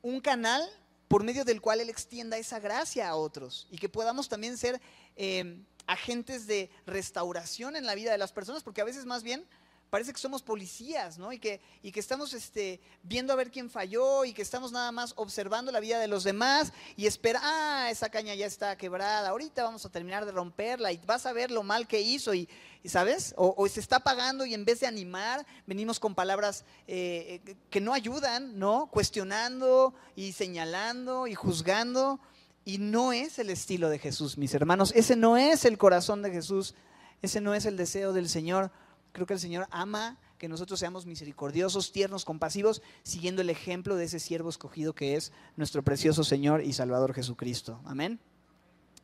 un 0.00 0.22
canal 0.22 0.66
por 1.06 1.22
medio 1.22 1.44
del 1.44 1.60
cual 1.60 1.82
Él 1.82 1.90
extienda 1.90 2.38
esa 2.38 2.60
gracia 2.60 3.10
a 3.10 3.14
otros 3.14 3.68
y 3.70 3.76
que 3.76 3.90
podamos 3.90 4.30
también 4.30 4.56
ser 4.56 4.80
eh, 5.16 5.60
agentes 5.86 6.46
de 6.46 6.70
restauración 6.86 7.76
en 7.76 7.84
la 7.84 7.94
vida 7.94 8.10
de 8.10 8.16
las 8.16 8.32
personas, 8.32 8.62
porque 8.62 8.80
a 8.80 8.84
veces 8.84 9.04
más 9.04 9.22
bien 9.22 9.46
parece 9.90 10.12
que 10.12 10.18
somos 10.18 10.42
policías, 10.42 11.18
¿no? 11.18 11.32
Y 11.32 11.38
que, 11.38 11.60
y 11.82 11.92
que 11.92 12.00
estamos 12.00 12.34
este, 12.34 12.80
viendo 13.02 13.32
a 13.32 13.36
ver 13.36 13.50
quién 13.50 13.70
falló 13.70 14.24
y 14.24 14.32
que 14.32 14.42
estamos 14.42 14.72
nada 14.72 14.92
más 14.92 15.14
observando 15.16 15.72
la 15.72 15.80
vida 15.80 15.98
de 15.98 16.08
los 16.08 16.24
demás 16.24 16.72
y 16.96 17.06
espera, 17.06 17.40
ah, 17.42 17.88
esa 17.90 18.10
caña 18.10 18.34
ya 18.34 18.46
está 18.46 18.76
quebrada, 18.76 19.28
ahorita 19.28 19.64
vamos 19.64 19.84
a 19.84 19.90
terminar 19.90 20.26
de 20.26 20.32
romperla 20.32 20.92
y 20.92 20.98
vas 21.06 21.26
a 21.26 21.32
ver 21.32 21.50
lo 21.50 21.62
mal 21.62 21.86
que 21.86 22.00
hizo 22.00 22.34
y, 22.34 22.48
¿sabes? 22.84 23.34
O, 23.36 23.66
se 23.68 23.80
está 23.80 24.00
pagando 24.00 24.46
y 24.46 24.54
en 24.54 24.64
vez 24.64 24.80
de 24.80 24.86
animar, 24.86 25.46
venimos 25.66 26.00
con 26.00 26.14
palabras 26.14 26.64
eh, 26.86 27.40
eh, 27.46 27.56
que 27.70 27.80
no 27.80 27.92
ayudan, 27.94 28.58
¿no? 28.58 28.88
Cuestionando 28.90 29.94
y 30.16 30.32
señalando 30.32 31.26
y 31.26 31.34
juzgando. 31.34 32.20
Y 32.64 32.76
no 32.76 33.14
es 33.14 33.38
el 33.38 33.48
estilo 33.48 33.88
de 33.88 33.98
Jesús, 33.98 34.36
mis 34.36 34.52
hermanos. 34.52 34.92
Ese 34.94 35.16
no 35.16 35.38
es 35.38 35.64
el 35.64 35.78
corazón 35.78 36.20
de 36.20 36.30
Jesús. 36.30 36.74
Ese 37.22 37.40
no 37.40 37.54
es 37.54 37.64
el 37.64 37.78
deseo 37.78 38.12
del 38.12 38.28
Señor. 38.28 38.70
Creo 39.18 39.26
que 39.26 39.34
el 39.34 39.40
Señor 39.40 39.66
ama 39.72 40.16
que 40.38 40.46
nosotros 40.46 40.78
seamos 40.78 41.04
misericordiosos, 41.04 41.90
tiernos, 41.90 42.24
compasivos, 42.24 42.82
siguiendo 43.02 43.42
el 43.42 43.50
ejemplo 43.50 43.96
de 43.96 44.04
ese 44.04 44.20
siervo 44.20 44.48
escogido 44.48 44.94
que 44.94 45.16
es 45.16 45.32
nuestro 45.56 45.82
precioso 45.82 46.22
Señor 46.22 46.62
y 46.62 46.72
Salvador 46.72 47.12
Jesucristo. 47.14 47.80
Amén. 47.84 48.20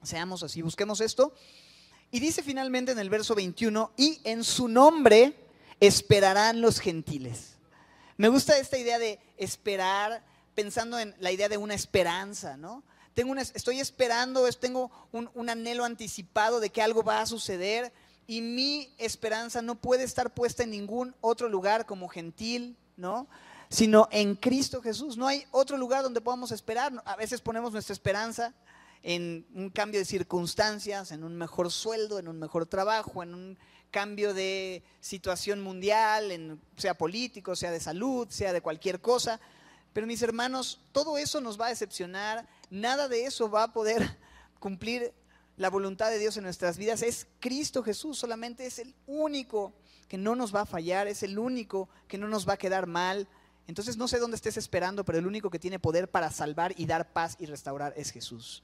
Seamos 0.05 0.45
así, 0.45 0.63
busquemos 0.63 1.01
esto. 1.01 1.35
Y 2.13 2.21
dice 2.21 2.45
finalmente 2.45 2.93
en 2.93 3.01
el 3.01 3.11
verso 3.11 3.35
21, 3.35 3.91
y 3.97 4.21
en 4.23 4.45
su 4.45 4.69
nombre 4.69 5.35
esperarán 5.81 6.61
los 6.61 6.79
gentiles. 6.79 7.57
Me 8.17 8.29
gusta 8.29 8.57
esta 8.57 8.79
idea 8.79 9.01
de 9.01 9.19
esperar, 9.37 10.25
pensando 10.55 10.97
en 11.01 11.13
la 11.19 11.33
idea 11.33 11.49
de 11.49 11.57
una 11.57 11.75
esperanza, 11.75 12.57
¿no? 12.57 12.85
Tengo 13.15 13.33
una, 13.33 13.43
estoy 13.43 13.81
esperando, 13.81 14.49
tengo 14.53 14.93
un, 15.11 15.29
un 15.35 15.51
anhelo 15.51 15.85
anticipado 15.85 16.61
de 16.61 16.71
que 16.71 16.83
algo 16.83 17.03
va 17.03 17.21
a 17.21 17.27
suceder 17.27 17.93
y 18.27 18.41
mi 18.41 18.95
esperanza 18.99 19.63
no 19.63 19.75
puede 19.75 20.05
estar 20.05 20.33
puesta 20.33 20.63
en 20.63 20.71
ningún 20.71 21.15
otro 21.21 21.49
lugar 21.49 21.87
como 21.87 22.09
gentil, 22.09 22.77
¿no? 22.97 23.27
Sino 23.69 24.09
en 24.11 24.35
Cristo 24.37 24.81
Jesús. 24.81 25.17
No 25.17 25.27
hay 25.27 25.45
otro 25.51 25.77
lugar 25.77 26.03
donde 26.03 26.21
podamos 26.21 26.53
esperar. 26.53 26.93
A 27.05 27.17
veces 27.17 27.41
ponemos 27.41 27.73
nuestra 27.73 27.93
esperanza 27.93 28.55
en 29.03 29.47
un 29.55 29.69
cambio 29.69 30.01
de 30.01 30.07
circunstancias, 30.07 31.13
en 31.13 31.25
un 31.25 31.37
mejor 31.37 31.71
sueldo, 31.71 32.19
en 32.19 32.29
un 32.29 32.39
mejor 32.39 32.67
trabajo, 32.67 33.23
en 33.23 33.35
un 33.35 33.59
cambio 33.91 34.33
de 34.33 34.83
situación 35.01 35.61
mundial, 35.61 36.33
en, 36.33 36.61
sea 36.77 36.95
político, 36.95 37.55
sea 37.55 37.71
de 37.71 37.81
salud, 37.81 38.27
sea 38.31 38.53
de 38.53 38.63
cualquier 38.63 39.01
cosa. 39.01 39.41
Pero 39.93 40.07
mis 40.07 40.23
hermanos, 40.23 40.81
todo 40.93 41.19
eso 41.19 41.41
nos 41.41 41.61
va 41.61 41.67
a 41.67 41.69
decepcionar, 41.69 42.49
nada 42.71 43.09
de 43.09 43.27
eso 43.27 43.51
va 43.51 43.65
a 43.65 43.73
poder 43.73 44.19
cumplir 44.59 45.13
la 45.57 45.71
voluntad 45.71 46.11
de 46.11 46.19
Dios 46.19 46.37
en 46.37 46.45
nuestras 46.45 46.79
vidas 46.79 47.03
es 47.03 47.29
Cristo 47.41 47.83
Jesús, 47.83 48.19
solamente 48.19 48.67
es 48.67 48.79
el 48.79 48.95
único 49.07 49.73
que 50.09 50.19
no 50.19 50.35
nos 50.35 50.55
va 50.55 50.63
a 50.63 50.67
fallar, 50.67 51.07
es 51.07 51.23
el 51.23 51.39
único 51.39 51.89
que 52.09 52.19
no 52.19 52.29
nos 52.29 52.49
va 52.49 52.55
a 52.55 52.59
quedar 52.59 52.87
mal. 52.87 53.29
Entonces 53.67 53.97
no 53.97 54.09
sé 54.09 54.19
dónde 54.19 54.37
estés 54.37 54.57
esperando, 54.57 55.05
pero 55.05 55.19
el 55.19 55.27
único 55.27 55.51
que 55.51 55.59
tiene 55.59 55.79
poder 55.79 56.11
para 56.11 56.31
salvar 56.31 56.75
y 56.77 56.87
dar 56.87 57.13
paz 57.13 57.37
y 57.39 57.47
restaurar 57.47 57.95
es 57.97 58.11
Jesús. 58.11 58.63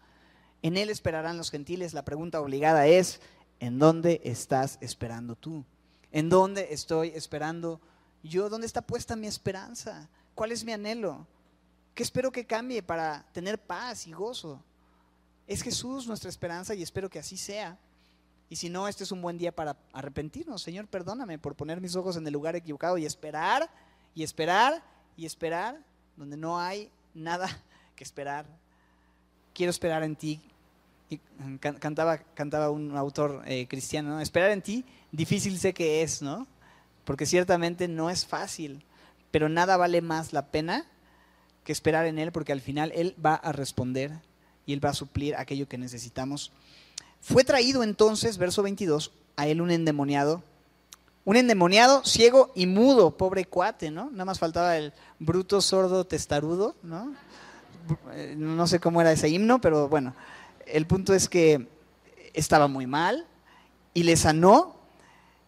En 0.62 0.76
Él 0.76 0.90
esperarán 0.90 1.38
los 1.38 1.50
gentiles. 1.50 1.94
La 1.94 2.04
pregunta 2.04 2.40
obligada 2.40 2.86
es, 2.86 3.20
¿en 3.60 3.78
dónde 3.78 4.20
estás 4.24 4.78
esperando 4.80 5.36
tú? 5.36 5.64
¿En 6.12 6.28
dónde 6.28 6.68
estoy 6.70 7.12
esperando 7.14 7.80
yo? 8.22 8.50
¿Dónde 8.50 8.66
está 8.66 8.82
puesta 8.82 9.16
mi 9.16 9.26
esperanza? 9.26 10.10
¿Cuál 10.34 10.52
es 10.52 10.64
mi 10.64 10.72
anhelo? 10.72 11.26
¿Qué 11.94 12.02
espero 12.02 12.30
que 12.32 12.46
cambie 12.46 12.82
para 12.82 13.26
tener 13.32 13.58
paz 13.58 14.06
y 14.06 14.12
gozo? 14.12 14.62
Es 15.50 15.62
Jesús 15.62 16.06
nuestra 16.06 16.30
esperanza 16.30 16.76
y 16.76 16.82
espero 16.84 17.10
que 17.10 17.18
así 17.18 17.36
sea. 17.36 17.76
Y 18.48 18.54
si 18.54 18.68
no, 18.68 18.86
este 18.86 19.02
es 19.02 19.10
un 19.10 19.20
buen 19.20 19.36
día 19.36 19.50
para 19.50 19.76
arrepentirnos. 19.92 20.62
Señor, 20.62 20.86
perdóname 20.86 21.40
por 21.40 21.56
poner 21.56 21.80
mis 21.80 21.96
ojos 21.96 22.16
en 22.16 22.24
el 22.24 22.32
lugar 22.32 22.54
equivocado 22.54 22.96
y 22.98 23.04
esperar 23.04 23.68
y 24.14 24.22
esperar 24.22 24.80
y 25.16 25.26
esperar 25.26 25.76
donde 26.16 26.36
no 26.36 26.60
hay 26.60 26.88
nada 27.14 27.48
que 27.96 28.04
esperar. 28.04 28.46
Quiero 29.52 29.70
esperar 29.70 30.04
en 30.04 30.14
ti. 30.14 30.40
cantaba, 31.58 32.18
cantaba 32.18 32.70
un 32.70 32.96
autor 32.96 33.42
eh, 33.44 33.66
cristiano, 33.66 34.20
esperar 34.20 34.52
en 34.52 34.62
ti 34.62 34.84
difícil 35.10 35.58
sé 35.58 35.74
que 35.74 36.04
es, 36.04 36.22
¿no? 36.22 36.46
Porque 37.04 37.26
ciertamente 37.26 37.88
no 37.88 38.08
es 38.08 38.24
fácil, 38.24 38.84
pero 39.32 39.48
nada 39.48 39.76
vale 39.76 40.00
más 40.00 40.32
la 40.32 40.52
pena 40.52 40.86
que 41.64 41.72
esperar 41.72 42.06
en 42.06 42.20
Él, 42.20 42.30
porque 42.30 42.52
al 42.52 42.60
final 42.60 42.92
Él 42.94 43.16
va 43.20 43.34
a 43.34 43.50
responder 43.50 44.29
y 44.66 44.72
Él 44.72 44.84
va 44.84 44.90
a 44.90 44.94
suplir 44.94 45.36
aquello 45.36 45.68
que 45.68 45.78
necesitamos. 45.78 46.52
Fue 47.20 47.44
traído 47.44 47.82
entonces, 47.82 48.38
verso 48.38 48.62
22, 48.62 49.12
a 49.36 49.46
Él 49.46 49.60
un 49.60 49.70
endemoniado, 49.70 50.42
un 51.24 51.36
endemoniado, 51.36 52.04
ciego 52.04 52.50
y 52.54 52.66
mudo, 52.66 53.16
pobre 53.16 53.44
cuate, 53.44 53.90
¿no? 53.90 54.10
Nada 54.10 54.24
más 54.24 54.38
faltaba 54.38 54.76
el 54.76 54.92
bruto, 55.18 55.60
sordo, 55.60 56.06
testarudo, 56.06 56.74
¿no? 56.82 57.14
Eh, 58.12 58.34
no 58.36 58.66
sé 58.66 58.80
cómo 58.80 59.00
era 59.00 59.12
ese 59.12 59.28
himno, 59.28 59.60
pero 59.60 59.88
bueno, 59.88 60.14
el 60.66 60.86
punto 60.86 61.14
es 61.14 61.28
que 61.28 61.68
estaba 62.32 62.68
muy 62.68 62.86
mal 62.86 63.26
y 63.94 64.04
le 64.04 64.16
sanó 64.16 64.76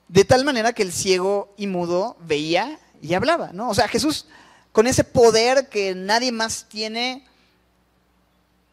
de 0.08 0.24
tal 0.24 0.44
manera 0.44 0.72
que 0.72 0.82
el 0.82 0.92
ciego 0.92 1.54
y 1.56 1.66
mudo 1.66 2.16
veía 2.26 2.78
y 3.00 3.14
hablaba, 3.14 3.52
¿no? 3.52 3.70
O 3.70 3.74
sea, 3.74 3.88
Jesús 3.88 4.26
con 4.72 4.86
ese 4.86 5.04
poder 5.04 5.68
que 5.68 5.94
nadie 5.94 6.32
más 6.32 6.66
tiene, 6.68 7.26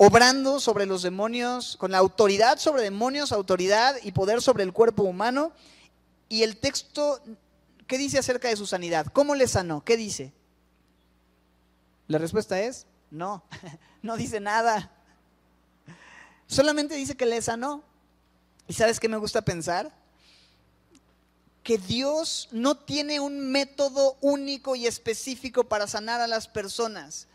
obrando 0.02 0.62
sobre 0.62 0.86
los 0.86 1.02
demonios, 1.02 1.76
con 1.76 1.92
la 1.92 1.98
autoridad 1.98 2.58
sobre 2.58 2.84
demonios, 2.84 3.34
autoridad 3.34 3.98
y 4.02 4.14
poder 4.14 4.42
sobre 4.42 4.64
el 4.64 4.72
cuerpo 4.72 5.04
humano. 5.04 5.52
Y 6.30 6.44
el 6.44 6.56
texto, 6.56 7.22
¿qué 7.86 7.98
dice 7.98 8.18
acerca 8.18 8.48
de 8.48 8.56
su 8.56 8.66
sanidad? 8.66 9.08
¿Cómo 9.12 9.36
le 9.36 9.46
sanó? 9.46 9.84
¿Qué 9.84 9.98
dice? 9.98 10.32
La 12.08 12.18
respuesta 12.18 12.62
es, 12.62 12.88
no, 13.12 13.44
no 14.02 14.16
dice 14.16 14.40
nada. 14.40 14.90
Solamente 16.48 16.96
dice 16.96 17.18
que 17.18 17.26
le 17.26 17.42
sanó. 17.42 17.84
¿Y 18.70 18.74
sabes 18.74 19.02
qué 19.02 19.10
me 19.10 19.18
gusta 19.18 19.42
pensar? 19.42 19.94
Que 21.62 21.78
Dios 21.78 22.48
no 22.54 22.78
tiene 22.78 23.20
un 23.20 23.52
método 23.52 24.16
único 24.22 24.78
y 24.78 24.88
específico 24.88 25.66
para 25.66 25.88
sanar 25.88 26.22
a 26.22 26.28
las 26.28 26.48
personas 26.48 27.28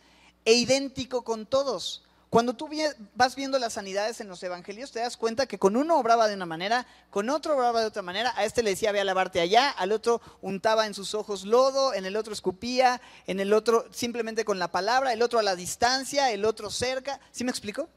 e 0.47 0.55
idéntico 0.55 1.25
con 1.25 1.45
todos. 1.45 2.04
Cuando 2.35 2.55
tú 2.55 2.69
vas 3.15 3.37
viendo 3.37 3.61
las 3.61 3.75
sanidades 3.75 4.21
en 4.21 4.27
los 4.27 4.43
evangelios, 4.43 4.91
te 4.91 4.99
das 4.99 5.17
cuenta 5.17 5.47
que 5.47 5.57
con 5.57 5.77
uno 5.77 5.97
obraba 5.97 6.27
de 6.27 6.35
una 6.35 6.47
manera, 6.47 6.85
con 7.11 7.31
otro 7.31 7.55
obraba 7.55 7.81
de 7.81 7.87
otra 7.87 8.03
manera. 8.03 8.35
A 8.35 8.45
este 8.45 8.65
le 8.65 8.71
decía, 8.71 8.91
ve 8.91 9.01
a 9.01 9.05
lavarte 9.05 9.39
allá, 9.39 9.71
al 9.71 9.93
otro 9.93 10.21
untaba 10.43 10.85
en 10.87 10.95
sus 10.95 11.15
ojos 11.15 11.45
lodo, 11.45 11.95
en 11.95 12.07
el 12.07 12.17
otro 12.17 12.33
escupía, 12.33 13.01
en 13.29 13.39
el 13.39 13.53
otro 13.53 13.87
simplemente 13.93 14.45
con 14.45 14.59
la 14.59 14.73
palabra, 14.73 15.13
el 15.13 15.23
otro 15.23 15.39
a 15.39 15.45
la 15.45 15.55
distancia, 15.55 16.33
el 16.33 16.45
otro 16.45 16.71
cerca. 16.71 17.21
¿Sí 17.31 17.45
me 17.45 17.53
explico? 17.53 17.89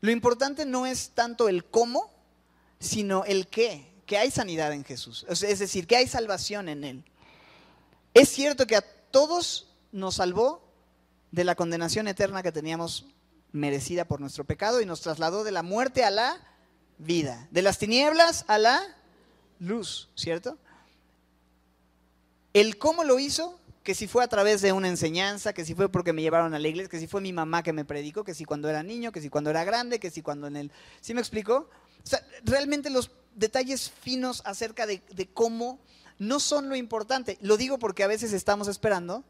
Lo 0.00 0.12
importante 0.12 0.64
no 0.64 0.86
es 0.86 1.10
tanto 1.16 1.48
el 1.48 1.64
cómo, 1.64 2.12
sino 2.78 3.24
el 3.24 3.48
qué, 3.48 3.92
que 4.06 4.18
hay 4.18 4.30
sanidad 4.30 4.72
en 4.72 4.84
Jesús. 4.84 5.26
Es 5.28 5.58
decir, 5.58 5.88
que 5.88 5.96
hay 5.96 6.06
salvación 6.06 6.68
en 6.68 6.84
Él. 6.84 7.04
Es 8.14 8.28
cierto 8.28 8.68
que 8.68 8.76
a 8.76 8.84
todos 9.10 9.66
nos 9.90 10.14
salvó 10.14 10.63
de 11.34 11.42
la 11.42 11.56
condenación 11.56 12.06
eterna 12.06 12.44
que 12.44 12.52
teníamos 12.52 13.06
merecida 13.50 14.04
por 14.04 14.20
nuestro 14.20 14.44
pecado 14.44 14.80
y 14.80 14.86
nos 14.86 15.00
trasladó 15.00 15.42
de 15.42 15.50
la 15.50 15.64
muerte 15.64 16.04
a 16.04 16.10
la 16.10 16.40
vida, 16.98 17.48
de 17.50 17.60
las 17.60 17.78
tinieblas 17.78 18.44
a 18.46 18.56
la 18.56 18.80
luz, 19.58 20.10
¿cierto? 20.14 20.56
El 22.52 22.78
cómo 22.78 23.02
lo 23.02 23.18
hizo, 23.18 23.58
que 23.82 23.96
si 23.96 24.06
fue 24.06 24.22
a 24.22 24.28
través 24.28 24.62
de 24.62 24.72
una 24.72 24.86
enseñanza, 24.86 25.52
que 25.52 25.64
si 25.64 25.74
fue 25.74 25.88
porque 25.88 26.12
me 26.12 26.22
llevaron 26.22 26.54
a 26.54 26.60
la 26.60 26.68
iglesia, 26.68 26.88
que 26.88 27.00
si 27.00 27.08
fue 27.08 27.20
mi 27.20 27.32
mamá 27.32 27.64
que 27.64 27.72
me 27.72 27.84
predicó, 27.84 28.22
que 28.22 28.34
si 28.34 28.44
cuando 28.44 28.68
era 28.68 28.84
niño, 28.84 29.10
que 29.10 29.20
si 29.20 29.28
cuando 29.28 29.50
era 29.50 29.64
grande, 29.64 29.98
que 29.98 30.10
si 30.10 30.22
cuando 30.22 30.46
en 30.46 30.54
el... 30.54 30.72
¿Sí 31.00 31.14
me 31.14 31.20
explico? 31.20 31.68
O 32.04 32.06
sea, 32.06 32.24
realmente 32.44 32.90
los 32.90 33.10
detalles 33.34 33.90
finos 33.90 34.40
acerca 34.44 34.86
de, 34.86 35.02
de 35.10 35.26
cómo 35.26 35.80
no 36.20 36.38
son 36.38 36.68
lo 36.68 36.76
importante. 36.76 37.38
Lo 37.40 37.56
digo 37.56 37.80
porque 37.80 38.04
a 38.04 38.08
veces 38.08 38.32
estamos 38.32 38.68
esperando 38.68 39.24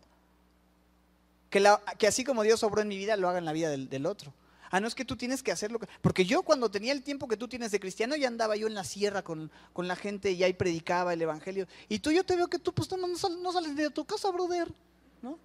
que, 1.99 2.07
así 2.09 2.25
como 2.25 2.43
Dios 2.43 2.63
obró 2.65 2.83
en 2.83 2.89
mi 2.89 2.97
vida, 2.97 3.17
lo 3.17 3.29
haga 3.29 3.39
en 3.39 3.45
la 3.45 3.53
vida 3.53 3.71
del, 3.71 4.07
otro. 4.07 4.35
Ah, 4.71 4.81
no 4.81 4.89
es 4.89 4.95
que 4.97 5.05
tú 5.05 5.17
tienes 5.17 5.43
que 5.43 5.53
hacerlo. 5.53 5.79
Porque 6.01 6.25
yo 6.25 6.43
cuando 6.43 6.69
tenía 6.69 6.93
el 6.93 7.05
tiempo 7.05 7.29
que 7.29 7.37
tú 7.37 7.47
tienes 7.47 7.71
de 7.71 7.79
cristiano, 7.79 8.17
ya 8.17 8.27
andaba 8.27 8.57
yo 8.57 8.67
en 8.67 8.75
la 8.75 8.83
sierra 8.83 9.23
con, 9.23 9.51
la 9.77 9.97
gente 9.97 10.33
y 10.33 10.43
ahí 10.43 10.53
predicaba 10.53 11.13
el 11.13 11.23
evangelio. 11.23 11.69
Y 11.89 12.01
tú 12.01 12.11
yo 12.11 12.25
te 12.25 12.35
veo 12.35 12.49
que 12.49 12.59
tú 12.59 12.73
pues 12.75 12.91
no, 12.91 13.07
no, 13.07 13.53
sales 13.53 13.77
de 13.77 13.91
tu 13.91 14.05
casa, 14.05 14.31
brother. 14.31 14.73
¿no? 15.23 15.39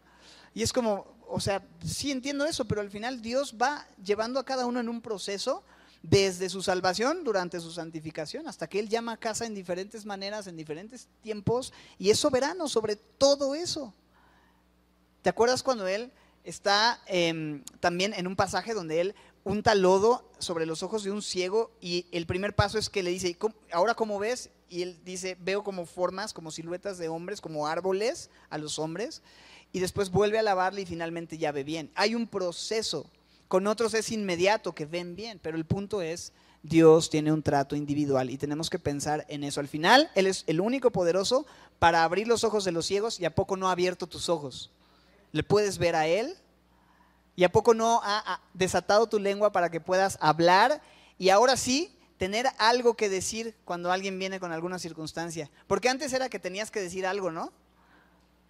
Y 0.55 0.63
es 0.63 0.73
como, 0.73 1.05
o 1.27 1.39
sea, 1.39 1.63
sí 1.85 2.11
entiendo 2.11 2.45
eso, 2.45 2.65
pero 2.65 2.81
al 2.81 2.89
final 2.89 3.21
Dios 3.21 3.55
va 3.61 3.85
llevando 4.03 4.39
a 4.39 4.45
cada 4.45 4.65
uno 4.65 4.79
en 4.79 4.89
un 4.89 5.01
proceso 5.01 5.63
desde 6.01 6.49
su 6.49 6.63
salvación 6.63 7.23
durante 7.23 7.59
su 7.59 7.71
santificación, 7.71 8.47
hasta 8.47 8.67
que 8.67 8.79
Él 8.79 8.89
llama 8.89 9.11
a 9.11 9.17
casa 9.17 9.45
en 9.45 9.53
diferentes 9.53 10.05
maneras, 10.05 10.47
en 10.47 10.55
diferentes 10.55 11.07
tiempos, 11.21 11.71
y 11.99 12.09
es 12.09 12.17
soberano 12.17 12.67
sobre 12.67 12.95
todo 12.95 13.53
eso. 13.53 13.93
¿Te 15.29 15.31
acuerdas 15.31 15.61
cuando 15.61 15.87
él 15.87 16.11
está 16.43 16.99
em, 17.05 17.63
también 17.79 18.15
en 18.15 18.25
un 18.25 18.35
pasaje 18.35 18.73
donde 18.73 18.99
él 18.99 19.15
unta 19.43 19.75
lodo 19.75 20.27
sobre 20.39 20.65
los 20.65 20.81
ojos 20.81 21.03
de 21.03 21.11
un 21.11 21.21
ciego 21.21 21.69
y 21.79 22.07
el 22.11 22.25
primer 22.25 22.55
paso 22.55 22.79
es 22.79 22.89
que 22.89 23.03
le 23.03 23.11
dice, 23.11 23.37
ahora 23.71 23.93
cómo 23.93 24.17
ves? 24.17 24.49
Y 24.69 24.81
él 24.81 24.97
dice, 25.05 25.37
veo 25.39 25.63
como 25.63 25.85
formas, 25.85 26.33
como 26.33 26.49
siluetas 26.49 26.97
de 26.97 27.09
hombres, 27.09 27.41
como 27.41 27.67
árboles 27.67 28.31
a 28.49 28.57
los 28.57 28.79
hombres. 28.79 29.21
Y 29.71 29.81
después 29.81 30.09
vuelve 30.09 30.39
a 30.39 30.41
lavarle 30.41 30.81
y 30.81 30.87
finalmente 30.87 31.37
ya 31.37 31.51
ve 31.51 31.63
bien. 31.63 31.91
Hay 31.93 32.15
un 32.15 32.25
proceso. 32.25 33.05
Con 33.47 33.67
otros 33.67 33.93
es 33.93 34.11
inmediato, 34.11 34.73
que 34.73 34.87
ven 34.87 35.15
bien, 35.15 35.39
pero 35.39 35.57
el 35.57 35.65
punto 35.65 36.01
es, 36.01 36.33
Dios 36.63 37.11
tiene 37.11 37.31
un 37.31 37.43
trato 37.43 37.75
individual 37.75 38.31
y 38.31 38.39
tenemos 38.39 38.71
que 38.71 38.79
pensar 38.79 39.27
en 39.29 39.43
eso. 39.43 39.59
Al 39.59 39.67
final, 39.67 40.09
Él 40.15 40.25
es 40.25 40.43
el 40.47 40.59
único 40.59 40.89
poderoso 40.89 41.45
para 41.77 42.03
abrir 42.03 42.27
los 42.27 42.43
ojos 42.43 42.65
de 42.65 42.71
los 42.71 42.87
ciegos 42.87 43.19
y 43.19 43.25
a 43.25 43.35
poco 43.35 43.57
no 43.57 43.69
ha 43.69 43.73
abierto 43.73 44.07
tus 44.07 44.27
ojos 44.27 44.71
le 45.31 45.43
puedes 45.43 45.77
ver 45.77 45.95
a 45.95 46.07
Él. 46.07 46.35
¿Y 47.35 47.43
a 47.43 47.51
poco 47.51 47.73
no 47.73 48.01
ha 48.03 48.41
desatado 48.53 49.07
tu 49.07 49.17
lengua 49.17 49.51
para 49.51 49.69
que 49.69 49.79
puedas 49.79 50.17
hablar 50.19 50.81
y 51.17 51.29
ahora 51.29 51.55
sí 51.55 51.95
tener 52.17 52.47
algo 52.57 52.95
que 52.95 53.07
decir 53.07 53.55
cuando 53.63 53.93
alguien 53.93 54.19
viene 54.19 54.41
con 54.41 54.51
alguna 54.51 54.77
circunstancia? 54.77 55.49
Porque 55.67 55.87
antes 55.87 56.11
era 56.11 56.27
que 56.27 56.39
tenías 56.39 56.69
que 56.69 56.81
decir 56.81 57.05
algo, 57.05 57.31
¿no? 57.31 57.53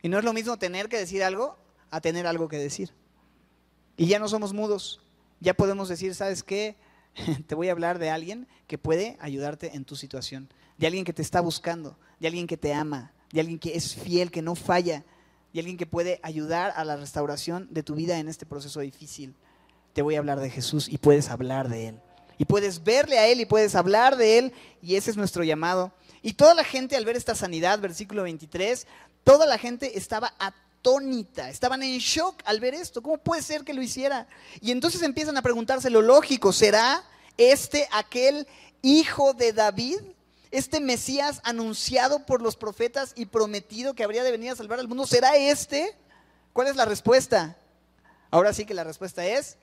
Y 0.01 0.09
no 0.09 0.17
es 0.17 0.23
lo 0.23 0.33
mismo 0.33 0.57
tener 0.57 0.89
que 0.89 0.97
decir 0.97 1.23
algo 1.23 1.57
a 1.91 2.01
tener 2.01 2.25
algo 2.25 2.47
que 2.47 2.57
decir. 2.57 2.91
Y 3.95 4.07
ya 4.07 4.17
no 4.17 4.27
somos 4.27 4.53
mudos. 4.53 5.01
Ya 5.39 5.53
podemos 5.53 5.89
decir, 5.89 6.15
¿sabes 6.15 6.41
qué? 6.41 6.77
Te 7.47 7.53
voy 7.53 7.69
a 7.69 7.73
hablar 7.73 7.99
de 7.99 8.09
alguien 8.09 8.47
que 8.65 8.77
puede 8.77 9.17
ayudarte 9.19 9.75
en 9.75 9.85
tu 9.85 9.95
situación. 9.95 10.49
De 10.77 10.87
alguien 10.87 11.05
que 11.05 11.13
te 11.13 11.21
está 11.21 11.41
buscando. 11.41 11.97
De 12.19 12.27
alguien 12.27 12.47
que 12.47 12.57
te 12.57 12.73
ama. 12.73 13.11
De 13.31 13.41
alguien 13.41 13.59
que 13.59 13.75
es 13.75 13.95
fiel, 13.95 14.31
que 14.31 14.41
no 14.41 14.55
falla 14.55 15.03
y 15.53 15.59
alguien 15.59 15.77
que 15.77 15.85
puede 15.85 16.19
ayudar 16.23 16.73
a 16.75 16.83
la 16.85 16.95
restauración 16.95 17.67
de 17.71 17.83
tu 17.83 17.95
vida 17.95 18.19
en 18.19 18.27
este 18.27 18.45
proceso 18.45 18.79
difícil. 18.81 19.35
Te 19.93 20.01
voy 20.01 20.15
a 20.15 20.19
hablar 20.19 20.39
de 20.39 20.49
Jesús 20.49 20.87
y 20.87 20.97
puedes 20.97 21.29
hablar 21.29 21.69
de 21.69 21.89
Él. 21.89 21.99
Y 22.37 22.45
puedes 22.45 22.83
verle 22.83 23.19
a 23.19 23.27
Él 23.27 23.41
y 23.41 23.45
puedes 23.45 23.75
hablar 23.75 24.15
de 24.15 24.37
Él 24.37 24.53
y 24.81 24.95
ese 24.95 25.11
es 25.11 25.17
nuestro 25.17 25.43
llamado. 25.43 25.91
Y 26.21 26.33
toda 26.33 26.53
la 26.53 26.63
gente 26.63 26.95
al 26.95 27.05
ver 27.05 27.15
esta 27.15 27.35
sanidad, 27.35 27.79
versículo 27.79 28.23
23, 28.23 28.87
toda 29.23 29.45
la 29.45 29.57
gente 29.57 29.97
estaba 29.97 30.33
atónita, 30.39 31.49
estaban 31.49 31.83
en 31.83 31.97
shock 31.97 32.41
al 32.45 32.59
ver 32.59 32.73
esto. 32.73 33.01
¿Cómo 33.01 33.17
puede 33.17 33.41
ser 33.41 33.63
que 33.63 33.73
lo 33.73 33.81
hiciera? 33.81 34.27
Y 34.61 34.71
entonces 34.71 35.01
empiezan 35.01 35.37
a 35.37 35.41
preguntarse 35.41 35.89
lo 35.89 36.01
lógico, 36.01 36.53
¿será 36.53 37.03
este 37.37 37.87
aquel 37.91 38.47
hijo 38.81 39.33
de 39.33 39.53
David? 39.53 39.99
Este 40.51 40.79
Mesías 40.79 41.41
anunciado 41.43 42.25
por 42.25 42.41
los 42.41 42.55
profetas 42.55 43.13
y 43.15 43.25
prometido 43.25 43.93
que 43.93 44.03
habría 44.03 44.23
de 44.23 44.31
venir 44.31 44.51
a 44.51 44.55
salvar 44.55 44.79
al 44.79 44.87
mundo, 44.87 45.05
¿será 45.05 45.35
este? 45.37 45.95
¿Cuál 46.53 46.67
es 46.67 46.75
la 46.75 46.85
respuesta? 46.85 47.57
Ahora 48.31 48.53
sí 48.53 48.65
que 48.65 48.73
la 48.73 48.83
respuesta 48.83 49.25
es, 49.25 49.57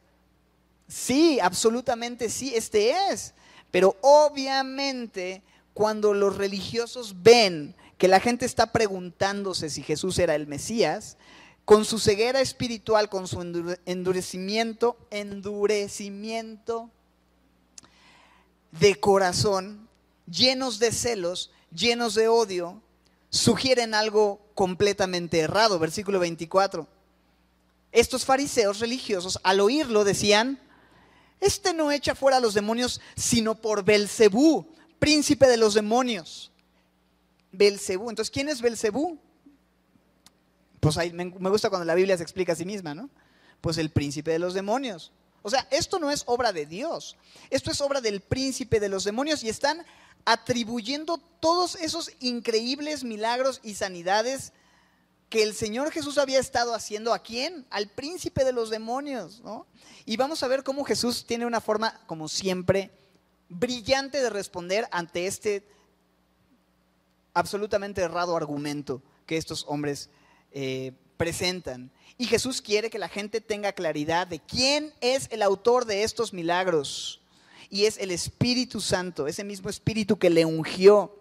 sí, 0.88 1.38
absolutamente 1.40 2.30
sí, 2.30 2.54
este 2.54 2.92
es. 3.10 3.34
Pero 3.70 3.96
obviamente 4.00 5.42
cuando 5.74 6.14
los 6.14 6.36
religiosos 6.36 7.22
ven 7.22 7.74
que 7.98 8.08
la 8.08 8.20
gente 8.20 8.46
está 8.46 8.72
preguntándose 8.72 9.70
si 9.70 9.82
Jesús 9.82 10.18
era 10.18 10.34
el 10.34 10.46
Mesías, 10.46 11.16
con 11.64 11.84
su 11.84 11.98
ceguera 11.98 12.40
espiritual, 12.40 13.08
con 13.08 13.26
su 13.26 13.40
endurecimiento, 13.86 14.96
endurecimiento 15.10 16.90
de 18.70 18.94
corazón, 19.00 19.85
llenos 20.30 20.78
de 20.78 20.92
celos, 20.92 21.50
llenos 21.72 22.14
de 22.14 22.28
odio, 22.28 22.82
sugieren 23.30 23.94
algo 23.94 24.40
completamente 24.54 25.40
errado. 25.40 25.78
Versículo 25.78 26.18
24. 26.18 26.86
Estos 27.92 28.24
fariseos 28.24 28.80
religiosos, 28.80 29.38
al 29.42 29.60
oírlo, 29.60 30.04
decían, 30.04 30.60
este 31.40 31.72
no 31.72 31.92
echa 31.92 32.14
fuera 32.14 32.38
a 32.38 32.40
los 32.40 32.54
demonios, 32.54 33.00
sino 33.14 33.54
por 33.54 33.84
Belcebú, 33.84 34.66
príncipe 34.98 35.46
de 35.46 35.56
los 35.56 35.74
demonios. 35.74 36.50
Belcebú. 37.52 38.10
Entonces, 38.10 38.30
¿quién 38.30 38.48
es 38.48 38.60
Belcebú? 38.60 39.18
Pues 40.80 40.98
ahí 40.98 41.12
me 41.12 41.50
gusta 41.50 41.70
cuando 41.70 41.84
la 41.84 41.94
Biblia 41.94 42.16
se 42.16 42.22
explica 42.22 42.52
a 42.52 42.56
sí 42.56 42.64
misma, 42.64 42.94
¿no? 42.94 43.08
Pues 43.60 43.78
el 43.78 43.90
príncipe 43.90 44.30
de 44.30 44.38
los 44.38 44.54
demonios. 44.54 45.12
O 45.42 45.50
sea, 45.50 45.66
esto 45.70 45.98
no 45.98 46.10
es 46.10 46.24
obra 46.26 46.52
de 46.52 46.66
Dios, 46.66 47.16
esto 47.50 47.70
es 47.70 47.80
obra 47.80 48.00
del 48.00 48.20
príncipe 48.20 48.80
de 48.80 48.88
los 48.88 49.04
demonios 49.04 49.44
y 49.44 49.48
están 49.48 49.86
atribuyendo 50.26 51.18
todos 51.40 51.76
esos 51.76 52.10
increíbles 52.20 53.04
milagros 53.04 53.60
y 53.62 53.74
sanidades 53.74 54.52
que 55.30 55.42
el 55.42 55.54
Señor 55.54 55.90
Jesús 55.90 56.18
había 56.18 56.38
estado 56.38 56.74
haciendo 56.74 57.14
a 57.14 57.20
quién? 57.20 57.64
Al 57.70 57.88
príncipe 57.88 58.44
de 58.44 58.52
los 58.52 58.68
demonios, 58.68 59.40
¿no? 59.40 59.66
Y 60.04 60.16
vamos 60.16 60.42
a 60.42 60.48
ver 60.48 60.62
cómo 60.62 60.84
Jesús 60.84 61.24
tiene 61.26 61.46
una 61.46 61.60
forma, 61.60 62.00
como 62.06 62.28
siempre, 62.28 62.90
brillante 63.48 64.20
de 64.20 64.30
responder 64.30 64.88
ante 64.90 65.26
este 65.26 65.64
absolutamente 67.32 68.00
errado 68.00 68.36
argumento 68.36 69.02
que 69.26 69.36
estos 69.36 69.64
hombres 69.68 70.10
eh, 70.52 70.92
presentan. 71.16 71.90
Y 72.18 72.26
Jesús 72.26 72.62
quiere 72.62 72.90
que 72.90 72.98
la 72.98 73.08
gente 73.08 73.40
tenga 73.40 73.72
claridad 73.72 74.26
de 74.26 74.40
quién 74.40 74.92
es 75.00 75.28
el 75.30 75.42
autor 75.42 75.84
de 75.84 76.02
estos 76.02 76.32
milagros. 76.32 77.20
Y 77.70 77.84
es 77.84 77.98
el 77.98 78.10
Espíritu 78.10 78.80
Santo, 78.80 79.26
ese 79.26 79.44
mismo 79.44 79.68
Espíritu 79.68 80.18
que 80.18 80.30
le 80.30 80.44
ungió. 80.44 81.14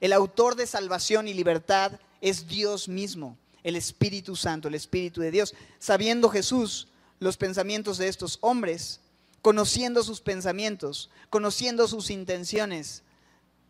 El 0.00 0.12
autor 0.12 0.56
de 0.56 0.66
salvación 0.66 1.28
y 1.28 1.34
libertad 1.34 1.92
es 2.20 2.48
Dios 2.48 2.88
mismo, 2.88 3.36
el 3.62 3.76
Espíritu 3.76 4.36
Santo, 4.36 4.68
el 4.68 4.74
Espíritu 4.74 5.20
de 5.20 5.30
Dios. 5.30 5.54
Sabiendo 5.78 6.28
Jesús 6.28 6.88
los 7.20 7.36
pensamientos 7.36 7.98
de 7.98 8.08
estos 8.08 8.38
hombres, 8.40 9.00
conociendo 9.42 10.02
sus 10.02 10.20
pensamientos, 10.20 11.10
conociendo 11.30 11.86
sus 11.88 12.10
intenciones, 12.10 13.02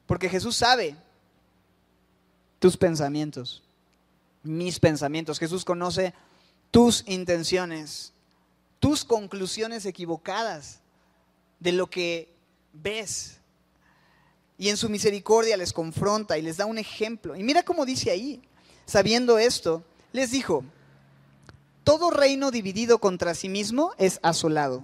porque 0.07 0.29
Jesús 0.29 0.57
sabe 0.57 0.97
tus 2.59 2.77
pensamientos 2.77 3.63
mis 4.43 4.81
pensamientos. 4.81 5.39
Jesús 5.39 5.65
conoce 5.65 6.15
tus 6.71 7.05
intenciones, 7.07 8.13
tus 8.81 9.05
conclusiones 9.05 9.87
equivocadas 9.87 10.81
de 11.63 11.73
lo 11.73 11.89
que 11.89 12.35
ves. 12.73 13.39
Y 14.59 14.69
en 14.69 14.77
su 14.77 14.89
misericordia 14.89 15.57
les 15.57 15.73
confronta 15.73 16.37
y 16.37 16.43
les 16.43 16.57
da 16.57 16.67
un 16.67 16.79
ejemplo. 16.79 17.37
Y 17.37 17.43
mira 17.43 17.63
cómo 17.63 17.87
dice 17.87 18.11
ahí, 18.11 18.43
sabiendo 18.85 19.39
esto, 19.39 19.85
les 20.13 20.33
dijo, 20.33 20.65
todo 21.85 22.11
reino 22.11 22.51
dividido 22.51 22.99
contra 22.99 23.35
sí 23.35 23.49
mismo 23.49 23.93
es 23.99 24.19
asolado, 24.23 24.83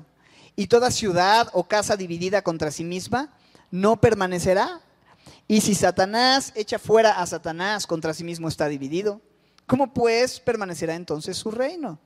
y 0.57 0.69
toda 0.69 0.91
ciudad 0.91 1.49
o 1.53 1.65
casa 1.65 1.97
dividida 1.97 2.43
contra 2.43 2.71
sí 2.71 2.85
misma 2.85 3.33
no 3.71 4.01
permanecerá. 4.01 4.81
Y 5.47 5.61
si 5.61 5.75
Satanás 5.75 6.53
echa 6.57 6.79
fuera 6.79 7.21
a 7.21 7.27
Satanás, 7.27 7.87
contra 7.87 8.15
sí 8.15 8.25
mismo 8.25 8.49
está 8.49 8.69
dividido. 8.69 9.21
¿Cómo 9.67 9.93
pues 9.93 10.41
permanecerá 10.41 10.95
entonces 10.95 11.37
su 11.37 11.51
reino? 11.51 11.99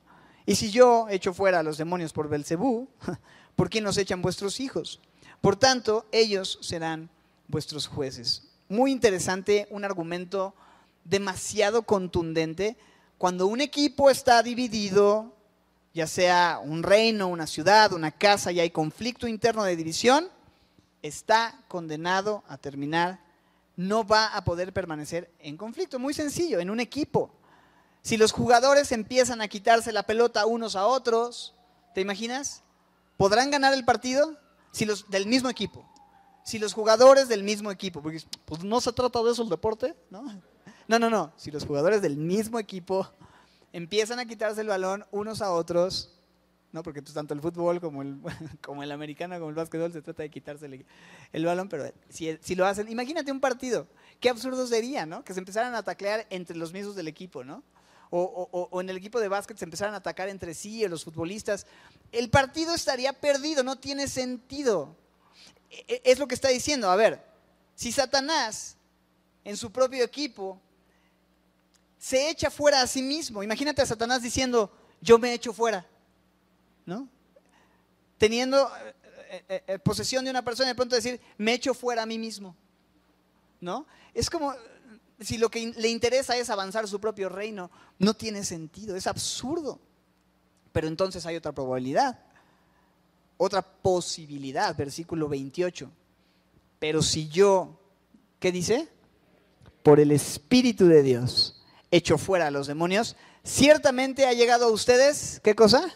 Y 0.45 0.55
si 0.55 0.69
yo 0.71 1.07
echo 1.09 1.33
fuera 1.33 1.59
a 1.59 1.63
los 1.63 1.77
demonios 1.77 2.13
por 2.13 2.29
Belcebú, 2.29 2.89
¿por 3.55 3.69
quién 3.69 3.83
nos 3.83 3.97
echan 3.97 4.21
vuestros 4.21 4.59
hijos? 4.59 4.99
Por 5.41 5.55
tanto, 5.55 6.05
ellos 6.11 6.59
serán 6.61 7.09
vuestros 7.47 7.87
jueces. 7.87 8.43
Muy 8.69 8.91
interesante, 8.91 9.67
un 9.69 9.83
argumento 9.83 10.53
demasiado 11.03 11.83
contundente. 11.83 12.77
Cuando 13.17 13.47
un 13.47 13.61
equipo 13.61 14.09
está 14.09 14.41
dividido, 14.41 15.35
ya 15.93 16.07
sea 16.07 16.59
un 16.63 16.81
reino, 16.81 17.27
una 17.27 17.45
ciudad, 17.45 17.93
una 17.93 18.11
casa, 18.11 18.51
y 18.51 18.59
hay 18.59 18.71
conflicto 18.71 19.27
interno 19.27 19.63
de 19.63 19.75
división, 19.75 20.29
está 21.01 21.59
condenado 21.67 22.43
a 22.47 22.57
terminar, 22.57 23.19
no 23.75 24.05
va 24.05 24.27
a 24.27 24.43
poder 24.43 24.73
permanecer 24.73 25.31
en 25.39 25.57
conflicto. 25.57 25.99
Muy 25.99 26.13
sencillo, 26.13 26.59
en 26.59 26.69
un 26.69 26.79
equipo. 26.79 27.31
Si 28.01 28.17
los 28.17 28.31
jugadores 28.31 28.91
empiezan 28.91 29.41
a 29.41 29.47
quitarse 29.47 29.91
la 29.91 30.03
pelota 30.03 30.45
unos 30.45 30.75
a 30.75 30.87
otros, 30.87 31.53
¿te 31.93 32.01
imaginas? 32.01 32.62
¿Podrán 33.23 33.51
ganar 33.51 33.73
el 33.73 33.85
partido? 33.85 34.37
Si 34.73 34.83
los 34.83 35.09
del 35.09 35.27
mismo 35.27 35.49
equipo. 35.49 35.89
Si 36.43 36.59
los 36.59 36.73
jugadores 36.73 37.29
del 37.29 37.41
mismo 37.41 37.71
equipo, 37.71 38.01
porque 38.01 38.21
pues 38.43 38.65
no 38.65 38.81
se 38.81 38.91
trata 38.91 39.23
de 39.23 39.31
eso 39.31 39.43
el 39.43 39.47
deporte, 39.47 39.95
¿no? 40.09 40.25
No, 40.89 40.99
no, 40.99 41.09
no. 41.09 41.31
Si 41.37 41.49
los 41.49 41.65
jugadores 41.65 42.01
del 42.01 42.17
mismo 42.17 42.59
equipo 42.59 43.09
empiezan 43.71 44.19
a 44.19 44.25
quitarse 44.25 44.59
el 44.59 44.67
balón 44.67 45.05
unos 45.11 45.41
a 45.41 45.53
otros, 45.53 46.19
¿no? 46.73 46.83
Porque 46.83 47.01
pues, 47.01 47.13
tanto 47.13 47.33
el 47.33 47.39
fútbol 47.39 47.79
como 47.79 48.01
el, 48.01 48.19
como 48.61 48.83
el 48.83 48.91
americano, 48.91 49.35
como 49.35 49.51
el 49.51 49.55
básquetbol, 49.55 49.93
se 49.93 50.01
trata 50.01 50.23
de 50.23 50.29
quitarse 50.29 50.65
el, 51.31 51.45
balón, 51.45 51.69
pero 51.69 51.85
si, 52.09 52.37
si, 52.41 52.55
lo 52.55 52.65
hacen, 52.65 52.91
imagínate 52.91 53.31
un 53.31 53.39
partido, 53.39 53.87
qué 54.19 54.27
absurdo 54.27 54.67
sería, 54.67 55.05
¿no? 55.05 55.23
Que 55.23 55.33
se 55.33 55.39
empezaran 55.39 55.75
a 55.75 55.83
taclear 55.83 56.27
entre 56.29 56.57
los 56.57 56.73
mismos 56.73 56.97
del 56.97 57.07
equipo, 57.07 57.45
¿no? 57.45 57.63
O, 58.15 58.79
en 58.79 58.89
el 58.89 58.97
equipo 58.97 59.19
de 59.19 59.27
básquet 59.27 59.57
se 59.57 59.65
empezaran 59.65 59.95
a 59.95 59.97
atacar 59.97 60.29
entre 60.29 60.53
sí, 60.53 60.87
los 60.87 61.03
futbolistas, 61.03 61.65
el 62.11 62.29
partido 62.29 62.75
estaría 62.75 63.11
perdido, 63.13 63.63
no 63.63 63.79
tiene 63.79 64.07
sentido. 64.07 64.95
E, 65.71 65.85
e, 65.87 66.01
es 66.05 66.19
lo 66.19 66.27
que 66.27 66.35
está 66.35 66.49
diciendo. 66.49 66.91
A 66.91 66.95
ver, 66.95 67.23
si 67.75 67.91
Satanás 67.91 68.77
en 69.43 69.57
su 69.57 69.71
propio 69.71 70.03
equipo 70.03 70.61
se 71.97 72.29
echa 72.29 72.51
fuera 72.51 72.81
a 72.81 72.87
sí 72.87 73.01
mismo, 73.01 73.41
imagínate 73.41 73.81
a 73.81 73.85
Satanás 73.85 74.21
diciendo, 74.21 74.71
yo 75.01 75.17
me 75.17 75.33
echo 75.33 75.51
fuera, 75.51 75.87
¿no? 76.85 77.07
Teniendo 78.19 78.69
eh, 79.29 79.43
eh, 79.49 79.63
eh, 79.67 79.79
posesión 79.79 80.23
de 80.23 80.29
una 80.29 80.43
persona 80.43 80.69
de 80.69 80.75
pronto 80.75 80.95
decir, 80.95 81.19
me 81.37 81.53
echo 81.53 81.73
fuera 81.73 82.03
a 82.03 82.05
mí 82.05 82.19
mismo, 82.19 82.55
¿no? 83.59 83.87
Es 84.13 84.29
como, 84.29 84.53
si 85.23 85.37
lo 85.37 85.49
que 85.49 85.73
le 85.77 85.89
interesa 85.89 86.35
es 86.37 86.49
avanzar 86.49 86.87
su 86.87 86.99
propio 86.99 87.29
reino, 87.29 87.71
no 87.99 88.13
tiene 88.13 88.43
sentido, 88.43 88.95
es 88.95 89.07
absurdo. 89.07 89.79
Pero 90.71 90.87
entonces 90.87 91.25
hay 91.25 91.35
otra 91.35 91.51
probabilidad, 91.51 92.19
otra 93.37 93.61
posibilidad, 93.61 94.75
versículo 94.75 95.29
28. 95.29 95.89
Pero 96.79 97.01
si 97.01 97.29
yo, 97.29 97.79
¿qué 98.39 98.51
dice? 98.51 98.89
Por 99.83 99.99
el 99.99 100.11
Espíritu 100.11 100.87
de 100.87 101.03
Dios 101.03 101.61
echo 101.91 102.17
fuera 102.17 102.47
a 102.47 102.51
los 102.51 102.67
demonios, 102.67 103.15
ciertamente 103.43 104.25
ha 104.25 104.33
llegado 104.33 104.65
a 104.65 104.71
ustedes, 104.71 105.39
¿qué 105.43 105.53
cosa? 105.53 105.93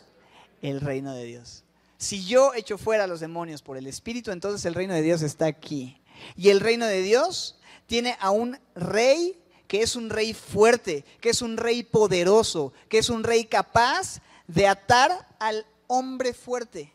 El 0.62 0.80
reino 0.80 1.14
de 1.14 1.24
Dios. 1.24 1.64
Si 1.98 2.24
yo 2.26 2.54
echo 2.54 2.78
fuera 2.78 3.06
a 3.06 3.08
los 3.08 3.20
demonios 3.20 3.64
por 3.64 3.78
el 3.78 3.88
Espíritu, 3.88 4.32
entonces 4.32 4.64
el 4.66 4.76
reino 4.76 4.94
de 4.94 5.02
Dios 5.02 5.24
está 5.24 5.48
aquí. 5.48 6.00
Y 6.36 6.50
el 6.50 6.60
reino 6.60 6.86
de 6.86 7.02
Dios 7.02 7.57
tiene 7.88 8.16
a 8.20 8.30
un 8.32 8.60
rey 8.76 9.42
que 9.68 9.82
es 9.82 9.96
un 9.96 10.10
rey 10.10 10.34
fuerte, 10.34 11.04
que 11.20 11.30
es 11.30 11.42
un 11.42 11.58
rey 11.58 11.84
poderoso, 11.84 12.74
que 12.88 13.00
es 13.00 13.10
un 13.10 13.24
rey 13.24 13.46
capaz 13.46 14.22
de 14.48 14.68
atar 14.68 15.28
al 15.40 15.66
hombre 15.88 16.34
fuerte. 16.34 16.94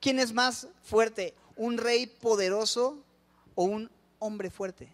¿Quién 0.00 0.18
es 0.18 0.32
más 0.32 0.68
fuerte? 0.82 1.34
¿Un 1.56 1.78
rey 1.78 2.06
poderoso 2.06 2.98
o 3.54 3.64
un 3.64 3.90
hombre 4.18 4.50
fuerte? 4.50 4.88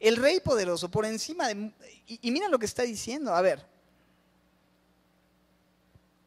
El 0.00 0.16
rey 0.16 0.40
poderoso 0.40 0.90
por 0.90 1.06
encima 1.06 1.48
de... 1.48 1.72
Y, 2.06 2.30
mira 2.30 2.48
lo 2.48 2.58
que 2.58 2.66
está 2.66 2.82
diciendo, 2.82 3.34
a 3.34 3.40
ver. 3.40 3.64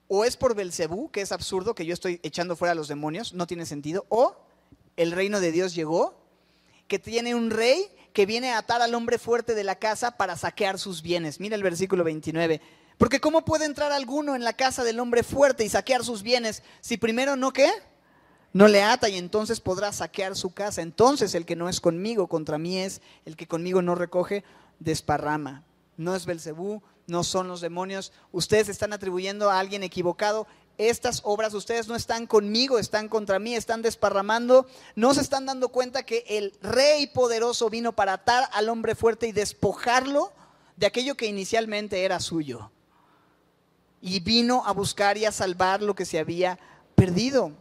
O 0.08 0.26
es 0.26 0.36
por 0.36 0.56
Belcebú, 0.56 1.12
que 1.12 1.22
es 1.22 1.32
absurdo 1.32 1.76
que 1.76 1.86
yo 1.86 1.94
estoy 1.94 2.20
echando 2.24 2.56
fuera 2.56 2.72
a 2.72 2.76
los 2.76 2.88
demonios, 2.88 3.34
no 3.34 3.46
tiene 3.46 3.66
sentido, 3.66 4.06
o 4.10 4.36
el 4.96 5.12
reino 5.12 5.40
de 5.40 5.52
Dios 5.52 5.76
llegó 5.76 6.16
que 6.88 7.00
tiene 7.00 7.36
un 7.36 7.50
rey 7.50 7.90
que 8.14 8.26
viene 8.26 8.52
a 8.52 8.58
atar 8.58 8.82
al 8.82 8.96
hombre 8.96 9.20
fuerte 9.20 9.54
de 9.54 9.64
la 9.64 9.76
casa 9.76 10.18
para 10.18 10.36
saquear 10.36 10.80
sus 10.80 11.02
bienes. 11.02 11.40
Mira 11.40 11.56
el 11.56 11.64
versículo 11.64 12.04
29. 12.04 12.62
Porque 12.98 13.20
¿cómo 13.20 13.46
puede 13.46 13.66
entrar 13.66 13.92
alguno 13.92 14.36
en 14.36 14.44
la 14.44 14.54
casa 14.54 14.84
del 14.84 15.00
hombre 15.00 15.22
fuerte 15.24 15.64
y 15.64 15.70
saquear 15.70 16.04
sus 16.04 16.24
bienes 16.24 16.64
si 16.82 16.98
primero 16.98 17.36
no 17.36 17.54
qué? 17.54 17.70
No 18.54 18.68
le 18.68 18.82
ata 18.82 19.08
y 19.08 19.18
entonces 19.18 19.60
podrá 19.60 19.92
saquear 19.92 20.36
su 20.36 20.52
casa. 20.52 20.82
Entonces 20.82 21.36
el 21.36 21.46
que 21.46 21.56
no 21.56 21.70
es 21.70 21.80
conmigo 21.80 22.28
contra 22.28 22.58
mí 22.58 22.80
es, 22.80 23.02
el 23.26 23.36
que 23.36 23.48
conmigo 23.48 23.84
no 23.84 23.94
recoge, 23.94 24.44
desparrama. 24.80 25.64
No 25.96 26.16
es 26.16 26.26
Belcebú, 26.26 26.82
no 27.06 27.24
son 27.24 27.48
los 27.48 27.62
demonios. 27.62 28.14
Ustedes 28.32 28.70
están 28.70 28.94
atribuyendo 28.94 29.52
a 29.52 29.60
alguien 29.60 29.84
equivocado 29.84 30.48
estas 30.78 31.22
obras, 31.24 31.54
ustedes 31.54 31.88
no 31.88 31.96
están 31.96 32.28
conmigo, 32.28 32.78
están 32.78 33.10
contra 33.10 33.40
mí, 33.40 33.56
están 33.56 33.82
desparramando, 33.82 34.68
no 34.96 35.14
se 35.14 35.22
están 35.22 35.46
dando 35.46 35.70
cuenta 35.70 36.04
que 36.04 36.24
el 36.28 36.54
rey 36.62 37.08
poderoso 37.08 37.70
vino 37.70 37.94
para 37.94 38.14
atar 38.14 38.48
al 38.54 38.70
hombre 38.70 38.96
fuerte 38.96 39.28
y 39.28 39.32
despojarlo 39.32 40.32
de 40.76 40.86
aquello 40.86 41.18
que 41.18 41.26
inicialmente 41.26 42.04
era 42.04 42.20
suyo. 42.20 42.72
Y 44.02 44.20
vino 44.20 44.64
a 44.66 44.74
buscar 44.74 45.18
y 45.18 45.26
a 45.26 45.32
salvar 45.32 45.82
lo 45.82 45.96
que 45.96 46.06
se 46.06 46.20
había 46.20 46.60
perdido. 46.96 47.52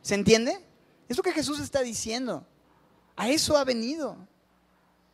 ¿Se 0.00 0.14
entiende? 0.14 0.64
Es 1.08 1.16
lo 1.16 1.22
que 1.22 1.32
Jesús 1.32 1.60
está 1.60 1.82
diciendo. 1.82 2.46
A 3.16 3.28
eso 3.28 3.58
ha 3.58 3.64
venido. 3.64 4.16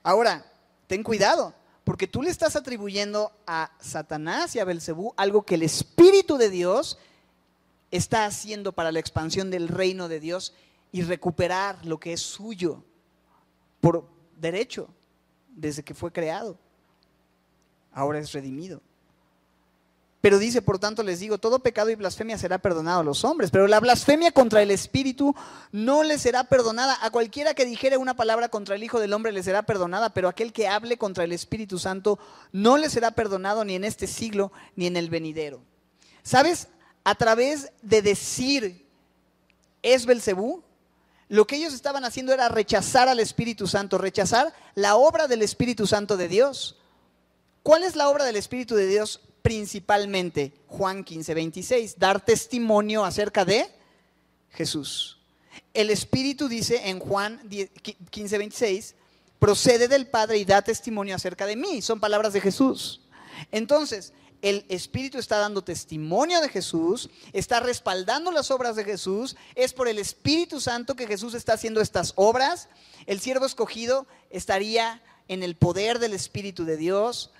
Ahora, 0.05 0.47
ten 0.87 1.03
cuidado, 1.03 1.53
porque 1.83 2.07
tú 2.07 2.23
le 2.23 2.31
estás 2.31 2.55
atribuyendo 2.55 3.33
a 3.47 3.73
Satanás 3.81 4.55
y 4.55 4.61
a 4.61 4.65
Belcebú 4.65 5.13
algo 5.17 5.43
que 5.43 5.57
el 5.57 5.63
Espíritu 5.65 6.39
de 6.39 6.51
Dios 6.51 6.99
está 7.91 8.25
haciendo 8.25 8.73
para 8.73 8.93
la 8.93 9.01
expansión 9.01 9.51
del 9.51 9.69
reino 9.69 10.09
de 10.09 10.21
Dios 10.21 10.55
y 10.93 11.03
recuperar 11.03 11.85
lo 11.85 11.99
que 11.99 12.13
es 12.13 12.21
suyo 12.21 12.85
por 13.81 14.09
derecho 14.37 14.89
desde 15.49 15.83
que 15.83 15.95
fue 15.95 16.13
creado. 16.13 16.59
Ahora 17.93 18.19
es 18.19 18.33
redimido. 18.33 18.81
Pero 20.21 20.39
dice, 20.39 20.63
por 20.63 20.81
tanto 20.81 21.05
les 21.05 21.21
digo, 21.21 21.39
todo 21.39 21.61
pecado 21.61 21.91
y 21.91 21.95
blasfemia 21.95 22.37
será 22.39 22.59
perdonado 22.59 23.01
a 23.01 23.05
los 23.05 23.25
hombres, 23.25 23.53
pero 23.53 23.69
la 23.69 23.79
blasfemia 23.79 24.33
contra 24.33 24.63
el 24.63 24.73
Espíritu 24.73 25.35
no 25.71 26.03
le 26.03 26.19
será 26.19 26.45
perdonada. 26.45 26.99
A 27.03 27.11
cualquiera 27.11 27.55
que 27.55 27.65
dijere 27.65 27.97
una 27.97 28.17
palabra 28.17 28.49
contra 28.49 28.75
el 28.75 28.83
Hijo 28.83 28.99
del 28.99 29.13
Hombre 29.13 29.31
le 29.31 29.45
será 29.45 29.63
perdonada, 29.63 30.11
pero 30.11 30.29
aquel 30.29 30.53
que 30.53 30.67
hable 30.67 30.99
contra 30.99 31.23
el 31.23 31.33
Espíritu 31.33 31.79
Santo 31.79 32.19
no 32.51 32.79
le 32.79 32.91
será 32.91 33.13
perdonado 33.13 33.65
ni 33.65 33.77
en 33.77 33.85
este 33.85 34.09
siglo 34.09 34.51
ni 34.75 34.87
en 34.87 34.97
el 34.97 35.09
venidero. 35.09 35.61
¿Sabes? 36.25 36.69
A 37.09 37.15
través 37.15 37.73
de 37.81 38.03
decir 38.03 38.85
es 39.83 40.05
Belcebú, 40.05 40.63
lo 41.31 41.47
que 41.47 41.57
ellos 41.57 41.73
estaban 41.73 42.05
haciendo 42.05 42.35
era 42.35 42.51
rechazar 42.51 43.09
al 43.09 43.19
Espíritu 43.19 43.67
Santo, 43.67 43.97
rechazar 43.97 44.53
la 44.75 44.97
obra 44.97 45.27
del 45.27 45.41
Espíritu 45.41 45.87
Santo 45.87 46.19
de 46.19 46.29
Dios. 46.29 46.77
¿Cuál 47.63 47.83
es 47.85 47.97
la 47.97 48.11
obra 48.11 48.27
del 48.27 48.37
Espíritu 48.37 48.75
de 48.75 48.87
Dios? 48.87 49.23
principalmente 49.41 50.53
Juan 50.67 51.03
15, 51.03 51.33
26, 51.33 51.99
dar 51.99 52.23
testimonio 52.23 53.07
acerca 53.07 53.47
de 53.47 53.67
Jesús. 54.51 55.17
El 55.73 55.89
Espíritu 55.89 56.49
dice 56.49 56.91
en 56.91 56.99
Juan 56.99 57.41
15, 58.11 58.37
26, 58.37 58.95
procede 59.39 59.89
del 59.89 60.07
Padre 60.09 60.37
y 60.37 60.45
da 60.45 60.61
testimonio 60.61 61.15
acerca 61.15 61.47
de 61.47 61.57
mí. 61.57 61.81
Son 61.81 61.99
palabras 61.99 62.35
de 62.35 62.43
Jesús. 62.43 63.01
Entonces, 63.51 64.13
el 64.43 64.65
Espíritu 64.69 65.19
está 65.19 65.39
dando 65.39 65.65
testimonio 65.65 66.41
de 66.41 66.49
Jesús, 66.49 67.11
está 67.33 67.61
respaldando 67.61 68.31
las 68.31 68.51
obras 68.51 68.77
de 68.77 68.85
Jesús, 68.85 69.37
es 69.55 69.73
por 69.73 69.89
el 69.89 69.99
Espíritu 69.99 70.61
Santo 70.61 70.95
que 70.95 71.07
Jesús 71.07 71.35
está 71.35 71.55
haciendo 71.55 71.81
estas 71.81 72.13
obras. 72.17 72.69
El 73.07 73.21
siervo 73.21 73.47
escogido 73.47 74.07
estaría 74.31 75.03
en 75.27 75.43
el 75.43 75.57
poder 75.57 75.99
del 75.99 76.15
Espíritu 76.15 76.65
de 76.65 76.77
Dios. 76.77 77.31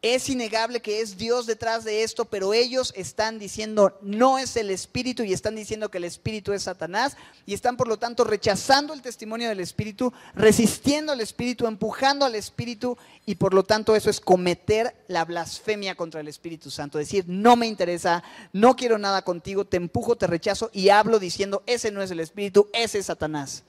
Es 0.00 0.28
innegable 0.28 0.80
que 0.80 1.00
es 1.00 1.18
Dios 1.18 1.46
detrás 1.46 1.82
de 1.82 2.04
esto, 2.04 2.24
pero 2.24 2.54
ellos 2.54 2.92
están 2.94 3.40
diciendo 3.40 3.98
no 4.00 4.38
es 4.38 4.56
el 4.56 4.70
Espíritu 4.70 5.24
y 5.24 5.32
están 5.32 5.56
diciendo 5.56 5.90
que 5.90 5.98
el 5.98 6.04
Espíritu 6.04 6.52
es 6.52 6.62
Satanás 6.62 7.16
y 7.46 7.54
están 7.54 7.76
por 7.76 7.88
lo 7.88 7.98
tanto 7.98 8.22
rechazando 8.22 8.94
el 8.94 9.02
testimonio 9.02 9.48
del 9.48 9.58
Espíritu, 9.58 10.12
resistiendo 10.36 11.10
al 11.10 11.20
Espíritu, 11.20 11.66
empujando 11.66 12.24
al 12.24 12.36
Espíritu 12.36 12.96
y 13.26 13.34
por 13.34 13.54
lo 13.54 13.64
tanto 13.64 13.96
eso 13.96 14.08
es 14.08 14.20
cometer 14.20 14.94
la 15.08 15.24
blasfemia 15.24 15.96
contra 15.96 16.20
el 16.20 16.28
Espíritu 16.28 16.70
Santo, 16.70 16.98
decir 16.98 17.24
no 17.26 17.56
me 17.56 17.66
interesa, 17.66 18.22
no 18.52 18.76
quiero 18.76 18.98
nada 18.98 19.22
contigo, 19.22 19.64
te 19.64 19.78
empujo, 19.78 20.14
te 20.14 20.28
rechazo 20.28 20.70
y 20.72 20.90
hablo 20.90 21.18
diciendo 21.18 21.64
ese 21.66 21.90
no 21.90 22.02
es 22.02 22.12
el 22.12 22.20
Espíritu, 22.20 22.68
ese 22.72 23.00
es 23.00 23.06
Satanás. 23.06 23.64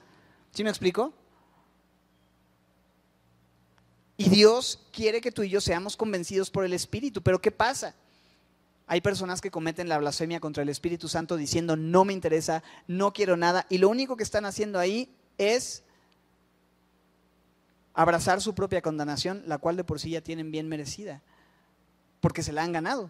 ¿Sí 0.54 0.64
me 0.64 0.70
explico? 0.70 1.12
Y 4.20 4.28
Dios 4.28 4.82
quiere 4.92 5.22
que 5.22 5.32
tú 5.32 5.44
y 5.44 5.50
yo 5.50 5.62
seamos 5.62 5.96
convencidos 5.96 6.50
por 6.50 6.66
el 6.66 6.74
Espíritu. 6.74 7.22
Pero 7.22 7.40
¿qué 7.40 7.52
pasa? 7.52 7.96
Hay 8.86 9.00
personas 9.00 9.40
que 9.40 9.50
cometen 9.50 9.88
la 9.88 9.98
blasfemia 9.98 10.42
contra 10.42 10.62
el 10.62 10.68
Espíritu 10.68 11.08
Santo 11.08 11.38
diciendo, 11.38 11.78
no 11.78 12.04
me 12.04 12.12
interesa, 12.12 12.62
no 12.86 13.14
quiero 13.14 13.38
nada. 13.38 13.66
Y 13.70 13.78
lo 13.78 13.88
único 13.88 14.18
que 14.18 14.24
están 14.24 14.44
haciendo 14.44 14.78
ahí 14.78 15.10
es 15.38 15.84
abrazar 17.94 18.42
su 18.42 18.54
propia 18.54 18.82
condenación, 18.82 19.42
la 19.48 19.58
cual 19.58 19.78
de 19.78 19.86
por 19.86 20.02
sí 20.02 20.10
ya 20.10 20.20
tienen 20.20 20.52
bien 20.52 20.68
merecida, 20.68 21.22
porque 22.20 22.44
se 22.44 22.52
la 22.52 22.64
han 22.64 22.74
ganado 22.74 23.10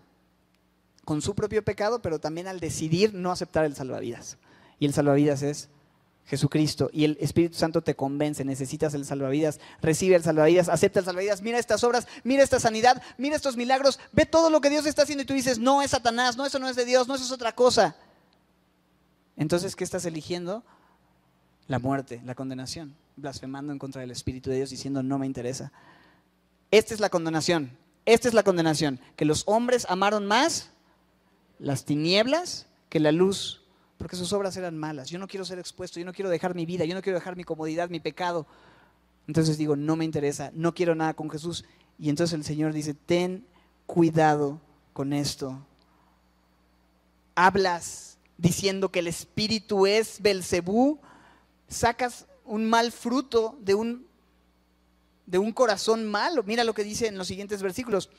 con 1.05 1.23
su 1.23 1.33
propio 1.33 1.65
pecado, 1.65 2.03
pero 2.03 2.19
también 2.19 2.47
al 2.47 2.59
decidir 2.59 3.15
no 3.15 3.31
aceptar 3.31 3.65
el 3.65 3.75
salvavidas. 3.75 4.37
Y 4.77 4.85
el 4.85 4.93
salvavidas 4.93 5.41
es 5.41 5.69
Jesucristo 6.29 6.91
y 6.93 7.05
el 7.05 7.17
Espíritu 7.19 7.55
Santo 7.55 7.81
te 7.81 7.95
convence, 7.95 8.45
necesitas 8.45 8.93
el 8.93 9.03
salvavidas, 9.03 9.59
recibe 9.81 10.15
el 10.15 10.21
salvavidas, 10.21 10.69
acepta 10.69 10.99
el 10.99 11.05
salvavidas, 11.05 11.41
mira 11.41 11.57
estas 11.57 11.83
obras, 11.83 12.07
mira 12.23 12.43
esta 12.43 12.59
sanidad, 12.59 13.01
mira 13.17 13.35
estos 13.35 13.57
milagros, 13.57 13.99
ve 14.11 14.27
todo 14.27 14.51
lo 14.51 14.61
que 14.61 14.69
Dios 14.69 14.85
está 14.85 15.01
haciendo 15.01 15.23
y 15.23 15.25
tú 15.25 15.33
dices, 15.33 15.57
no 15.57 15.81
es 15.81 15.89
Satanás, 15.89 16.37
no, 16.37 16.45
eso 16.45 16.59
no 16.59 16.69
es 16.69 16.75
de 16.75 16.85
Dios, 16.85 17.07
no, 17.07 17.15
eso 17.15 17.23
es 17.23 17.31
otra 17.31 17.55
cosa. 17.55 17.95
Entonces, 19.37 19.75
¿qué 19.75 19.83
estás 19.83 20.05
eligiendo? 20.05 20.63
La 21.67 21.79
muerte, 21.79 22.21
la 22.23 22.35
condenación, 22.35 22.95
blasfemando 23.15 23.73
en 23.73 23.79
contra 23.79 24.01
del 24.01 24.11
Espíritu 24.11 24.51
de 24.51 24.57
Dios, 24.57 24.69
diciendo, 24.69 25.01
no 25.01 25.17
me 25.17 25.25
interesa. 25.25 25.71
Esta 26.69 26.93
es 26.93 26.99
la 26.99 27.09
condenación, 27.09 27.75
esta 28.05 28.27
es 28.27 28.35
la 28.35 28.43
condenación, 28.43 28.99
que 29.15 29.25
los 29.25 29.43
hombres 29.47 29.87
amaron 29.89 30.27
más 30.27 30.69
las 31.57 31.85
tinieblas 31.85 32.67
que 32.89 32.99
la 32.99 33.11
luz 33.11 33.58
porque 33.99 34.15
sus 34.15 34.31
obras 34.31 34.55
eran 34.55 34.77
malas. 34.77 35.09
Yo 35.09 35.19
no 35.19 35.27
quiero 35.27 35.43
ser 35.45 35.59
expuesto, 35.59 35.99
yo 35.99 36.05
no 36.05 36.13
quiero 36.13 36.29
dejar 36.29 36.55
mi 36.55 36.65
vida, 36.65 36.85
yo 36.85 36.95
no 36.95 37.01
quiero 37.01 37.19
dejar 37.19 37.35
mi 37.35 37.43
comodidad, 37.43 37.89
mi 37.89 37.99
pecado. 37.99 38.47
Entonces 39.27 39.57
digo, 39.57 39.75
no 39.75 39.97
me 39.97 40.05
interesa, 40.05 40.51
no 40.55 40.73
quiero 40.73 40.95
nada 40.95 41.13
con 41.13 41.29
Jesús. 41.29 41.65
Y 41.99 42.09
entonces 42.09 42.33
el 42.33 42.45
Señor 42.45 42.71
dice, 42.71 42.93
ten 42.93 43.45
cuidado 43.85 44.61
con 44.93 45.11
esto. 45.11 45.59
Hablas 47.35 48.17
diciendo 48.37 48.89
que 48.89 48.99
el 48.99 49.07
espíritu 49.07 49.85
es 49.85 50.21
Belcebú, 50.21 51.01
sacas 51.67 52.25
un 52.45 52.69
mal 52.69 52.93
fruto 52.93 53.57
de 53.59 53.75
un, 53.75 54.07
de 55.25 55.39
un 55.39 55.51
corazón 55.51 56.09
malo. 56.09 56.43
Mira 56.43 56.63
lo 56.63 56.73
que 56.73 56.85
dice 56.85 57.07
en 57.07 57.17
los 57.17 57.27
siguientes 57.27 57.61
versículos 57.61 58.09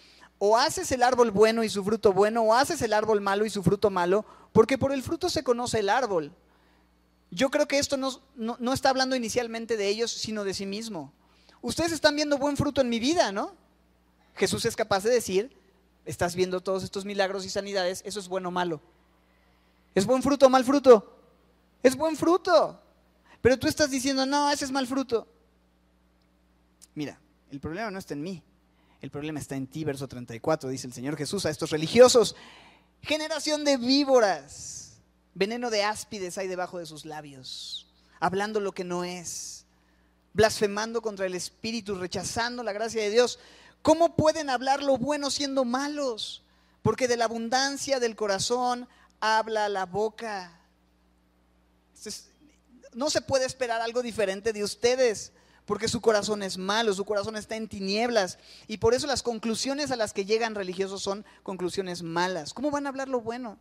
o 0.43 0.57
haces 0.57 0.91
el 0.91 1.03
árbol 1.03 1.31
bueno 1.31 1.63
y 1.63 1.69
su 1.69 1.85
fruto 1.85 2.15
bueno, 2.15 2.43
o 2.43 2.55
haces 2.55 2.81
el 2.81 2.95
árbol 2.95 3.21
malo 3.21 3.45
y 3.45 3.51
su 3.51 3.63
fruto 3.63 3.91
malo, 3.91 4.25
porque 4.53 4.79
por 4.79 4.91
el 4.91 5.03
fruto 5.03 5.29
se 5.29 5.45
conoce 5.45 5.81
el 5.81 5.91
árbol. 5.91 6.33
Yo 7.31 7.51
creo 7.51 7.69
que 7.69 7.79
esto 7.79 7.99
no, 7.99 8.73
está 8.73 8.89
hablando 8.89 9.15
inicialmente 9.15 9.77
de 9.77 9.89
ellos, 9.89 10.11
sino 10.11 10.43
de 10.43 10.55
sí 10.55 10.65
mismo. 10.65 11.13
Ustedes 11.61 11.93
están 11.93 12.17
viendo 12.17 12.39
buen 12.39 12.57
fruto 12.57 12.81
en 12.81 12.89
mi 12.89 12.99
vida, 12.99 13.33
¿no? 13.33 13.55
Jesús 14.35 14.65
es 14.65 14.77
capaz 14.77 15.05
de 15.05 15.11
decir, 15.11 15.55
estás 16.07 16.35
viendo 16.35 16.63
todos 16.63 16.85
estos 16.85 17.05
milagros 17.05 17.45
y 17.45 17.51
sanidades, 17.51 18.03
eso 18.07 18.19
es 18.19 18.27
bueno 18.27 18.49
o 18.49 18.53
malo. 18.53 18.81
¿Es 19.95 20.07
buen 20.07 20.23
fruto 20.23 20.47
o 20.47 20.49
mal 20.51 20.65
fruto? 20.65 21.21
Es 21.83 21.95
buen 21.95 22.17
fruto. 22.17 22.81
Pero 23.43 23.59
tú 23.59 23.69
estás 23.69 23.91
diciendo, 23.91 24.25
no, 24.25 24.51
ese 24.51 24.65
es 24.65 24.71
mal 24.71 24.87
fruto. 24.87 25.29
Mira, 26.95 27.21
el 27.51 27.61
problema 27.61 27.91
no 27.91 27.99
está 27.99 28.15
en 28.15 28.23
mí. 28.23 28.43
El 29.01 29.11
problema 29.11 29.41
está 29.41 29.57
en 29.57 29.67
ti, 29.67 29.85
verso 29.85 30.09
34, 30.09 30.69
dice 30.69 30.87
el 30.87 30.93
Señor 30.93 31.17
Jesús 31.17 31.47
a 31.47 31.51
estos 31.51 31.71
religiosos. 31.71 32.37
Generación 33.03 33.65
de 33.65 33.79
víboras, 33.79 35.01
veneno 35.35 35.71
de 35.71 35.85
áspides 35.85 36.37
hay 36.37 36.49
debajo 36.49 36.79
de 36.79 36.87
sus 36.87 37.07
labios, 37.07 37.89
hablando 38.21 38.61
lo 38.61 38.73
que 38.73 38.85
no 38.85 39.05
es, 39.05 39.65
blasfemando 40.35 41.01
contra 41.01 41.25
el 41.25 41.35
Espíritu, 41.35 41.95
rechazando 41.95 42.63
la 42.63 42.75
gracia 42.75 43.03
de 43.03 43.09
Dios. 43.09 43.39
¿Cómo 43.81 44.17
pueden 44.17 44.51
hablar 44.51 44.83
lo 44.83 44.99
bueno 44.99 45.31
siendo 45.31 45.65
malos? 45.65 46.43
Porque 46.83 47.09
de 47.09 47.17
la 47.17 47.25
abundancia 47.25 48.01
del 48.01 48.17
corazón 48.17 48.87
habla 49.19 49.71
la 49.71 49.87
boca. 49.87 50.61
No 52.93 53.09
se 53.09 53.23
puede 53.23 53.47
esperar 53.47 53.81
algo 53.81 54.03
diferente 54.03 54.53
de 54.53 54.63
ustedes 54.63 55.33
porque 55.71 55.87
su 55.87 56.01
corazón 56.01 56.43
es 56.43 56.59
malo, 56.59 56.93
su 56.93 57.05
corazón 57.05 57.37
está 57.37 57.55
en 57.55 57.69
tinieblas. 57.69 58.41
Y 58.67 58.79
por 58.79 58.93
eso 58.93 59.07
las 59.07 59.23
conclusiones 59.23 59.93
a 59.93 59.97
las 59.97 60.13
que 60.13 60.25
llegan 60.25 60.57
religiosos 60.57 61.01
son 61.01 61.25
conclusiones 61.45 62.03
malas. 62.03 62.53
¿Cómo 62.53 62.73
van 62.73 62.87
a 62.87 62.89
hablar 62.89 63.09
lo 63.09 63.21
bueno? 63.21 63.57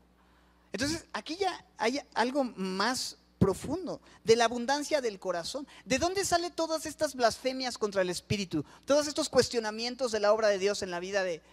Entonces, 0.73 1.05
aquí 1.13 1.35
ya 1.35 1.63
hay 1.77 2.01
algo 2.15 2.43
más 2.43 3.17
profundo, 3.37 4.01
de 4.23 4.35
la 4.35 4.45
abundancia 4.45 5.01
del 5.01 5.19
corazón. 5.19 5.67
¿De 5.85 5.99
dónde 5.99 6.25
salen 6.25 6.51
todas 6.51 6.87
estas 6.87 7.13
blasfemias 7.13 7.77
contra 7.77 8.01
el 8.01 8.09
Espíritu? 8.09 8.65
Todos 8.85 9.05
estos 9.05 9.29
cuestionamientos 9.29 10.11
de 10.11 10.19
la 10.19 10.33
obra 10.33 10.47
de 10.47 10.57
Dios 10.57 10.81
en 10.81 10.89
la 10.89 10.99
vida 10.99 11.23
de, 11.23 11.43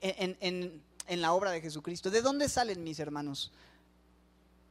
en, 0.00 0.80
en, 1.08 1.20
la 1.22 1.32
obra 1.32 1.50
de 1.50 1.60
Jesucristo. 1.60 2.12
¿De 2.12 2.22
dónde 2.22 2.48
salen, 2.48 2.84
mis 2.84 3.00
hermanos? 3.00 3.50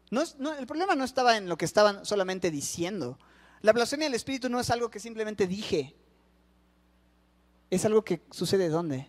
No, 0.09 0.23
no, 0.37 0.53
el 0.53 0.67
problema 0.67 0.95
no 0.95 1.03
estaba 1.03 1.35
en 1.35 1.49
lo 1.49 1.57
que 1.57 1.65
estaban 1.65 2.05
solamente 2.05 2.49
diciendo. 2.49 3.19
La 3.63 3.71
blasfemia 3.71 4.07
del 4.07 4.13
Espíritu 4.13 4.49
no 4.49 4.59
es 4.59 4.69
algo 4.69 4.89
que 4.89 4.99
simplemente 4.99 5.47
dije. 5.47 5.95
Es 7.69 7.85
algo 7.85 8.03
que 8.03 8.21
sucede 8.29 8.67
¿dónde? 8.67 9.07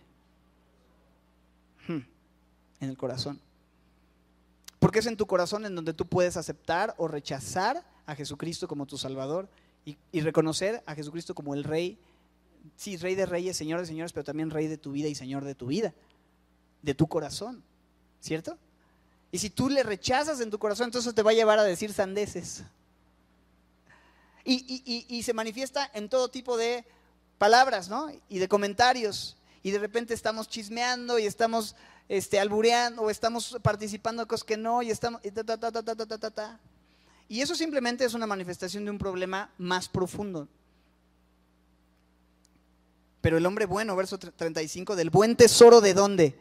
Hmm, 1.87 1.99
en 2.79 2.89
el 2.89 2.97
corazón. 2.97 3.39
Porque 4.79 4.99
es 4.99 5.07
en 5.07 5.17
tu 5.17 5.27
corazón 5.27 5.65
en 5.65 5.75
donde 5.75 5.93
tú 5.93 6.05
puedes 6.05 6.37
aceptar 6.37 6.95
o 6.97 7.09
rechazar 7.09 7.83
a 8.05 8.15
Jesucristo 8.15 8.65
como 8.69 8.85
tu 8.85 8.97
Salvador 8.97 9.49
y, 9.83 9.97
y, 10.13 10.21
reconocer 10.21 10.81
a 10.85 10.95
Jesucristo 10.95 11.35
como 11.35 11.53
el 11.53 11.65
Rey, 11.65 11.99
sí, 12.77 12.95
Rey 12.95 13.15
de 13.15 13.25
Reyes, 13.25 13.57
Señor 13.57 13.81
de 13.81 13.85
Señores, 13.85 14.13
pero 14.13 14.23
también 14.23 14.51
Rey 14.51 14.67
de 14.67 14.77
tu 14.77 14.93
vida 14.93 15.09
y 15.09 15.15
Señor 15.15 15.43
de 15.43 15.53
tu 15.53 15.67
vida, 15.67 15.93
de 16.81 16.95
tu 16.95 17.07
corazón, 17.07 17.61
¿cierto? 18.21 18.57
Y 19.33 19.37
si 19.37 19.49
tú 19.49 19.69
le 19.69 19.83
rechazas 19.83 20.39
en 20.39 20.49
tu 20.49 20.59
corazón, 20.59 20.85
entonces 20.85 21.13
te 21.13 21.23
va 21.23 21.31
a 21.31 21.35
llevar 21.35 21.59
a 21.59 21.63
decir 21.63 21.91
sandeces. 21.91 22.63
Y, 24.45 25.23
se 25.23 25.33
manifiesta 25.33 25.89
en 25.93 26.07
todo 26.07 26.29
tipo 26.29 26.55
de 26.55 26.85
palabras, 27.37 27.89
¿no? 27.89 28.11
Y 28.29 28.39
de 28.39 28.47
comentarios. 28.47 29.37
Y 29.63 29.71
de 29.71 29.79
repente 29.79 30.13
estamos 30.13 30.47
chismeando 30.47 31.17
y 31.17 31.25
estamos 31.25 31.75
este, 32.07 32.39
albureando 32.39 33.01
o 33.01 33.09
estamos 33.09 33.57
participando 33.63 34.23
de 34.23 34.27
cosas 34.27 34.43
que 34.43 34.57
no 34.57 34.81
y 34.83 34.91
estamos... 34.91 35.21
Y, 35.23 35.33
y 37.27 37.41
eso 37.41 37.55
simplemente 37.55 38.05
es 38.05 38.13
una 38.13 38.27
manifestación 38.27 38.85
de 38.85 38.91
un 38.91 38.99
problema 38.99 39.49
más 39.57 39.89
profundo. 39.89 40.47
Pero 43.21 43.37
el 43.37 43.45
hombre 43.47 43.65
bueno, 43.65 43.95
verso 43.95 44.19
35, 44.19 44.95
del 44.95 45.09
buen 45.09 45.35
tesoro 45.35 45.81
de 45.81 45.95
dónde? 45.95 46.35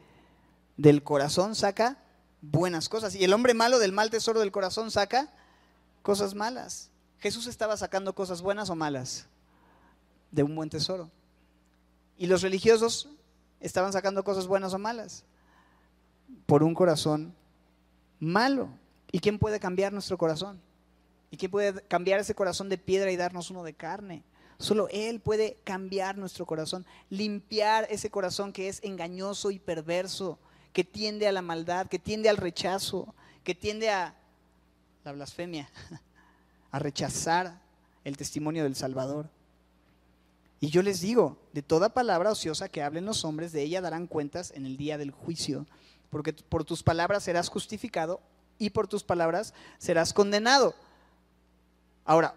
del 0.76 1.02
corazón 1.02 1.55
saca 1.55 1.98
buenas 2.40 2.88
cosas. 2.88 3.14
Y 3.14 3.24
el 3.24 3.32
hombre 3.32 3.55
malo 3.55 3.78
del 3.78 3.92
mal 3.92 4.11
tesoro 4.11 4.40
del 4.40 4.52
corazón 4.52 4.90
saca 4.90 5.32
cosas 6.02 6.34
malas. 6.34 6.90
Jesús 7.25 7.47
estaba 7.47 7.75
sacando 7.79 8.14
cosas 8.14 8.43
buenas 8.43 8.68
o 8.68 8.75
malas 8.75 9.27
de 10.31 10.43
un 10.43 10.55
buen 10.55 10.68
tesoro. 10.68 11.11
Y 12.18 12.27
los 12.27 12.43
religiosos 12.43 13.09
estaban 13.61 13.95
sacando 13.95 14.22
cosas 14.25 14.47
buenas 14.47 14.75
o 14.75 14.79
malas 14.79 15.25
por 16.45 16.62
un 16.62 16.75
corazón 16.75 17.35
malo. 18.20 18.68
¿Y 19.11 19.20
quién 19.20 19.39
puede 19.39 19.59
cambiar 19.59 19.91
nuestro 19.91 20.18
corazón? 20.18 20.61
¿Y 21.31 21.39
quién 21.39 21.51
puede 21.51 21.81
cambiar 21.85 22.20
ese 22.20 22.35
corazón 22.35 22.68
de 22.68 22.77
piedra 22.77 23.11
y 23.11 23.16
darnos 23.16 23.51
uno 23.51 23.62
de 23.62 23.72
carne? 23.72 24.22
Solo 24.59 24.89
Él 24.91 25.18
puede 25.18 25.57
cambiar 25.64 26.18
nuestro 26.18 26.45
corazón, 26.45 26.85
limpiar 27.09 27.87
ese 27.89 28.11
corazón 28.11 28.53
que 28.53 28.68
es 28.68 28.85
engañoso 28.85 29.51
y 29.51 29.59
perverso, 29.59 30.39
que 30.75 30.85
tiende 30.85 31.27
a 31.27 31.33
la 31.33 31.41
maldad, 31.41 31.87
que 31.87 31.99
tiende 31.99 32.29
al 32.29 32.37
rechazo, 32.37 33.14
que 33.45 33.55
tiende 33.55 33.89
a 33.89 34.14
la 35.05 35.12
blasfemia, 35.12 35.70
a 36.75 36.81
rechazar 36.81 37.61
el 38.03 38.16
testimonio 38.16 38.64
del 38.64 38.75
Salvador. 38.75 39.31
Y 40.59 40.70
yo 40.70 40.83
les 40.83 41.01
digo, 41.01 41.39
de 41.53 41.62
toda 41.62 41.95
palabra 41.95 42.33
ociosa 42.33 42.68
que 42.68 42.83
hablen 42.83 43.05
los 43.05 43.25
hombres, 43.25 43.53
de 43.53 43.62
ella 43.62 43.81
darán 43.81 44.09
cuentas 44.09 44.53
en 44.57 44.66
el 44.66 44.77
día 44.77 44.99
del 44.99 45.12
juicio, 45.12 45.68
porque 46.11 46.33
por 46.33 46.64
tus 46.64 46.83
palabras 46.83 47.22
serás 47.22 47.49
justificado 47.49 48.20
y 48.59 48.70
por 48.70 48.89
tus 48.89 49.05
palabras 49.05 49.55
serás 49.79 50.12
condenado. 50.12 50.75
Ahora, 52.05 52.35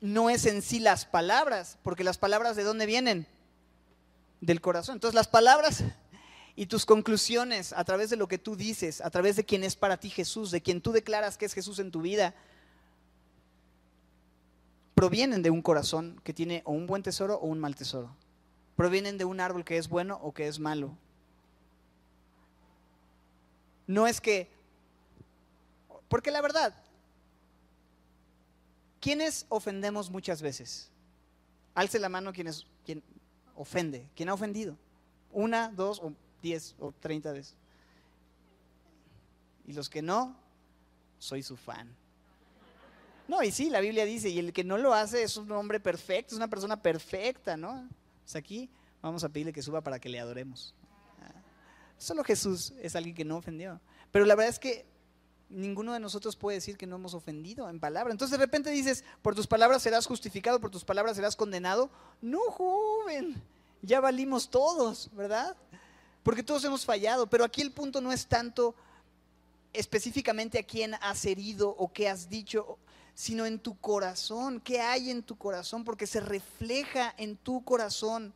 no 0.00 0.28
es 0.28 0.44
en 0.44 0.60
sí 0.60 0.80
las 0.80 1.04
palabras, 1.04 1.78
porque 1.84 2.02
las 2.02 2.18
palabras 2.18 2.56
de 2.56 2.64
dónde 2.64 2.86
vienen? 2.86 3.28
Del 4.40 4.60
corazón. 4.60 4.96
Entonces 4.96 5.14
las 5.14 5.28
palabras 5.28 5.84
y 6.60 6.66
tus 6.66 6.84
conclusiones 6.84 7.72
a 7.72 7.84
través 7.84 8.10
de 8.10 8.16
lo 8.16 8.28
que 8.28 8.36
tú 8.36 8.54
dices, 8.54 9.00
a 9.00 9.08
través 9.08 9.34
de 9.34 9.46
quién 9.46 9.64
es 9.64 9.76
para 9.76 9.96
ti 9.96 10.10
Jesús, 10.10 10.50
de 10.50 10.60
quien 10.60 10.82
tú 10.82 10.92
declaras 10.92 11.38
que 11.38 11.46
es 11.46 11.54
Jesús 11.54 11.78
en 11.78 11.90
tu 11.90 12.02
vida, 12.02 12.34
provienen 14.94 15.40
de 15.40 15.48
un 15.48 15.62
corazón 15.62 16.20
que 16.22 16.34
tiene 16.34 16.60
o 16.66 16.72
un 16.72 16.86
buen 16.86 17.02
tesoro 17.02 17.36
o 17.36 17.46
un 17.46 17.58
mal 17.60 17.76
tesoro. 17.76 18.14
Provienen 18.76 19.16
de 19.16 19.24
un 19.24 19.40
árbol 19.40 19.64
que 19.64 19.78
es 19.78 19.88
bueno 19.88 20.20
o 20.22 20.34
que 20.34 20.48
es 20.48 20.58
malo. 20.58 20.94
No 23.86 24.06
es 24.06 24.20
que, 24.20 24.50
porque 26.10 26.30
la 26.30 26.42
verdad, 26.42 26.74
¿quiénes 29.00 29.46
ofendemos 29.48 30.10
muchas 30.10 30.42
veces? 30.42 30.90
Alce 31.74 31.98
la 31.98 32.10
mano 32.10 32.34
quien, 32.34 32.48
es, 32.48 32.66
quien 32.84 33.02
ofende, 33.56 34.06
quien 34.14 34.28
ha 34.28 34.34
ofendido. 34.34 34.76
Una, 35.32 35.70
dos 35.70 36.00
o 36.00 36.12
diez 36.42 36.74
o 36.78 36.92
treinta 36.92 37.32
veces. 37.32 37.56
Y 39.66 39.72
los 39.72 39.88
que 39.88 40.02
no, 40.02 40.36
soy 41.18 41.42
su 41.42 41.56
fan. 41.56 41.94
No, 43.28 43.42
y 43.44 43.52
sí, 43.52 43.70
la 43.70 43.80
Biblia 43.80 44.04
dice, 44.04 44.28
y 44.28 44.40
el 44.40 44.52
que 44.52 44.64
no 44.64 44.76
lo 44.76 44.92
hace 44.92 45.22
es 45.22 45.36
un 45.36 45.52
hombre 45.52 45.78
perfecto, 45.78 46.34
es 46.34 46.36
una 46.36 46.48
persona 46.48 46.82
perfecta, 46.82 47.56
¿no? 47.56 47.88
Pues 48.24 48.34
aquí 48.34 48.68
vamos 49.00 49.22
a 49.22 49.28
pedirle 49.28 49.52
que 49.52 49.62
suba 49.62 49.80
para 49.80 50.00
que 50.00 50.08
le 50.08 50.18
adoremos. 50.18 50.74
Ah, 51.22 51.32
solo 51.96 52.24
Jesús 52.24 52.72
es 52.80 52.96
alguien 52.96 53.14
que 53.14 53.24
no 53.24 53.36
ofendió. 53.36 53.80
Pero 54.10 54.24
la 54.24 54.34
verdad 54.34 54.50
es 54.50 54.58
que 54.58 54.84
ninguno 55.48 55.92
de 55.92 56.00
nosotros 56.00 56.36
puede 56.36 56.56
decir 56.56 56.76
que 56.76 56.86
no 56.86 56.96
hemos 56.96 57.14
ofendido 57.14 57.68
en 57.68 57.78
palabra. 57.78 58.12
Entonces 58.12 58.36
de 58.36 58.44
repente 58.44 58.70
dices, 58.70 59.04
por 59.22 59.34
tus 59.34 59.46
palabras 59.46 59.82
serás 59.82 60.06
justificado, 60.06 60.60
por 60.60 60.70
tus 60.70 60.84
palabras 60.84 61.16
serás 61.16 61.36
condenado. 61.36 61.90
No, 62.20 62.40
joven, 62.50 63.40
ya 63.82 64.00
valimos 64.00 64.50
todos, 64.50 65.10
¿verdad? 65.14 65.56
Porque 66.22 66.42
todos 66.42 66.64
hemos 66.64 66.84
fallado. 66.84 67.28
Pero 67.28 67.44
aquí 67.44 67.62
el 67.62 67.72
punto 67.72 68.00
no 68.00 68.12
es 68.12 68.26
tanto 68.26 68.74
específicamente 69.72 70.58
a 70.58 70.62
quién 70.62 70.94
has 70.94 71.24
herido 71.24 71.70
o 71.70 71.92
qué 71.92 72.08
has 72.08 72.28
dicho 72.28 72.78
sino 73.20 73.44
en 73.44 73.58
tu 73.58 73.78
corazón. 73.78 74.60
¿Qué 74.60 74.80
hay 74.80 75.10
en 75.10 75.22
tu 75.22 75.36
corazón? 75.36 75.84
Porque 75.84 76.06
se 76.06 76.20
refleja 76.20 77.14
en 77.18 77.36
tu 77.36 77.62
corazón 77.62 78.32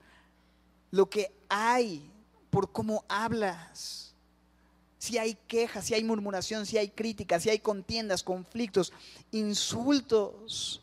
lo 0.90 1.08
que 1.08 1.32
hay 1.48 2.10
por 2.50 2.70
cómo 2.70 3.02
hablas. 3.08 4.14
Si 4.98 5.16
hay 5.16 5.38
quejas, 5.48 5.86
si 5.86 5.94
hay 5.94 6.04
murmuración, 6.04 6.66
si 6.66 6.76
hay 6.76 6.90
críticas, 6.90 7.42
si 7.42 7.48
hay 7.48 7.60
contiendas, 7.60 8.22
conflictos, 8.22 8.92
insultos. 9.32 10.82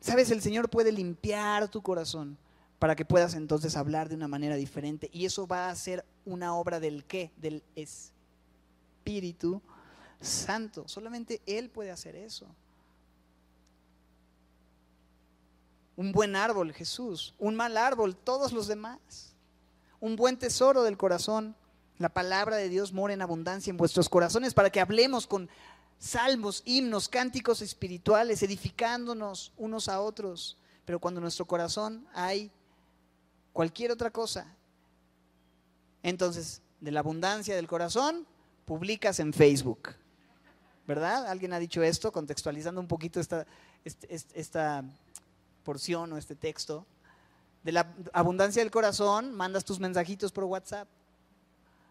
Sabes, 0.00 0.32
el 0.32 0.42
Señor 0.42 0.68
puede 0.68 0.90
limpiar 0.90 1.68
tu 1.68 1.82
corazón 1.82 2.36
para 2.80 2.96
que 2.96 3.04
puedas 3.04 3.34
entonces 3.34 3.76
hablar 3.76 4.08
de 4.08 4.16
una 4.16 4.26
manera 4.26 4.56
diferente. 4.56 5.10
Y 5.12 5.26
eso 5.26 5.46
va 5.46 5.68
a 5.68 5.76
ser 5.76 6.04
una 6.24 6.56
obra 6.56 6.80
del 6.80 7.04
qué? 7.04 7.30
Del 7.36 7.62
Espíritu 7.76 9.60
Santo. 10.18 10.88
Solamente 10.88 11.42
Él 11.44 11.68
puede 11.68 11.90
hacer 11.90 12.16
eso. 12.16 12.46
Un 15.94 16.10
buen 16.10 16.34
árbol, 16.34 16.72
Jesús. 16.72 17.34
Un 17.38 17.54
mal 17.54 17.76
árbol, 17.76 18.16
todos 18.16 18.50
los 18.54 18.66
demás. 18.66 19.34
Un 20.00 20.16
buen 20.16 20.38
tesoro 20.38 20.82
del 20.82 20.96
corazón. 20.96 21.54
La 21.98 22.08
palabra 22.08 22.56
de 22.56 22.70
Dios 22.70 22.94
mora 22.94 23.12
en 23.12 23.20
abundancia 23.20 23.70
en 23.70 23.76
vuestros 23.76 24.08
corazones 24.08 24.54
para 24.54 24.70
que 24.70 24.80
hablemos 24.80 25.26
con 25.26 25.50
salmos, 25.98 26.62
himnos, 26.64 27.10
cánticos 27.10 27.60
espirituales, 27.60 28.42
edificándonos 28.42 29.52
unos 29.58 29.90
a 29.90 30.00
otros. 30.00 30.56
Pero 30.86 30.98
cuando 30.98 31.20
nuestro 31.20 31.44
corazón 31.44 32.06
hay 32.14 32.50
cualquier 33.52 33.90
otra 33.90 34.10
cosa, 34.10 34.54
entonces 36.02 36.62
de 36.80 36.90
la 36.90 37.00
abundancia 37.00 37.54
del 37.54 37.66
corazón, 37.66 38.26
publicas 38.64 39.20
en 39.20 39.32
Facebook. 39.32 39.94
¿Verdad? 40.86 41.26
¿Alguien 41.26 41.52
ha 41.52 41.58
dicho 41.58 41.82
esto? 41.82 42.10
Contextualizando 42.10 42.80
un 42.80 42.88
poquito 42.88 43.20
esta, 43.20 43.46
este, 43.84 44.08
esta 44.34 44.84
porción 45.62 46.12
o 46.12 46.16
este 46.16 46.34
texto, 46.34 46.86
de 47.62 47.72
la 47.72 47.94
abundancia 48.12 48.62
del 48.62 48.70
corazón 48.70 49.32
mandas 49.32 49.64
tus 49.64 49.78
mensajitos 49.78 50.32
por 50.32 50.44
WhatsApp. 50.44 50.88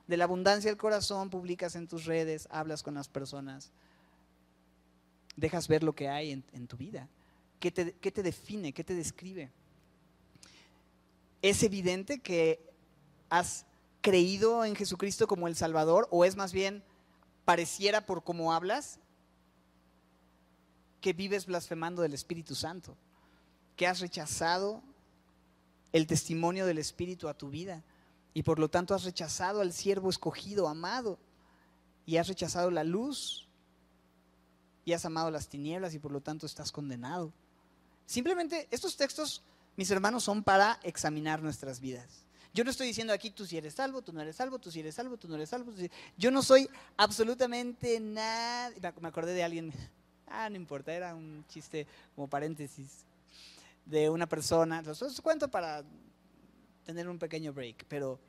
De 0.07 0.17
la 0.17 0.23
abundancia 0.23 0.71
del 0.71 0.77
corazón 0.77 1.29
publicas 1.29 1.75
en 1.75 1.87
tus 1.87 2.05
redes, 2.05 2.47
hablas 2.49 2.81
con 2.81 2.95
las 2.95 3.07
personas, 3.07 3.71
dejas 5.35 5.67
ver 5.67 5.83
lo 5.83 5.93
que 5.93 6.09
hay 6.09 6.31
en, 6.31 6.67
tu 6.67 6.77
vida. 6.77 7.07
¿Qué 7.59 7.71
te, 7.71 7.93
¿Qué 7.93 8.11
te 8.11 8.23
define? 8.23 8.73
¿Qué 8.73 8.83
te 8.83 8.95
describe? 8.95 9.51
¿Es 11.41 11.63
evidente 11.63 12.19
que 12.19 12.59
has 13.29 13.65
creído 14.01 14.65
en 14.65 14.75
Jesucristo 14.75 15.27
como 15.27 15.47
el 15.47 15.55
Salvador 15.55 16.07
o 16.11 16.25
es 16.25 16.35
más 16.35 16.53
bien 16.53 16.83
pareciera 17.45 18.05
por 18.05 18.23
cómo 18.23 18.53
hablas 18.53 18.99
que 21.01 21.13
vives 21.13 21.45
blasfemando 21.45 22.01
del 22.01 22.13
Espíritu 22.13 22.55
Santo? 22.55 22.97
que 23.79 23.87
has 23.87 24.01
rechazado 24.01 24.83
el 25.93 26.05
testimonio 26.05 26.65
del 26.65 26.79
Espíritu 26.79 27.29
a 27.29 27.33
tu 27.33 27.49
vida 27.49 27.81
y 28.33 28.43
por 28.43 28.59
lo 28.59 28.67
tanto 28.67 28.93
has 28.93 29.05
rechazado 29.05 29.61
al 29.61 29.71
siervo 29.71 30.09
escogido, 30.09 30.67
amado, 30.67 31.17
y 32.05 32.17
has 32.17 32.27
rechazado 32.27 32.71
la 32.71 32.83
luz 32.83 33.47
y 34.83 34.91
has 34.91 35.05
amado 35.05 35.31
las 35.31 35.47
tinieblas 35.47 35.93
y 35.93 35.99
por 35.99 36.11
lo 36.11 36.19
tanto 36.19 36.45
estás 36.45 36.73
condenado. 36.73 37.31
Simplemente 38.05 38.67
estos 38.69 38.97
textos, 38.97 39.43
mis 39.79 39.89
hermanos, 39.91 40.25
son 40.25 40.43
para 40.43 40.77
examinar 40.83 41.41
nuestras 41.41 41.79
vidas. 41.79 42.25
Yo 42.53 42.65
no 42.65 42.69
estoy 42.69 42.87
diciendo 42.87 43.13
aquí 43.13 43.29
tú 43.29 43.45
si 43.45 43.55
eres 43.55 43.75
salvo, 43.75 44.01
tú 44.01 44.11
no 44.11 44.19
eres 44.19 44.35
salvo, 44.35 44.59
tú 44.59 44.69
si 44.69 44.81
eres 44.81 44.93
salvo, 44.93 45.15
tú 45.15 45.29
no 45.29 45.35
eres 45.35 45.47
salvo. 45.47 45.71
Yo 46.17 46.31
no 46.31 46.43
soy 46.43 46.69
absolutamente 46.97 47.97
nada. 48.01 48.73
Me 48.99 49.07
acordé 49.07 49.33
de 49.33 49.41
alguien, 49.41 49.71
ah, 50.27 50.49
no 50.49 50.57
importa, 50.57 50.93
era 50.93 51.15
un 51.15 51.45
chiste 51.47 51.87
como 52.13 52.27
paréntesis 52.27 53.05
de 53.85 54.09
una 54.09 54.27
persona, 54.27 54.81
los 54.81 55.21
cuento 55.21 55.47
para 55.47 55.85
tener 56.83 57.07
un 57.07 57.17
pequeño 57.17 57.53
break, 57.53 57.85
pero 57.87 58.19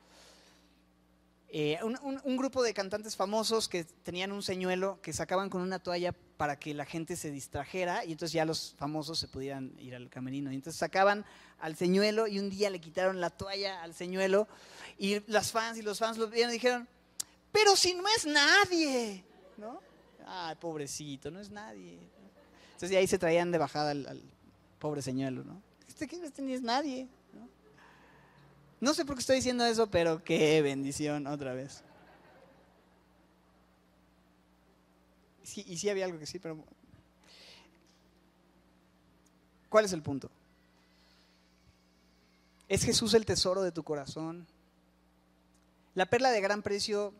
eh, 1.49 1.77
un, 1.83 2.37
grupo 2.37 2.63
de 2.63 2.73
cantantes 2.73 3.17
famosos 3.17 3.67
que 3.67 3.83
tenían 3.83 4.31
un 4.31 4.41
señuelo 4.41 5.01
que 5.01 5.11
sacaban 5.11 5.49
con 5.49 5.61
una 5.61 5.79
toalla 5.79 6.15
para 6.41 6.57
que 6.57 6.73
la 6.73 6.85
gente 6.85 7.15
se 7.15 7.29
distrajera 7.29 8.03
y 8.03 8.13
entonces 8.13 8.33
ya 8.33 8.45
los 8.45 8.73
famosos 8.75 9.19
se 9.19 9.27
pudieran 9.27 9.75
ir 9.77 9.93
al 9.93 10.09
camerino. 10.09 10.51
Y 10.51 10.55
entonces 10.55 10.79
sacaban 10.79 11.23
al 11.59 11.75
señuelo 11.75 12.25
y 12.25 12.39
un 12.39 12.49
día 12.49 12.71
le 12.71 12.81
quitaron 12.81 13.21
la 13.21 13.29
toalla 13.29 13.83
al 13.83 13.93
señuelo 13.93 14.47
y 14.97 15.21
las 15.31 15.51
fans 15.51 15.77
y 15.77 15.83
los 15.83 15.99
fans 15.99 16.17
lo 16.17 16.27
vieron 16.27 16.49
y 16.49 16.53
dijeron, 16.53 16.87
pero 17.51 17.75
si 17.75 17.93
no 17.93 18.01
es 18.17 18.25
nadie, 18.25 19.23
¿no? 19.55 19.81
Ay, 20.25 20.55
pobrecito, 20.55 21.29
no 21.29 21.39
es 21.39 21.51
nadie. 21.51 21.99
Entonces 22.73 22.97
ahí 22.97 23.05
se 23.05 23.19
traían 23.19 23.51
de 23.51 23.59
bajada 23.59 23.91
al 23.91 24.23
Pobre 24.79 25.03
señuelo, 25.03 25.43
¿no? 25.43 25.61
Este, 25.87 26.05
este 26.05 26.41
ni 26.41 26.53
es 26.53 26.63
nadie. 26.63 27.07
¿no? 27.33 27.47
no 28.79 28.95
sé 28.95 29.05
por 29.05 29.15
qué 29.15 29.19
estoy 29.19 29.35
diciendo 29.35 29.63
eso, 29.63 29.91
pero 29.91 30.23
qué 30.23 30.59
bendición 30.63 31.27
otra 31.27 31.53
vez. 31.53 31.83
Y 35.55 35.77
sí 35.77 35.89
había 35.89 36.05
algo 36.05 36.19
que 36.19 36.25
sí, 36.25 36.39
pero... 36.39 36.63
¿Cuál 39.69 39.85
es 39.85 39.93
el 39.93 40.01
punto? 40.01 40.29
¿Es 42.67 42.83
Jesús 42.83 43.13
el 43.13 43.25
tesoro 43.25 43.61
de 43.61 43.71
tu 43.71 43.83
corazón? 43.83 44.47
La 45.93 46.05
perla 46.05 46.29
de 46.31 46.41
gran 46.41 46.61
precio, 46.61 47.13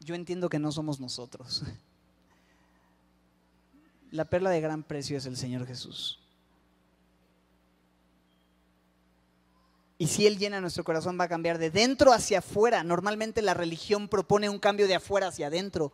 yo 0.00 0.14
entiendo 0.14 0.48
que 0.48 0.58
no 0.58 0.72
somos 0.72 1.00
nosotros. 1.00 1.62
La 4.10 4.24
perla 4.24 4.50
de 4.50 4.60
gran 4.60 4.84
precio 4.84 5.18
es 5.18 5.26
el 5.26 5.36
Señor 5.36 5.66
Jesús. 5.66 6.20
Y 9.98 10.08
si 10.08 10.26
Él 10.26 10.38
llena 10.38 10.60
nuestro 10.60 10.84
corazón 10.84 11.18
va 11.18 11.24
a 11.24 11.28
cambiar 11.28 11.58
de 11.58 11.70
dentro 11.70 12.12
hacia 12.12 12.38
afuera. 12.38 12.82
Normalmente 12.84 13.42
la 13.42 13.54
religión 13.54 14.08
propone 14.08 14.48
un 14.48 14.58
cambio 14.58 14.86
de 14.86 14.96
afuera 14.96 15.28
hacia 15.28 15.46
adentro. 15.46 15.92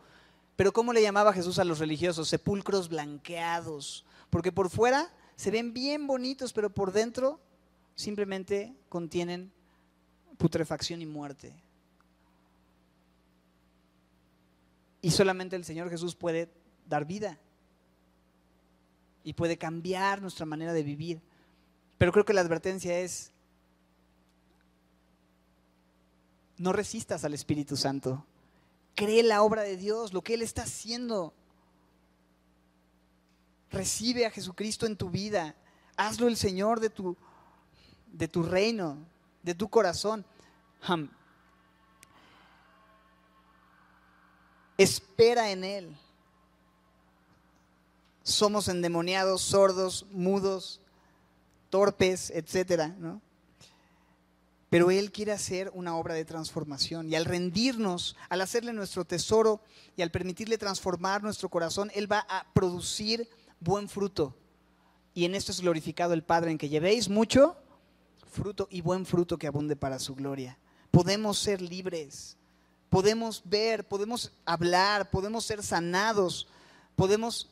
Pero 0.61 0.73
¿cómo 0.73 0.93
le 0.93 1.01
llamaba 1.01 1.33
Jesús 1.33 1.57
a 1.57 1.63
los 1.63 1.79
religiosos? 1.79 2.29
Sepulcros 2.29 2.87
blanqueados. 2.87 4.05
Porque 4.29 4.51
por 4.51 4.69
fuera 4.69 5.11
se 5.35 5.49
ven 5.49 5.73
bien 5.73 6.05
bonitos, 6.05 6.53
pero 6.53 6.69
por 6.69 6.91
dentro 6.91 7.39
simplemente 7.95 8.75
contienen 8.87 9.51
putrefacción 10.37 11.01
y 11.01 11.07
muerte. 11.07 11.51
Y 15.01 15.09
solamente 15.09 15.55
el 15.55 15.65
Señor 15.65 15.89
Jesús 15.89 16.13
puede 16.13 16.47
dar 16.87 17.05
vida 17.05 17.39
y 19.23 19.33
puede 19.33 19.57
cambiar 19.57 20.21
nuestra 20.21 20.45
manera 20.45 20.73
de 20.73 20.83
vivir. 20.83 21.23
Pero 21.97 22.11
creo 22.11 22.23
que 22.23 22.33
la 22.33 22.41
advertencia 22.41 22.99
es, 22.99 23.31
no 26.59 26.71
resistas 26.71 27.25
al 27.25 27.33
Espíritu 27.33 27.75
Santo. 27.75 28.27
Cree 28.95 29.23
la 29.23 29.41
obra 29.41 29.63
de 29.63 29.77
Dios, 29.77 30.13
lo 30.13 30.21
que 30.21 30.33
Él 30.33 30.41
está 30.41 30.63
haciendo. 30.63 31.33
Recibe 33.69 34.25
a 34.25 34.31
Jesucristo 34.31 34.85
en 34.85 34.97
tu 34.97 35.09
vida. 35.09 35.55
Hazlo 35.95 36.27
el 36.27 36.37
Señor 36.37 36.79
de 36.79 36.89
tu, 36.89 37.15
de 38.11 38.27
tu 38.27 38.43
reino, 38.43 38.97
de 39.43 39.55
tu 39.55 39.69
corazón. 39.69 40.25
Espera 44.77 45.51
en 45.51 45.63
Él. 45.63 45.97
Somos 48.23 48.67
endemoniados, 48.67 49.41
sordos, 49.41 50.05
mudos, 50.11 50.79
torpes, 51.69 52.29
etcétera, 52.31 52.89
¿no? 52.99 53.21
Pero 54.71 54.89
Él 54.89 55.11
quiere 55.11 55.33
hacer 55.33 55.69
una 55.73 55.97
obra 55.97 56.13
de 56.13 56.23
transformación 56.23 57.09
y 57.09 57.15
al 57.15 57.25
rendirnos, 57.25 58.15
al 58.29 58.39
hacerle 58.39 58.71
nuestro 58.71 59.03
tesoro 59.03 59.59
y 59.97 60.01
al 60.01 60.11
permitirle 60.11 60.57
transformar 60.57 61.21
nuestro 61.21 61.49
corazón, 61.49 61.91
Él 61.93 62.09
va 62.09 62.25
a 62.29 62.45
producir 62.53 63.27
buen 63.59 63.89
fruto. 63.89 64.33
Y 65.13 65.25
en 65.25 65.35
esto 65.35 65.51
es 65.51 65.59
glorificado 65.59 66.13
el 66.13 66.23
Padre, 66.23 66.51
en 66.51 66.57
que 66.57 66.69
llevéis 66.69 67.09
mucho 67.09 67.57
fruto 68.31 68.69
y 68.71 68.79
buen 68.79 69.05
fruto 69.05 69.37
que 69.37 69.47
abunde 69.47 69.75
para 69.75 69.99
su 69.99 70.15
gloria. 70.15 70.57
Podemos 70.89 71.37
ser 71.37 71.61
libres, 71.61 72.37
podemos 72.89 73.41
ver, 73.43 73.85
podemos 73.85 74.31
hablar, 74.45 75.09
podemos 75.09 75.43
ser 75.43 75.63
sanados, 75.63 76.47
podemos 76.95 77.49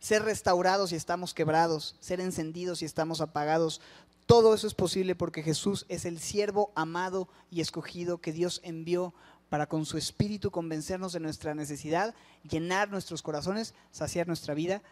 ser 0.00 0.22
restaurados 0.22 0.88
si 0.88 0.96
estamos 0.96 1.34
quebrados, 1.34 1.96
ser 2.00 2.22
encendidos 2.22 2.78
si 2.78 2.86
estamos 2.86 3.20
apagados. 3.20 3.82
Todo 4.28 4.52
eso 4.52 4.66
es 4.66 4.74
posible 4.74 5.14
porque 5.14 5.42
Jesús 5.42 5.86
es 5.88 6.04
el 6.04 6.18
siervo 6.18 6.70
amado 6.74 7.30
y 7.50 7.62
escogido 7.62 8.18
que 8.18 8.30
Dios 8.30 8.60
envió 8.62 9.14
para 9.48 9.66
con 9.70 9.86
su 9.86 9.96
espíritu 9.96 10.50
convencernos 10.50 11.14
de 11.14 11.20
nuestra 11.20 11.54
necesidad, 11.54 12.14
llenar 12.46 12.90
nuestros 12.90 13.22
corazones, 13.22 13.72
saciar 13.90 14.26
nuestra 14.26 14.52
vida 14.52 14.82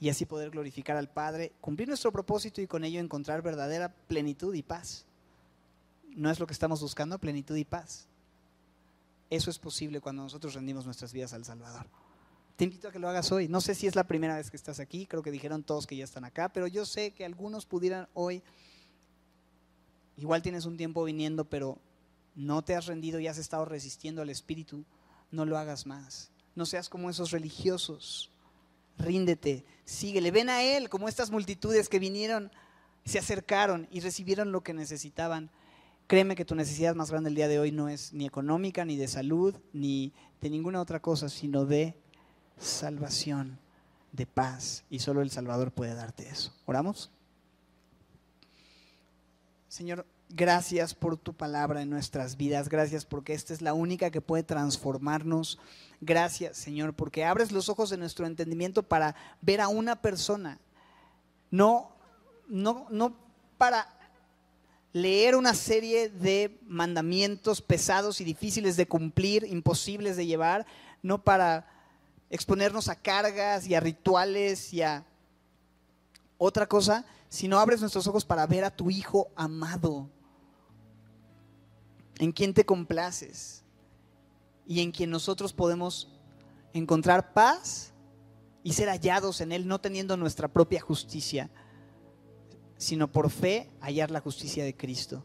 y 0.00 0.08
así 0.08 0.26
poder 0.26 0.50
glorificar 0.50 0.96
al 0.96 1.08
Padre, 1.08 1.52
cumplir 1.60 1.86
nuestro 1.86 2.10
propósito 2.10 2.60
y 2.60 2.66
con 2.66 2.82
ello 2.82 2.98
encontrar 2.98 3.40
verdadera 3.40 3.94
plenitud 4.08 4.52
y 4.52 4.64
paz. 4.64 5.04
No 6.16 6.28
es 6.28 6.40
lo 6.40 6.48
que 6.48 6.52
estamos 6.52 6.82
buscando, 6.82 7.20
plenitud 7.20 7.54
y 7.54 7.64
paz. 7.64 8.08
Eso 9.30 9.48
es 9.48 9.60
posible 9.60 10.00
cuando 10.00 10.24
nosotros 10.24 10.54
rendimos 10.54 10.86
nuestras 10.86 11.12
vidas 11.12 11.32
al 11.34 11.44
Salvador. 11.44 11.86
Te 12.56 12.64
invito 12.64 12.88
a 12.88 12.92
que 12.92 12.98
lo 12.98 13.08
hagas 13.08 13.30
hoy. 13.32 13.48
No 13.48 13.60
sé 13.60 13.74
si 13.74 13.86
es 13.86 13.94
la 13.94 14.04
primera 14.04 14.36
vez 14.36 14.50
que 14.50 14.56
estás 14.56 14.80
aquí, 14.80 15.06
creo 15.06 15.22
que 15.22 15.30
dijeron 15.30 15.62
todos 15.62 15.86
que 15.86 15.96
ya 15.96 16.04
están 16.04 16.24
acá, 16.24 16.48
pero 16.48 16.66
yo 16.66 16.86
sé 16.86 17.10
que 17.12 17.26
algunos 17.26 17.66
pudieran 17.66 18.08
hoy, 18.14 18.42
igual 20.16 20.40
tienes 20.40 20.64
un 20.64 20.78
tiempo 20.78 21.04
viniendo, 21.04 21.44
pero 21.44 21.78
no 22.34 22.62
te 22.62 22.74
has 22.74 22.86
rendido 22.86 23.20
y 23.20 23.26
has 23.26 23.36
estado 23.36 23.66
resistiendo 23.66 24.22
al 24.22 24.30
Espíritu, 24.30 24.84
no 25.30 25.44
lo 25.44 25.58
hagas 25.58 25.86
más. 25.86 26.30
No 26.54 26.64
seas 26.64 26.88
como 26.88 27.10
esos 27.10 27.30
religiosos. 27.30 28.30
Ríndete, 28.96 29.66
síguele. 29.84 30.30
Ven 30.30 30.48
a 30.48 30.62
Él 30.62 30.88
como 30.88 31.08
estas 31.08 31.30
multitudes 31.30 31.90
que 31.90 31.98
vinieron, 31.98 32.50
se 33.04 33.18
acercaron 33.18 33.86
y 33.90 34.00
recibieron 34.00 34.50
lo 34.50 34.62
que 34.62 34.72
necesitaban. 34.72 35.50
Créeme 36.06 36.36
que 36.36 36.46
tu 36.46 36.54
necesidad 36.54 36.94
más 36.94 37.10
grande 37.10 37.28
el 37.28 37.34
día 37.34 37.48
de 37.48 37.58
hoy 37.58 37.70
no 37.70 37.90
es 37.90 38.14
ni 38.14 38.24
económica, 38.24 38.86
ni 38.86 38.96
de 38.96 39.08
salud, 39.08 39.54
ni 39.74 40.14
de 40.40 40.48
ninguna 40.48 40.80
otra 40.80 41.02
cosa, 41.02 41.28
sino 41.28 41.66
de 41.66 41.94
salvación, 42.58 43.58
de 44.12 44.26
paz. 44.26 44.84
Y 44.90 45.00
solo 45.00 45.22
el 45.22 45.30
Salvador 45.30 45.72
puede 45.72 45.94
darte 45.94 46.28
eso. 46.28 46.52
¿Oramos? 46.64 47.10
Señor, 49.68 50.06
gracias 50.30 50.94
por 50.94 51.16
tu 51.16 51.34
palabra 51.34 51.82
en 51.82 51.90
nuestras 51.90 52.36
vidas. 52.36 52.68
Gracias 52.68 53.04
porque 53.04 53.34
esta 53.34 53.52
es 53.52 53.60
la 53.60 53.74
única 53.74 54.10
que 54.10 54.20
puede 54.20 54.42
transformarnos. 54.42 55.58
Gracias, 56.00 56.56
Señor, 56.56 56.94
porque 56.94 57.24
abres 57.24 57.52
los 57.52 57.68
ojos 57.68 57.90
de 57.90 57.98
nuestro 57.98 58.26
entendimiento 58.26 58.82
para 58.82 59.14
ver 59.42 59.60
a 59.60 59.68
una 59.68 60.00
persona. 60.00 60.58
No, 61.50 61.90
no, 62.48 62.86
no 62.90 63.16
para 63.58 63.92
leer 64.92 65.36
una 65.36 65.52
serie 65.52 66.08
de 66.08 66.58
mandamientos 66.66 67.60
pesados 67.60 68.20
y 68.22 68.24
difíciles 68.24 68.76
de 68.76 68.88
cumplir, 68.88 69.44
imposibles 69.44 70.16
de 70.16 70.26
llevar, 70.26 70.66
no 71.02 71.22
para 71.22 71.75
exponernos 72.30 72.88
a 72.88 72.96
cargas 72.96 73.66
y 73.66 73.74
a 73.74 73.80
rituales 73.80 74.72
y 74.72 74.82
a 74.82 75.06
otra 76.38 76.66
cosa, 76.66 77.04
sino 77.28 77.58
abres 77.58 77.80
nuestros 77.80 78.06
ojos 78.06 78.24
para 78.24 78.46
ver 78.46 78.64
a 78.64 78.74
tu 78.74 78.90
Hijo 78.90 79.30
amado, 79.36 80.10
en 82.18 82.32
quien 82.32 82.54
te 82.54 82.64
complaces 82.64 83.62
y 84.66 84.80
en 84.80 84.90
quien 84.90 85.10
nosotros 85.10 85.52
podemos 85.52 86.08
encontrar 86.72 87.32
paz 87.32 87.92
y 88.62 88.72
ser 88.72 88.88
hallados 88.88 89.40
en 89.40 89.52
Él, 89.52 89.66
no 89.68 89.80
teniendo 89.80 90.16
nuestra 90.16 90.48
propia 90.48 90.80
justicia, 90.80 91.50
sino 92.76 93.10
por 93.10 93.30
fe 93.30 93.70
hallar 93.80 94.10
la 94.10 94.20
justicia 94.20 94.64
de 94.64 94.76
Cristo. 94.76 95.24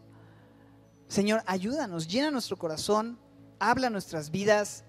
Señor, 1.08 1.44
ayúdanos, 1.46 2.08
llena 2.08 2.32
nuestro 2.32 2.58
corazón, 2.58 3.20
habla 3.60 3.90
nuestras 3.90 4.32
vidas 4.32 4.86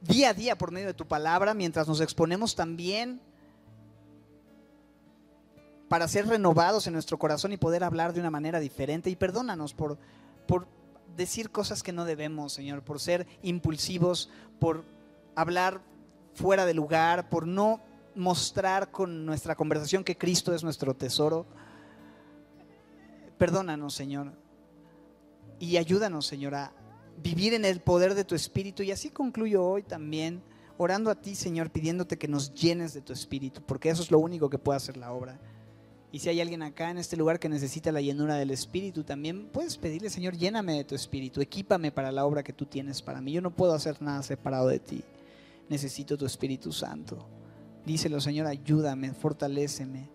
día 0.00 0.30
a 0.30 0.34
día 0.34 0.56
por 0.56 0.72
medio 0.72 0.88
de 0.88 0.94
tu 0.94 1.06
palabra, 1.06 1.54
mientras 1.54 1.88
nos 1.88 2.00
exponemos 2.00 2.54
también 2.54 3.20
para 5.88 6.08
ser 6.08 6.26
renovados 6.26 6.86
en 6.86 6.92
nuestro 6.92 7.18
corazón 7.18 7.52
y 7.52 7.56
poder 7.56 7.84
hablar 7.84 8.12
de 8.12 8.20
una 8.20 8.30
manera 8.30 8.58
diferente. 8.58 9.10
Y 9.10 9.16
perdónanos 9.16 9.72
por, 9.72 9.98
por 10.46 10.66
decir 11.16 11.50
cosas 11.50 11.82
que 11.82 11.92
no 11.92 12.04
debemos, 12.04 12.52
Señor, 12.52 12.82
por 12.82 13.00
ser 13.00 13.26
impulsivos, 13.42 14.30
por 14.58 14.84
hablar 15.34 15.80
fuera 16.34 16.66
de 16.66 16.74
lugar, 16.74 17.28
por 17.28 17.46
no 17.46 17.80
mostrar 18.14 18.90
con 18.90 19.26
nuestra 19.26 19.54
conversación 19.54 20.02
que 20.02 20.16
Cristo 20.16 20.54
es 20.54 20.64
nuestro 20.64 20.94
tesoro. 20.94 21.46
Perdónanos, 23.38 23.94
Señor. 23.94 24.32
Y 25.58 25.76
ayúdanos, 25.76 26.26
Señor, 26.26 26.54
a, 26.54 26.72
vivir 27.22 27.54
en 27.54 27.64
el 27.64 27.80
poder 27.80 28.14
de 28.14 28.24
tu 28.24 28.34
Espíritu. 28.34 28.82
Y 28.82 28.92
así 28.92 29.10
concluyo 29.10 29.64
hoy 29.64 29.82
también, 29.82 30.42
orando 30.78 31.10
a 31.10 31.14
ti, 31.14 31.34
Señor, 31.34 31.70
pidiéndote 31.70 32.18
que 32.18 32.28
nos 32.28 32.54
llenes 32.54 32.94
de 32.94 33.00
tu 33.00 33.12
Espíritu, 33.12 33.62
porque 33.62 33.90
eso 33.90 34.02
es 34.02 34.10
lo 34.10 34.18
único 34.18 34.50
que 34.50 34.58
puede 34.58 34.76
hacer 34.76 34.96
la 34.96 35.12
obra. 35.12 35.38
Y 36.12 36.20
si 36.20 36.28
hay 36.28 36.40
alguien 36.40 36.62
acá 36.62 36.90
en 36.90 36.98
este 36.98 37.16
lugar 37.16 37.38
que 37.38 37.48
necesita 37.48 37.92
la 37.92 38.00
llenura 38.00 38.36
del 38.36 38.50
Espíritu, 38.50 39.04
también 39.04 39.48
puedes 39.48 39.76
pedirle, 39.76 40.08
Señor, 40.08 40.36
lléname 40.36 40.74
de 40.74 40.84
tu 40.84 40.94
Espíritu, 40.94 41.40
equípame 41.40 41.92
para 41.92 42.12
la 42.12 42.24
obra 42.24 42.42
que 42.42 42.52
tú 42.52 42.64
tienes 42.64 43.02
para 43.02 43.20
mí. 43.20 43.32
Yo 43.32 43.42
no 43.42 43.54
puedo 43.54 43.74
hacer 43.74 44.00
nada 44.00 44.22
separado 44.22 44.68
de 44.68 44.78
ti. 44.78 45.02
Necesito 45.68 46.16
tu 46.16 46.24
Espíritu 46.24 46.72
Santo. 46.72 47.26
Díselo, 47.84 48.20
Señor, 48.20 48.46
ayúdame, 48.46 49.12
fortaléceme. 49.12 50.08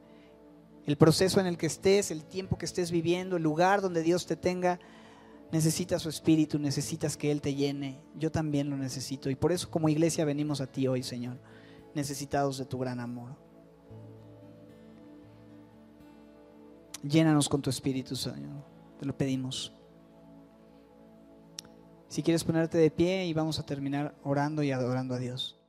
El 0.85 0.97
proceso 0.97 1.39
en 1.39 1.45
el 1.45 1.57
que 1.57 1.67
estés, 1.67 2.09
el 2.09 2.23
tiempo 2.23 2.57
que 2.57 2.65
estés 2.65 2.89
viviendo, 2.89 3.37
el 3.37 3.43
lugar 3.43 3.81
donde 3.81 4.01
Dios 4.01 4.25
te 4.25 4.35
tenga, 4.35 4.79
necesitas 5.51 6.01
su 6.01 6.09
espíritu, 6.09 6.57
necesitas 6.59 7.17
que 7.17 7.31
Él 7.31 7.41
te 7.41 7.53
llene. 7.53 7.99
Yo 8.17 8.31
también 8.31 8.69
lo 8.69 8.77
necesito. 8.77 9.29
Y 9.29 9.35
por 9.35 9.51
eso 9.51 9.69
como 9.69 9.89
iglesia 9.89 10.25
venimos 10.25 10.61
a 10.61 10.67
ti 10.67 10.87
hoy, 10.87 11.03
Señor, 11.03 11.37
necesitados 11.93 12.57
de 12.57 12.65
tu 12.65 12.77
gran 12.77 12.99
amor. 12.99 13.35
Llénanos 17.03 17.49
con 17.49 17.61
tu 17.61 17.69
espíritu, 17.69 18.15
Señor. 18.15 18.63
Te 18.99 19.05
lo 19.05 19.17
pedimos. 19.17 19.73
Si 22.07 22.21
quieres 22.21 22.43
ponerte 22.43 22.77
de 22.77 22.91
pie 22.91 23.25
y 23.25 23.33
vamos 23.33 23.57
a 23.57 23.65
terminar 23.65 24.15
orando 24.23 24.63
y 24.63 24.71
adorando 24.71 25.15
a 25.15 25.17
Dios. 25.17 25.60